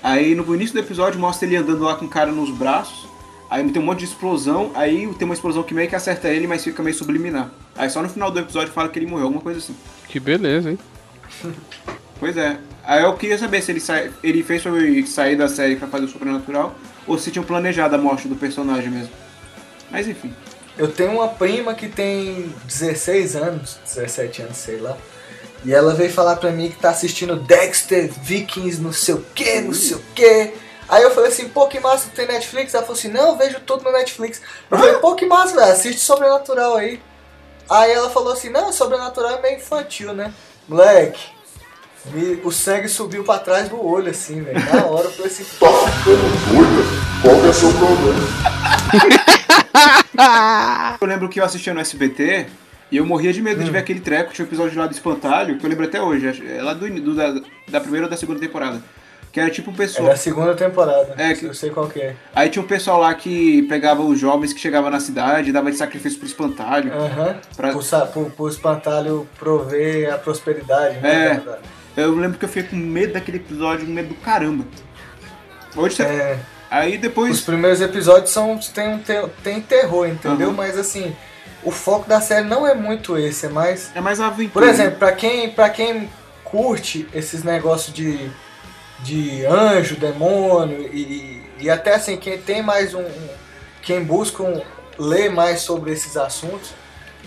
Aí 0.00 0.36
no 0.36 0.54
início 0.54 0.72
do 0.72 0.78
episódio 0.78 1.18
mostra 1.18 1.46
ele 1.46 1.56
andando 1.56 1.82
lá 1.82 1.96
com 1.96 2.04
o 2.04 2.08
cara 2.08 2.30
nos 2.30 2.50
braços. 2.50 3.08
Aí 3.50 3.68
tem 3.70 3.82
um 3.82 3.84
monte 3.84 4.00
de 4.00 4.04
explosão, 4.04 4.70
aí 4.74 5.12
tem 5.14 5.24
uma 5.24 5.34
explosão 5.34 5.64
que 5.64 5.74
meio 5.74 5.88
que 5.88 5.96
acerta 5.96 6.28
ele, 6.28 6.46
mas 6.46 6.62
fica 6.62 6.80
meio 6.80 6.94
subliminar. 6.94 7.50
Aí 7.76 7.90
só 7.90 8.00
no 8.00 8.08
final 8.08 8.30
do 8.30 8.38
episódio 8.38 8.72
fala 8.72 8.88
que 8.88 9.00
ele 9.00 9.06
morreu, 9.06 9.24
alguma 9.24 9.42
coisa 9.42 9.58
assim. 9.58 9.74
Que 10.08 10.20
beleza, 10.20 10.70
hein? 10.70 10.78
Pois 12.20 12.36
é. 12.36 12.56
Aí 12.84 13.02
eu 13.02 13.12
queria 13.14 13.36
saber 13.36 13.60
se 13.60 13.72
ele, 13.72 13.80
sai, 13.80 14.10
ele 14.22 14.44
fez 14.44 14.62
foi 14.62 15.04
sair 15.04 15.34
da 15.34 15.48
série 15.48 15.74
pra 15.74 15.88
fazer 15.88 16.04
o 16.04 16.08
Sobrenatural, 16.08 16.74
ou 17.06 17.18
se 17.18 17.30
tinham 17.30 17.44
planejado 17.44 17.96
a 17.96 17.98
morte 17.98 18.28
do 18.28 18.36
personagem 18.36 18.88
mesmo. 18.88 19.10
Mas 19.90 20.06
enfim. 20.06 20.32
Eu 20.76 20.88
tenho 20.90 21.12
uma 21.12 21.28
prima 21.28 21.74
que 21.74 21.88
tem 21.88 22.52
16 22.66 23.36
anos, 23.36 23.78
17 23.84 24.42
anos, 24.42 24.56
sei 24.56 24.78
lá. 24.78 24.96
E 25.64 25.72
ela 25.72 25.94
veio 25.94 26.12
falar 26.12 26.36
pra 26.36 26.50
mim 26.50 26.68
que 26.70 26.76
tá 26.76 26.90
assistindo 26.90 27.36
Dexter, 27.36 28.10
Vikings, 28.22 28.80
não 28.82 28.92
sei 28.92 29.14
o 29.14 29.24
que, 29.34 29.60
não 29.60 29.72
sei 29.72 29.96
o 29.96 30.02
que. 30.14 30.52
Aí 30.88 31.02
eu 31.02 31.10
falei 31.14 31.30
assim, 31.30 31.48
pô, 31.48 31.66
que 31.68 31.80
massa, 31.80 32.08
tem 32.14 32.26
Netflix? 32.26 32.74
Ela 32.74 32.82
falou 32.82 32.98
assim, 32.98 33.08
não, 33.08 33.28
eu 33.30 33.36
vejo 33.36 33.60
tudo 33.60 33.84
no 33.84 33.92
Netflix. 33.92 34.42
Eu 34.70 34.76
falei, 34.76 34.94
pô, 34.96 35.14
que 35.14 35.24
massa, 35.26 35.54
velho, 35.56 35.72
assiste 35.72 36.00
Sobrenatural 36.00 36.76
aí. 36.76 37.00
Aí 37.70 37.90
ela 37.92 38.10
falou 38.10 38.32
assim, 38.34 38.50
não, 38.50 38.70
Sobrenatural 38.72 39.36
é 39.38 39.40
meio 39.40 39.56
infantil, 39.56 40.12
né? 40.12 40.30
Moleque, 40.68 41.22
me- 42.06 42.40
o 42.44 42.50
sangue 42.50 42.88
subiu 42.88 43.24
pra 43.24 43.38
trás 43.38 43.68
do 43.70 43.82
olho, 43.82 44.10
assim, 44.10 44.42
velho. 44.42 44.60
Na 44.74 44.84
hora 44.84 45.06
eu 45.06 45.12
falei 45.12 45.28
assim, 45.32 45.44
Tá 45.44 45.66
ficando 45.92 46.52
doida? 46.52 46.82
Qual 47.22 47.40
que 47.40 47.46
é 47.48 47.52
seu 47.54 47.72
problema? 47.72 49.24
Eu 51.00 51.06
lembro 51.06 51.28
que 51.28 51.40
eu 51.40 51.44
assistia 51.44 51.74
no 51.74 51.80
SBT 51.80 52.46
e 52.90 52.96
eu 52.96 53.04
morria 53.06 53.32
de 53.32 53.42
medo 53.42 53.62
de 53.64 53.70
ver 53.70 53.78
aquele 53.78 54.00
treco. 54.00 54.32
Tinha 54.32 54.44
um 54.44 54.48
episódio 54.48 54.78
lá 54.78 54.86
do 54.86 54.92
Espantalho, 54.92 55.58
que 55.58 55.64
eu 55.64 55.70
lembro 55.70 55.84
até 55.84 56.00
hoje, 56.00 56.42
é 56.56 56.62
lá 56.62 56.72
do, 56.74 56.88
do- 56.88 57.14
da, 57.14 57.40
da 57.68 57.80
primeira 57.80 58.06
ou 58.06 58.10
da 58.10 58.16
segunda 58.16 58.38
temporada. 58.40 58.80
Que 59.32 59.40
era 59.40 59.50
tipo 59.50 59.68
um 59.68 59.74
é 59.74 59.76
pessoal. 59.78 60.08
da 60.08 60.16
segunda 60.16 60.54
temporada, 60.54 61.12
É, 61.18 61.34
que- 61.34 61.44
eu 61.46 61.52
sei 61.54 61.70
qual 61.70 61.88
que 61.88 62.00
é. 62.00 62.14
Aí 62.32 62.48
tinha 62.48 62.62
um 62.62 62.68
pessoal 62.68 63.00
lá 63.00 63.12
que 63.14 63.62
pegava 63.62 64.00
os 64.00 64.16
jovens 64.20 64.52
que 64.52 64.60
chegavam 64.60 64.88
na 64.90 65.00
cidade 65.00 65.50
e 65.50 65.52
dava 65.52 65.72
de 65.72 65.76
sacrifício 65.76 66.18
pro 66.20 66.28
espantalho. 66.28 66.92
Aham. 66.92 67.36
Pra- 67.56 67.70
Pro, 67.72 67.82
pro, 68.12 68.30
pro 68.30 68.48
espantalho 68.48 69.26
prover 69.36 70.14
a 70.14 70.18
prosperidade, 70.18 70.98
né? 71.00 71.42
É. 71.96 72.02
Eu 72.02 72.14
lembro 72.14 72.38
que 72.38 72.44
eu 72.44 72.48
fiquei 72.48 72.62
com 72.70 72.76
medo 72.76 73.14
daquele 73.14 73.38
episódio, 73.38 73.86
com 73.86 73.92
medo 73.92 74.08
do 74.10 74.14
caramba. 74.16 74.64
Hoje 75.76 75.96
você... 75.96 76.02
É, 76.04 76.38
Aí 76.70 76.94
os 76.96 77.00
depois. 77.00 77.40
primeiros 77.40 77.80
episódios 77.80 78.30
são, 78.30 78.58
tem, 78.58 78.88
um 78.88 78.98
te- 78.98 79.28
tem 79.42 79.60
terror, 79.60 80.08
entendeu? 80.08 80.48
Aham. 80.48 80.56
Mas 80.56 80.76
assim, 80.78 81.14
o 81.62 81.70
foco 81.70 82.08
da 82.08 82.20
série 82.20 82.46
não 82.46 82.66
é 82.66 82.74
muito 82.74 83.16
esse, 83.16 83.46
é 83.46 83.48
mais. 83.48 83.90
É 83.94 84.00
mais 84.00 84.20
aventura. 84.20 84.52
Por 84.52 84.62
exemplo, 84.64 84.98
pra 84.98 85.12
quem, 85.12 85.50
pra 85.50 85.68
quem 85.70 86.08
curte 86.42 87.08
esses 87.14 87.42
negócios 87.44 87.94
de, 87.94 88.30
de 89.00 89.44
anjo, 89.46 89.96
demônio 89.96 90.80
e, 90.92 91.42
e 91.60 91.70
até 91.70 91.94
assim, 91.94 92.16
quem 92.16 92.38
tem 92.38 92.62
mais 92.62 92.94
um. 92.94 93.00
um- 93.02 93.28
Quem 93.82 94.02
busca 94.02 94.42
um- 94.42 94.62
ler 94.98 95.30
mais 95.30 95.60
sobre 95.60 95.92
esses 95.92 96.16
assuntos, 96.16 96.70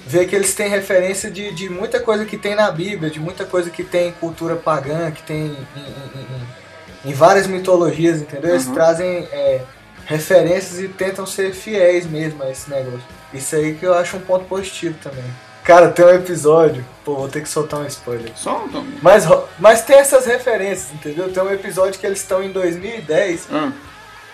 vê 0.08 0.26
que 0.26 0.36
eles 0.36 0.56
têm 0.56 0.70
referência 0.70 1.30
de, 1.30 1.52
de 1.54 1.70
muita 1.70 2.00
coisa 2.00 2.26
que 2.26 2.38
tem 2.38 2.56
na 2.56 2.72
Bíblia, 2.72 3.10
de 3.12 3.20
muita 3.20 3.46
coisa 3.46 3.70
que 3.70 3.84
tem 3.84 4.08
em 4.08 4.12
cultura 4.14 4.56
pagã, 4.56 5.12
que 5.12 5.22
tem 5.24 5.38
em, 5.38 5.50
em- 5.76 6.20
em- 6.20 6.67
em 7.08 7.14
várias 7.14 7.48
mitologias, 7.48 8.22
entendeu? 8.22 8.52
Eles 8.52 8.68
Uhum. 8.68 8.74
trazem 8.74 9.28
é, 9.32 9.62
referências 10.06 10.80
e 10.80 10.88
tentam 10.88 11.26
ser 11.26 11.54
fiéis 11.54 12.06
mesmo 12.06 12.44
a 12.44 12.50
esse 12.52 12.70
negócio. 12.70 13.02
Isso 13.34 13.56
aí 13.56 13.74
que 13.76 13.86
eu 13.86 13.94
acho 13.94 14.18
um 14.18 14.22
ponto 14.22 14.46
positivo 14.46 14.96
também. 15.02 15.24
Cara, 15.64 15.90
tem 15.90 16.06
um 16.06 16.10
episódio, 16.10 16.86
pô, 17.04 17.16
vou 17.16 17.28
ter 17.28 17.42
que 17.42 17.50
soltar 17.50 17.82
um 17.82 17.86
spoiler. 17.88 18.32
Só 18.36 18.66
Tom. 18.72 18.86
Mas, 19.02 19.26
mas 19.60 19.82
tem 19.82 19.98
essas 19.98 20.26
referências, 20.26 20.94
entendeu? 20.94 21.30
Tem 21.32 21.44
um 21.44 21.52
episódio 21.52 22.00
que 22.00 22.06
eles 22.06 22.20
estão 22.20 22.42
em 22.42 22.52
2010 22.52 23.48
Ah, 23.52 23.72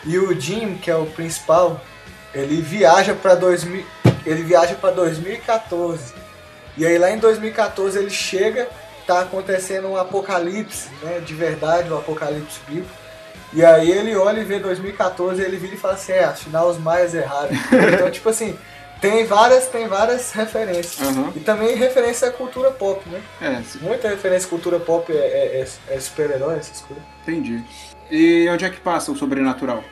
e 0.05 0.17
o 0.19 0.39
Jim, 0.39 0.75
que 0.75 0.91
é 0.91 0.95
o 0.95 1.05
principal, 1.07 1.81
ele 2.35 2.61
viaja 2.61 3.15
para 3.15 3.33
2000, 3.35 3.83
ele 4.25 4.43
viaja 4.43 4.75
para 4.75 4.91
2014. 4.91 6.13
E 6.77 6.85
aí 6.85 6.97
lá 6.99 7.09
em 7.11 7.17
2014 7.17 7.97
ele 7.97 8.09
chega, 8.11 8.67
tá 9.05 9.21
acontecendo 9.21 9.87
um 9.87 9.97
apocalipse, 9.97 10.89
né, 11.01 11.19
de 11.19 11.33
verdade, 11.33 11.91
um 11.91 11.97
apocalipse 11.97 12.59
bíblico. 12.67 12.89
E 13.51 13.63
aí 13.63 13.91
ele 13.91 14.15
olha 14.15 14.39
e 14.39 14.43
vê 14.43 14.59
2014 14.59 15.41
e 15.41 15.45
ele 15.45 15.57
vira 15.57 15.75
e 15.75 15.77
fala 15.77 15.93
assim, 15.93 16.11
é, 16.11 16.23
afinal 16.23 16.67
os 16.69 16.77
maias 16.77 17.13
erraram. 17.13 17.51
então, 17.93 18.09
tipo 18.09 18.27
assim, 18.29 18.57
tem 18.99 19.25
várias, 19.25 19.67
tem 19.67 19.87
várias 19.87 20.31
referências. 20.31 20.99
Aham. 21.07 21.31
E 21.35 21.39
também 21.41 21.75
referência 21.75 22.29
à 22.29 22.31
cultura 22.31 22.71
pop, 22.71 23.07
né? 23.09 23.21
é, 23.41 23.61
Muita 23.81 24.07
referência 24.07 24.47
à 24.47 24.49
cultura 24.49 24.79
pop 24.79 25.11
é, 25.11 25.15
é, 25.15 25.61
é- 25.89 25.95
é 25.95 25.99
super-herói, 25.99 26.57
essas 26.57 26.81
coisas. 26.81 27.03
entendi. 27.21 27.63
E 28.09 28.47
onde 28.49 28.65
é 28.65 28.69
que 28.69 28.79
passa 28.79 29.11
o 29.11 29.15
sobrenatural? 29.15 29.83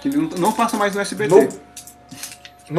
Que 0.00 0.08
não, 0.10 0.28
não 0.38 0.52
passa 0.52 0.76
mais 0.76 0.94
no 0.94 1.00
SBT. 1.00 1.34
No, 1.34 1.48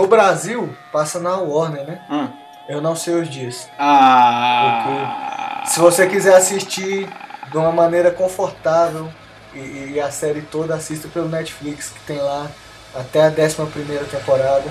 no 0.03 0.07
Brasil, 0.07 0.75
passa 0.91 1.19
na 1.19 1.37
Warner, 1.37 1.85
né? 1.87 2.01
Ah. 2.09 2.29
Eu 2.69 2.81
não 2.81 2.95
sei 2.95 3.15
os 3.15 3.29
dias. 3.29 3.69
Ah. 3.79 5.36
Se 5.67 5.81
você 5.81 6.07
quiser 6.07 6.35
assistir 6.35 7.07
de 7.51 7.57
uma 7.57 7.71
maneira 7.71 8.09
confortável 8.09 9.11
e, 9.53 9.93
e 9.93 9.99
a 9.99 10.09
série 10.09 10.41
toda, 10.41 10.75
assista 10.75 11.07
pelo 11.09 11.27
Netflix, 11.27 11.89
que 11.89 11.99
tem 12.01 12.17
lá 12.19 12.49
até 12.95 13.21
a 13.21 13.27
11 13.27 13.71
primeira 13.71 14.05
temporada. 14.05 14.63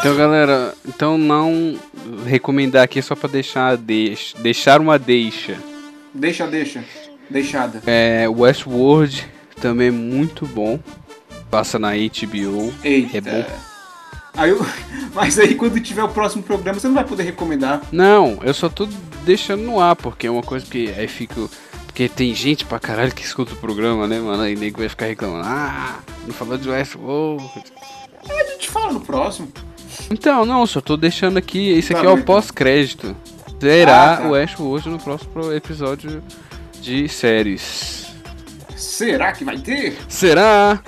Então, 0.00 0.16
galera, 0.16 0.74
então 0.84 1.16
não 1.16 1.78
recomendar 2.26 2.82
aqui 2.82 3.00
só 3.00 3.14
pra 3.14 3.28
deixar 3.28 3.68
a 3.68 3.76
deixa, 3.76 4.36
deixar 4.38 4.80
uma 4.80 4.98
deixa. 4.98 5.56
Deixa, 6.16 6.46
deixa. 6.46 6.84
Deixada. 7.30 7.82
É, 7.86 8.28
Westworld 8.28 9.26
também 9.60 9.88
é 9.88 9.90
muito 9.90 10.46
bom. 10.46 10.78
Passa 11.50 11.78
na 11.78 11.90
HBO. 11.92 12.72
Eita. 12.84 13.18
É 13.18 13.20
bom. 13.20 13.44
Aí 14.36 14.50
eu- 14.50 14.66
Mas 15.14 15.38
aí 15.38 15.54
quando 15.54 15.80
tiver 15.80 16.02
o 16.02 16.08
próximo 16.08 16.42
programa 16.42 16.78
você 16.78 16.86
não 16.88 16.94
vai 16.94 17.04
poder 17.04 17.22
recomendar. 17.22 17.80
Não, 17.90 18.38
eu 18.42 18.52
só 18.52 18.68
tô 18.68 18.86
deixando 19.24 19.62
no 19.62 19.80
ar, 19.80 19.96
porque 19.96 20.26
é 20.26 20.30
uma 20.30 20.42
coisa 20.42 20.66
que 20.66 20.88
aí 20.96 21.08
fico. 21.08 21.48
porque 21.86 22.08
tem 22.08 22.34
gente 22.34 22.64
pra 22.64 22.78
caralho 22.78 23.12
que 23.14 23.22
escuta 23.24 23.54
o 23.54 23.56
programa, 23.56 24.06
né, 24.06 24.20
mano? 24.20 24.42
Aí 24.42 24.54
nego 24.54 24.78
vai 24.78 24.88
ficar 24.88 25.06
reclamando. 25.06 25.44
Ah, 25.46 26.00
não 26.26 26.34
falou 26.34 26.58
de 26.58 26.68
Westworld. 26.68 27.44
A 28.28 28.44
gente 28.52 28.68
fala 28.68 28.92
no 28.92 29.00
próximo. 29.00 29.48
Então, 30.10 30.44
não, 30.44 30.66
só 30.66 30.80
tô 30.82 30.96
deixando 30.96 31.38
aqui. 31.38 31.70
Esse 31.70 31.92
Tá 31.92 31.98
aqui 31.98 32.06
é 32.06 32.10
o 32.10 32.14
então. 32.14 32.24
pós-crédito. 32.26 33.16
Será 33.60 34.18
Ah, 34.18 34.26
o 34.26 34.30
Westworld 34.30 34.88
no 34.88 34.98
próximo 34.98 35.52
episódio 35.52 36.22
de 36.80 37.08
séries. 37.08 38.06
Será 38.76 39.32
que 39.32 39.44
vai 39.44 39.58
ter? 39.58 39.96
Será? 40.08 40.80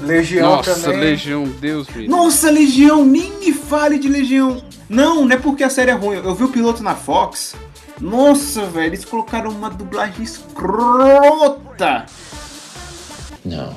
Legião 0.00 0.56
Nossa, 0.56 0.74
também. 0.74 1.00
Legião, 1.00 1.44
Deus 1.44 1.88
me. 1.88 2.06
Nossa, 2.08 2.50
Legião, 2.50 3.04
nem 3.04 3.32
me 3.38 3.52
fale 3.52 3.98
de 3.98 4.08
Legião. 4.08 4.62
Não, 4.88 5.24
não 5.24 5.32
é 5.34 5.38
porque 5.38 5.64
a 5.64 5.70
série 5.70 5.90
é 5.90 5.94
ruim. 5.94 6.16
Eu 6.16 6.34
vi 6.34 6.44
o 6.44 6.48
piloto 6.48 6.82
na 6.82 6.94
Fox. 6.94 7.54
Nossa, 8.00 8.66
velho, 8.66 8.86
eles 8.86 9.04
colocaram 9.04 9.50
uma 9.50 9.70
dublagem 9.70 10.22
escrota. 10.22 12.06
No. 13.44 13.74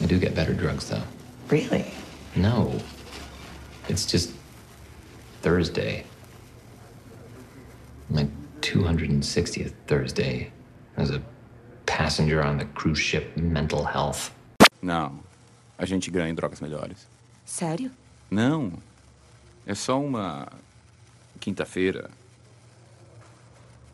I 0.00 0.06
do 0.06 0.18
get 0.18 0.34
better 0.34 0.54
drugs, 0.54 0.84
though. 0.88 1.02
Really? 1.50 1.86
No. 2.34 2.72
It's 3.88 4.06
just 4.10 4.30
Thursday. 5.46 6.04
My 8.10 8.28
260th 8.62 9.74
Thursday 9.86 10.50
as 10.96 11.12
a 11.12 11.22
passenger 11.86 12.42
on 12.42 12.58
the 12.58 12.64
cruise 12.74 12.98
ship 12.98 13.36
Mental 13.36 13.84
Health. 13.84 14.32
Não. 14.82 15.20
A 15.78 15.86
gente 15.86 16.10
ganha 16.10 16.28
em 16.30 16.34
drogas 16.34 16.60
melhores. 16.60 17.06
Sério? 17.44 17.92
Não. 18.28 18.72
É 19.64 19.72
só 19.72 20.02
uma 20.02 20.48
quinta-feira. 21.38 22.10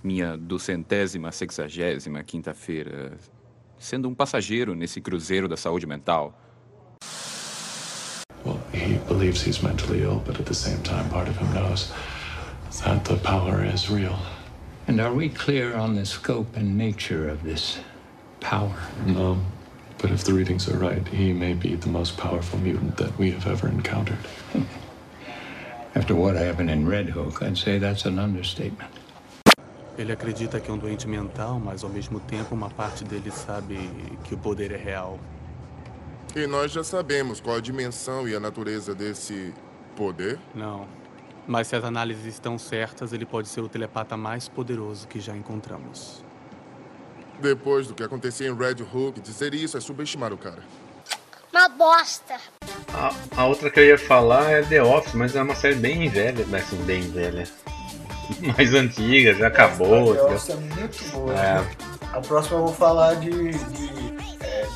Minha 0.02 0.38
duzentésima, 0.38 1.30
sexagésima 1.32 2.22
quinta-feira. 2.22 3.12
Sendo 3.78 4.08
um 4.08 4.14
passageiro 4.14 4.74
nesse 4.74 5.02
cruzeiro 5.02 5.46
da 5.46 5.58
saúde 5.58 5.86
mental. 5.86 6.34
Well, 8.72 8.82
he 8.82 8.96
believes 8.98 9.42
he's 9.42 9.62
mentally 9.62 10.02
ill, 10.02 10.22
but 10.24 10.38
at 10.40 10.46
the 10.46 10.54
same 10.54 10.82
time, 10.82 11.08
part 11.10 11.28
of 11.28 11.36
him 11.36 11.52
knows 11.52 11.92
that 12.84 13.04
the 13.04 13.16
power 13.16 13.64
is 13.64 13.90
real. 13.90 14.18
And 14.86 15.00
are 15.00 15.12
we 15.12 15.28
clear 15.28 15.76
on 15.76 15.94
the 15.94 16.04
scope 16.04 16.56
and 16.56 16.76
nature 16.76 17.28
of 17.28 17.44
this 17.44 17.80
power? 18.40 18.74
No. 19.06 19.38
But 19.98 20.10
if 20.10 20.24
the 20.24 20.32
readings 20.32 20.68
are 20.68 20.76
right, 20.76 21.06
he 21.08 21.32
may 21.32 21.54
be 21.54 21.76
the 21.76 21.88
most 21.88 22.16
powerful 22.16 22.58
mutant 22.58 22.96
that 22.96 23.16
we 23.18 23.30
have 23.30 23.46
ever 23.46 23.68
encountered. 23.68 24.18
After 25.94 26.14
what 26.14 26.34
happened 26.36 26.70
in 26.70 26.88
Red 26.88 27.10
Hook, 27.10 27.42
I'd 27.42 27.58
say 27.58 27.78
that's 27.78 28.06
an 28.06 28.18
understatement. 28.18 28.90
Ele 29.98 30.10
acredita 30.10 30.58
que 30.58 30.70
é 30.70 30.74
um 30.74 30.78
doente 30.78 31.06
mental, 31.06 31.60
mas 31.60 31.84
ao 31.84 31.90
mesmo 31.90 32.18
tempo 32.18 32.54
uma 32.54 32.70
parte 32.70 33.04
dele 33.04 33.30
sabe 33.30 33.78
que 34.24 34.34
o 34.34 34.38
poder 34.38 34.72
é 34.72 34.76
real. 34.76 35.20
E 36.34 36.46
nós 36.46 36.72
já 36.72 36.82
sabemos 36.82 37.40
qual 37.40 37.56
a 37.56 37.60
dimensão 37.60 38.26
e 38.26 38.34
a 38.34 38.40
natureza 38.40 38.94
desse 38.94 39.52
poder. 39.94 40.38
Não. 40.54 40.88
Mas 41.46 41.66
se 41.66 41.76
as 41.76 41.84
análises 41.84 42.24
estão 42.24 42.56
certas, 42.56 43.12
ele 43.12 43.26
pode 43.26 43.48
ser 43.48 43.60
o 43.60 43.68
telepata 43.68 44.16
mais 44.16 44.48
poderoso 44.48 45.06
que 45.08 45.20
já 45.20 45.36
encontramos. 45.36 46.24
Depois 47.38 47.86
do 47.86 47.94
que 47.94 48.02
aconteceu 48.02 48.52
em 48.52 48.56
Red 48.56 48.82
Hook, 48.82 49.20
dizer 49.20 49.52
isso 49.52 49.76
é 49.76 49.80
subestimar 49.80 50.32
o 50.32 50.38
cara. 50.38 50.62
Uma 51.52 51.68
bosta. 51.68 52.36
A, 52.94 53.12
a 53.36 53.46
outra 53.46 53.70
que 53.70 53.80
eu 53.80 53.84
ia 53.84 53.98
falar 53.98 54.50
é 54.50 54.62
The 54.62 54.82
Office, 54.82 55.14
mas 55.14 55.36
é 55.36 55.42
uma 55.42 55.54
série 55.54 55.74
bem 55.74 56.08
velha, 56.08 56.46
né, 56.46 56.60
assim, 56.60 56.76
bem 56.84 57.02
velha. 57.10 57.46
Mais 58.56 58.72
antiga, 58.72 59.34
já 59.34 59.48
acabou. 59.48 60.14
The 60.14 60.22
Office 60.22 60.50
é 60.50 60.56
muito 60.56 61.12
boa. 61.12 61.34
É. 61.34 61.60
né? 61.60 61.70
A 62.12 62.20
próxima 62.20 62.58
eu 62.58 62.66
vou 62.66 62.74
falar 62.74 63.14
de, 63.14 63.30
de 63.50 64.01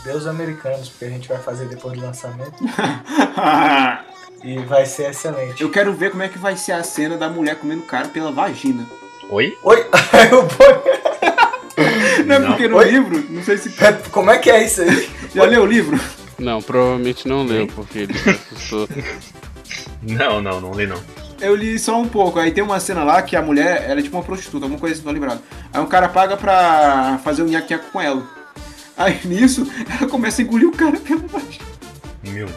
Deus 0.07 0.27
Americanos, 0.27 0.89
porque 0.89 1.05
a 1.05 1.11
gente 1.11 1.29
vai 1.29 1.39
fazer 1.39 1.67
depois 1.67 1.99
do 1.99 2.07
lançamento. 2.07 2.55
e 4.43 4.59
vai 4.61 4.87
ser 4.87 5.11
excelente. 5.11 5.61
Eu 5.61 5.71
quero 5.71 5.93
ver 5.93 6.13
como 6.13 6.23
é 6.23 6.29
que 6.29 6.39
vai 6.39 6.57
ser 6.57 6.73
a 6.73 6.83
cena 6.85 7.19
da 7.19 7.29
mulher 7.29 7.57
comendo 7.57 7.83
cara 7.83 8.09
pela 8.09 8.31
vagina. 8.31 8.87
Oi? 9.29 9.59
Oi? 9.65 9.87
Não 12.25 12.37
é 12.37 12.39
Não. 12.39 12.49
porque 12.49 12.69
no 12.69 12.77
Oi? 12.77 12.91
livro, 12.91 13.27
não 13.29 13.43
sei 13.43 13.59
se. 13.59 13.71
Como 14.11 14.31
é 14.31 14.39
que 14.39 14.51
é 14.51 14.65
isso 14.65 14.81
aí? 14.81 15.11
Já 15.35 15.45
leu 15.45 15.63
o 15.63 15.67
livro? 15.67 16.01
Não, 16.39 16.63
provavelmente 16.63 17.29
não 17.29 17.45
leu, 17.45 17.67
porque 17.67 18.01
ele 18.01 18.17
se 18.17 18.31
assustou. 18.31 18.89
Não, 20.03 20.41
não, 20.41 20.61
não 20.61 20.73
li 20.73 20.87
não. 20.87 21.01
Eu 21.39 21.55
li 21.55 21.79
só 21.79 22.01
um 22.01 22.09
pouco. 22.09 22.39
Aí 22.39 22.51
tem 22.51 22.65
uma 22.65 22.81
cena 22.81 23.05
lá 23.05 23.21
que 23.21 23.37
a 23.37 23.43
mulher, 23.43 23.85
ela 23.89 24.01
é 24.01 24.03
tipo 24.03 24.17
uma 24.17 24.23
prostituta, 24.23 24.65
alguma 24.65 24.81
coisa 24.81 24.95
assim, 24.95 25.05
não 25.05 25.13
tô 25.13 25.21
lembrado. 25.21 25.43
Aí 25.73 25.81
um 25.81 25.87
cara 25.87 26.09
paga 26.09 26.37
pra 26.37 27.21
fazer 27.23 27.43
um 27.43 27.47
nhaque 27.47 27.77
com 27.93 28.01
ela. 28.01 28.36
Aí 28.97 29.21
nisso, 29.25 29.67
ela 29.89 30.09
começa 30.09 30.41
a 30.41 30.45
engolir 30.45 30.69
o 30.69 30.73
cara 30.73 30.99
pela 30.99 31.27
vagina. 31.27 31.65
Meu. 32.23 32.49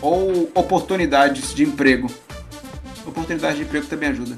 ou 0.00 0.50
oportunidades 0.54 1.54
de 1.54 1.64
emprego. 1.64 2.10
Oportunidade 3.06 3.56
de 3.56 3.62
emprego 3.62 3.86
também 3.86 4.10
ajuda. 4.10 4.36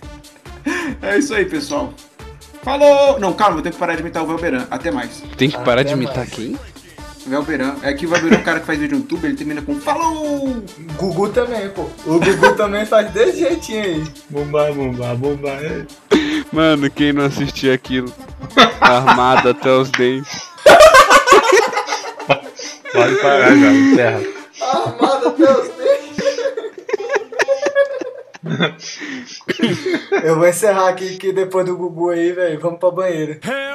é 1.02 1.18
isso 1.18 1.34
aí, 1.34 1.44
pessoal. 1.44 1.92
Falou! 2.62 3.18
Não, 3.20 3.32
calma, 3.32 3.58
eu 3.58 3.62
tenho 3.62 3.74
que 3.74 3.78
parar 3.78 3.94
de 3.94 4.00
imitar 4.00 4.22
o 4.22 4.26
Velberan. 4.26 4.66
Até 4.70 4.90
mais. 4.90 5.22
Tem 5.36 5.50
que 5.50 5.58
parar 5.58 5.82
de 5.82 5.92
imitar 5.92 6.26
quem? 6.26 6.58
Velberan. 7.26 7.74
É 7.82 7.92
que 7.92 8.06
o 8.06 8.08
Velberan 8.08 8.36
é 8.36 8.38
um 8.38 8.42
cara 8.42 8.60
que 8.60 8.66
faz 8.66 8.78
vídeo 8.78 8.96
no 8.96 9.02
YouTube, 9.02 9.24
ele 9.26 9.36
termina 9.36 9.60
com 9.60 9.78
Falou! 9.80 10.62
Gugu 10.96 11.28
também, 11.28 11.68
pô. 11.70 11.82
O 12.06 12.18
Gugu 12.18 12.54
também 12.56 12.86
faz 12.86 13.10
desse 13.12 13.40
jeitinho 13.40 13.82
aí. 13.82 14.04
Bomba, 14.30 14.72
bomba, 14.72 15.14
bomba. 15.14 15.50
é. 15.50 15.84
Mano, 16.52 16.88
quem 16.90 17.12
não 17.12 17.24
assistia 17.24 17.74
aquilo? 17.74 18.12
Armado 18.80 19.50
até 19.50 19.70
os 19.70 19.90
dentes. 19.90 20.48
Pode 22.92 23.16
parar 23.16 23.56
já, 23.56 23.72
encerra. 23.72 24.22
Armado 24.60 25.28
até 25.28 25.50
os 25.52 25.68
dentes. 25.68 26.24
Eu 30.22 30.36
vou 30.36 30.46
encerrar 30.46 30.88
aqui 30.88 31.16
que 31.16 31.32
depois 31.32 31.64
do 31.66 31.76
Gugu 31.76 32.10
aí, 32.10 32.32
velho, 32.32 32.60
vamos 32.60 32.78
pra 32.78 32.90
banheiro. 32.90 33.40
Hey, 33.42 33.74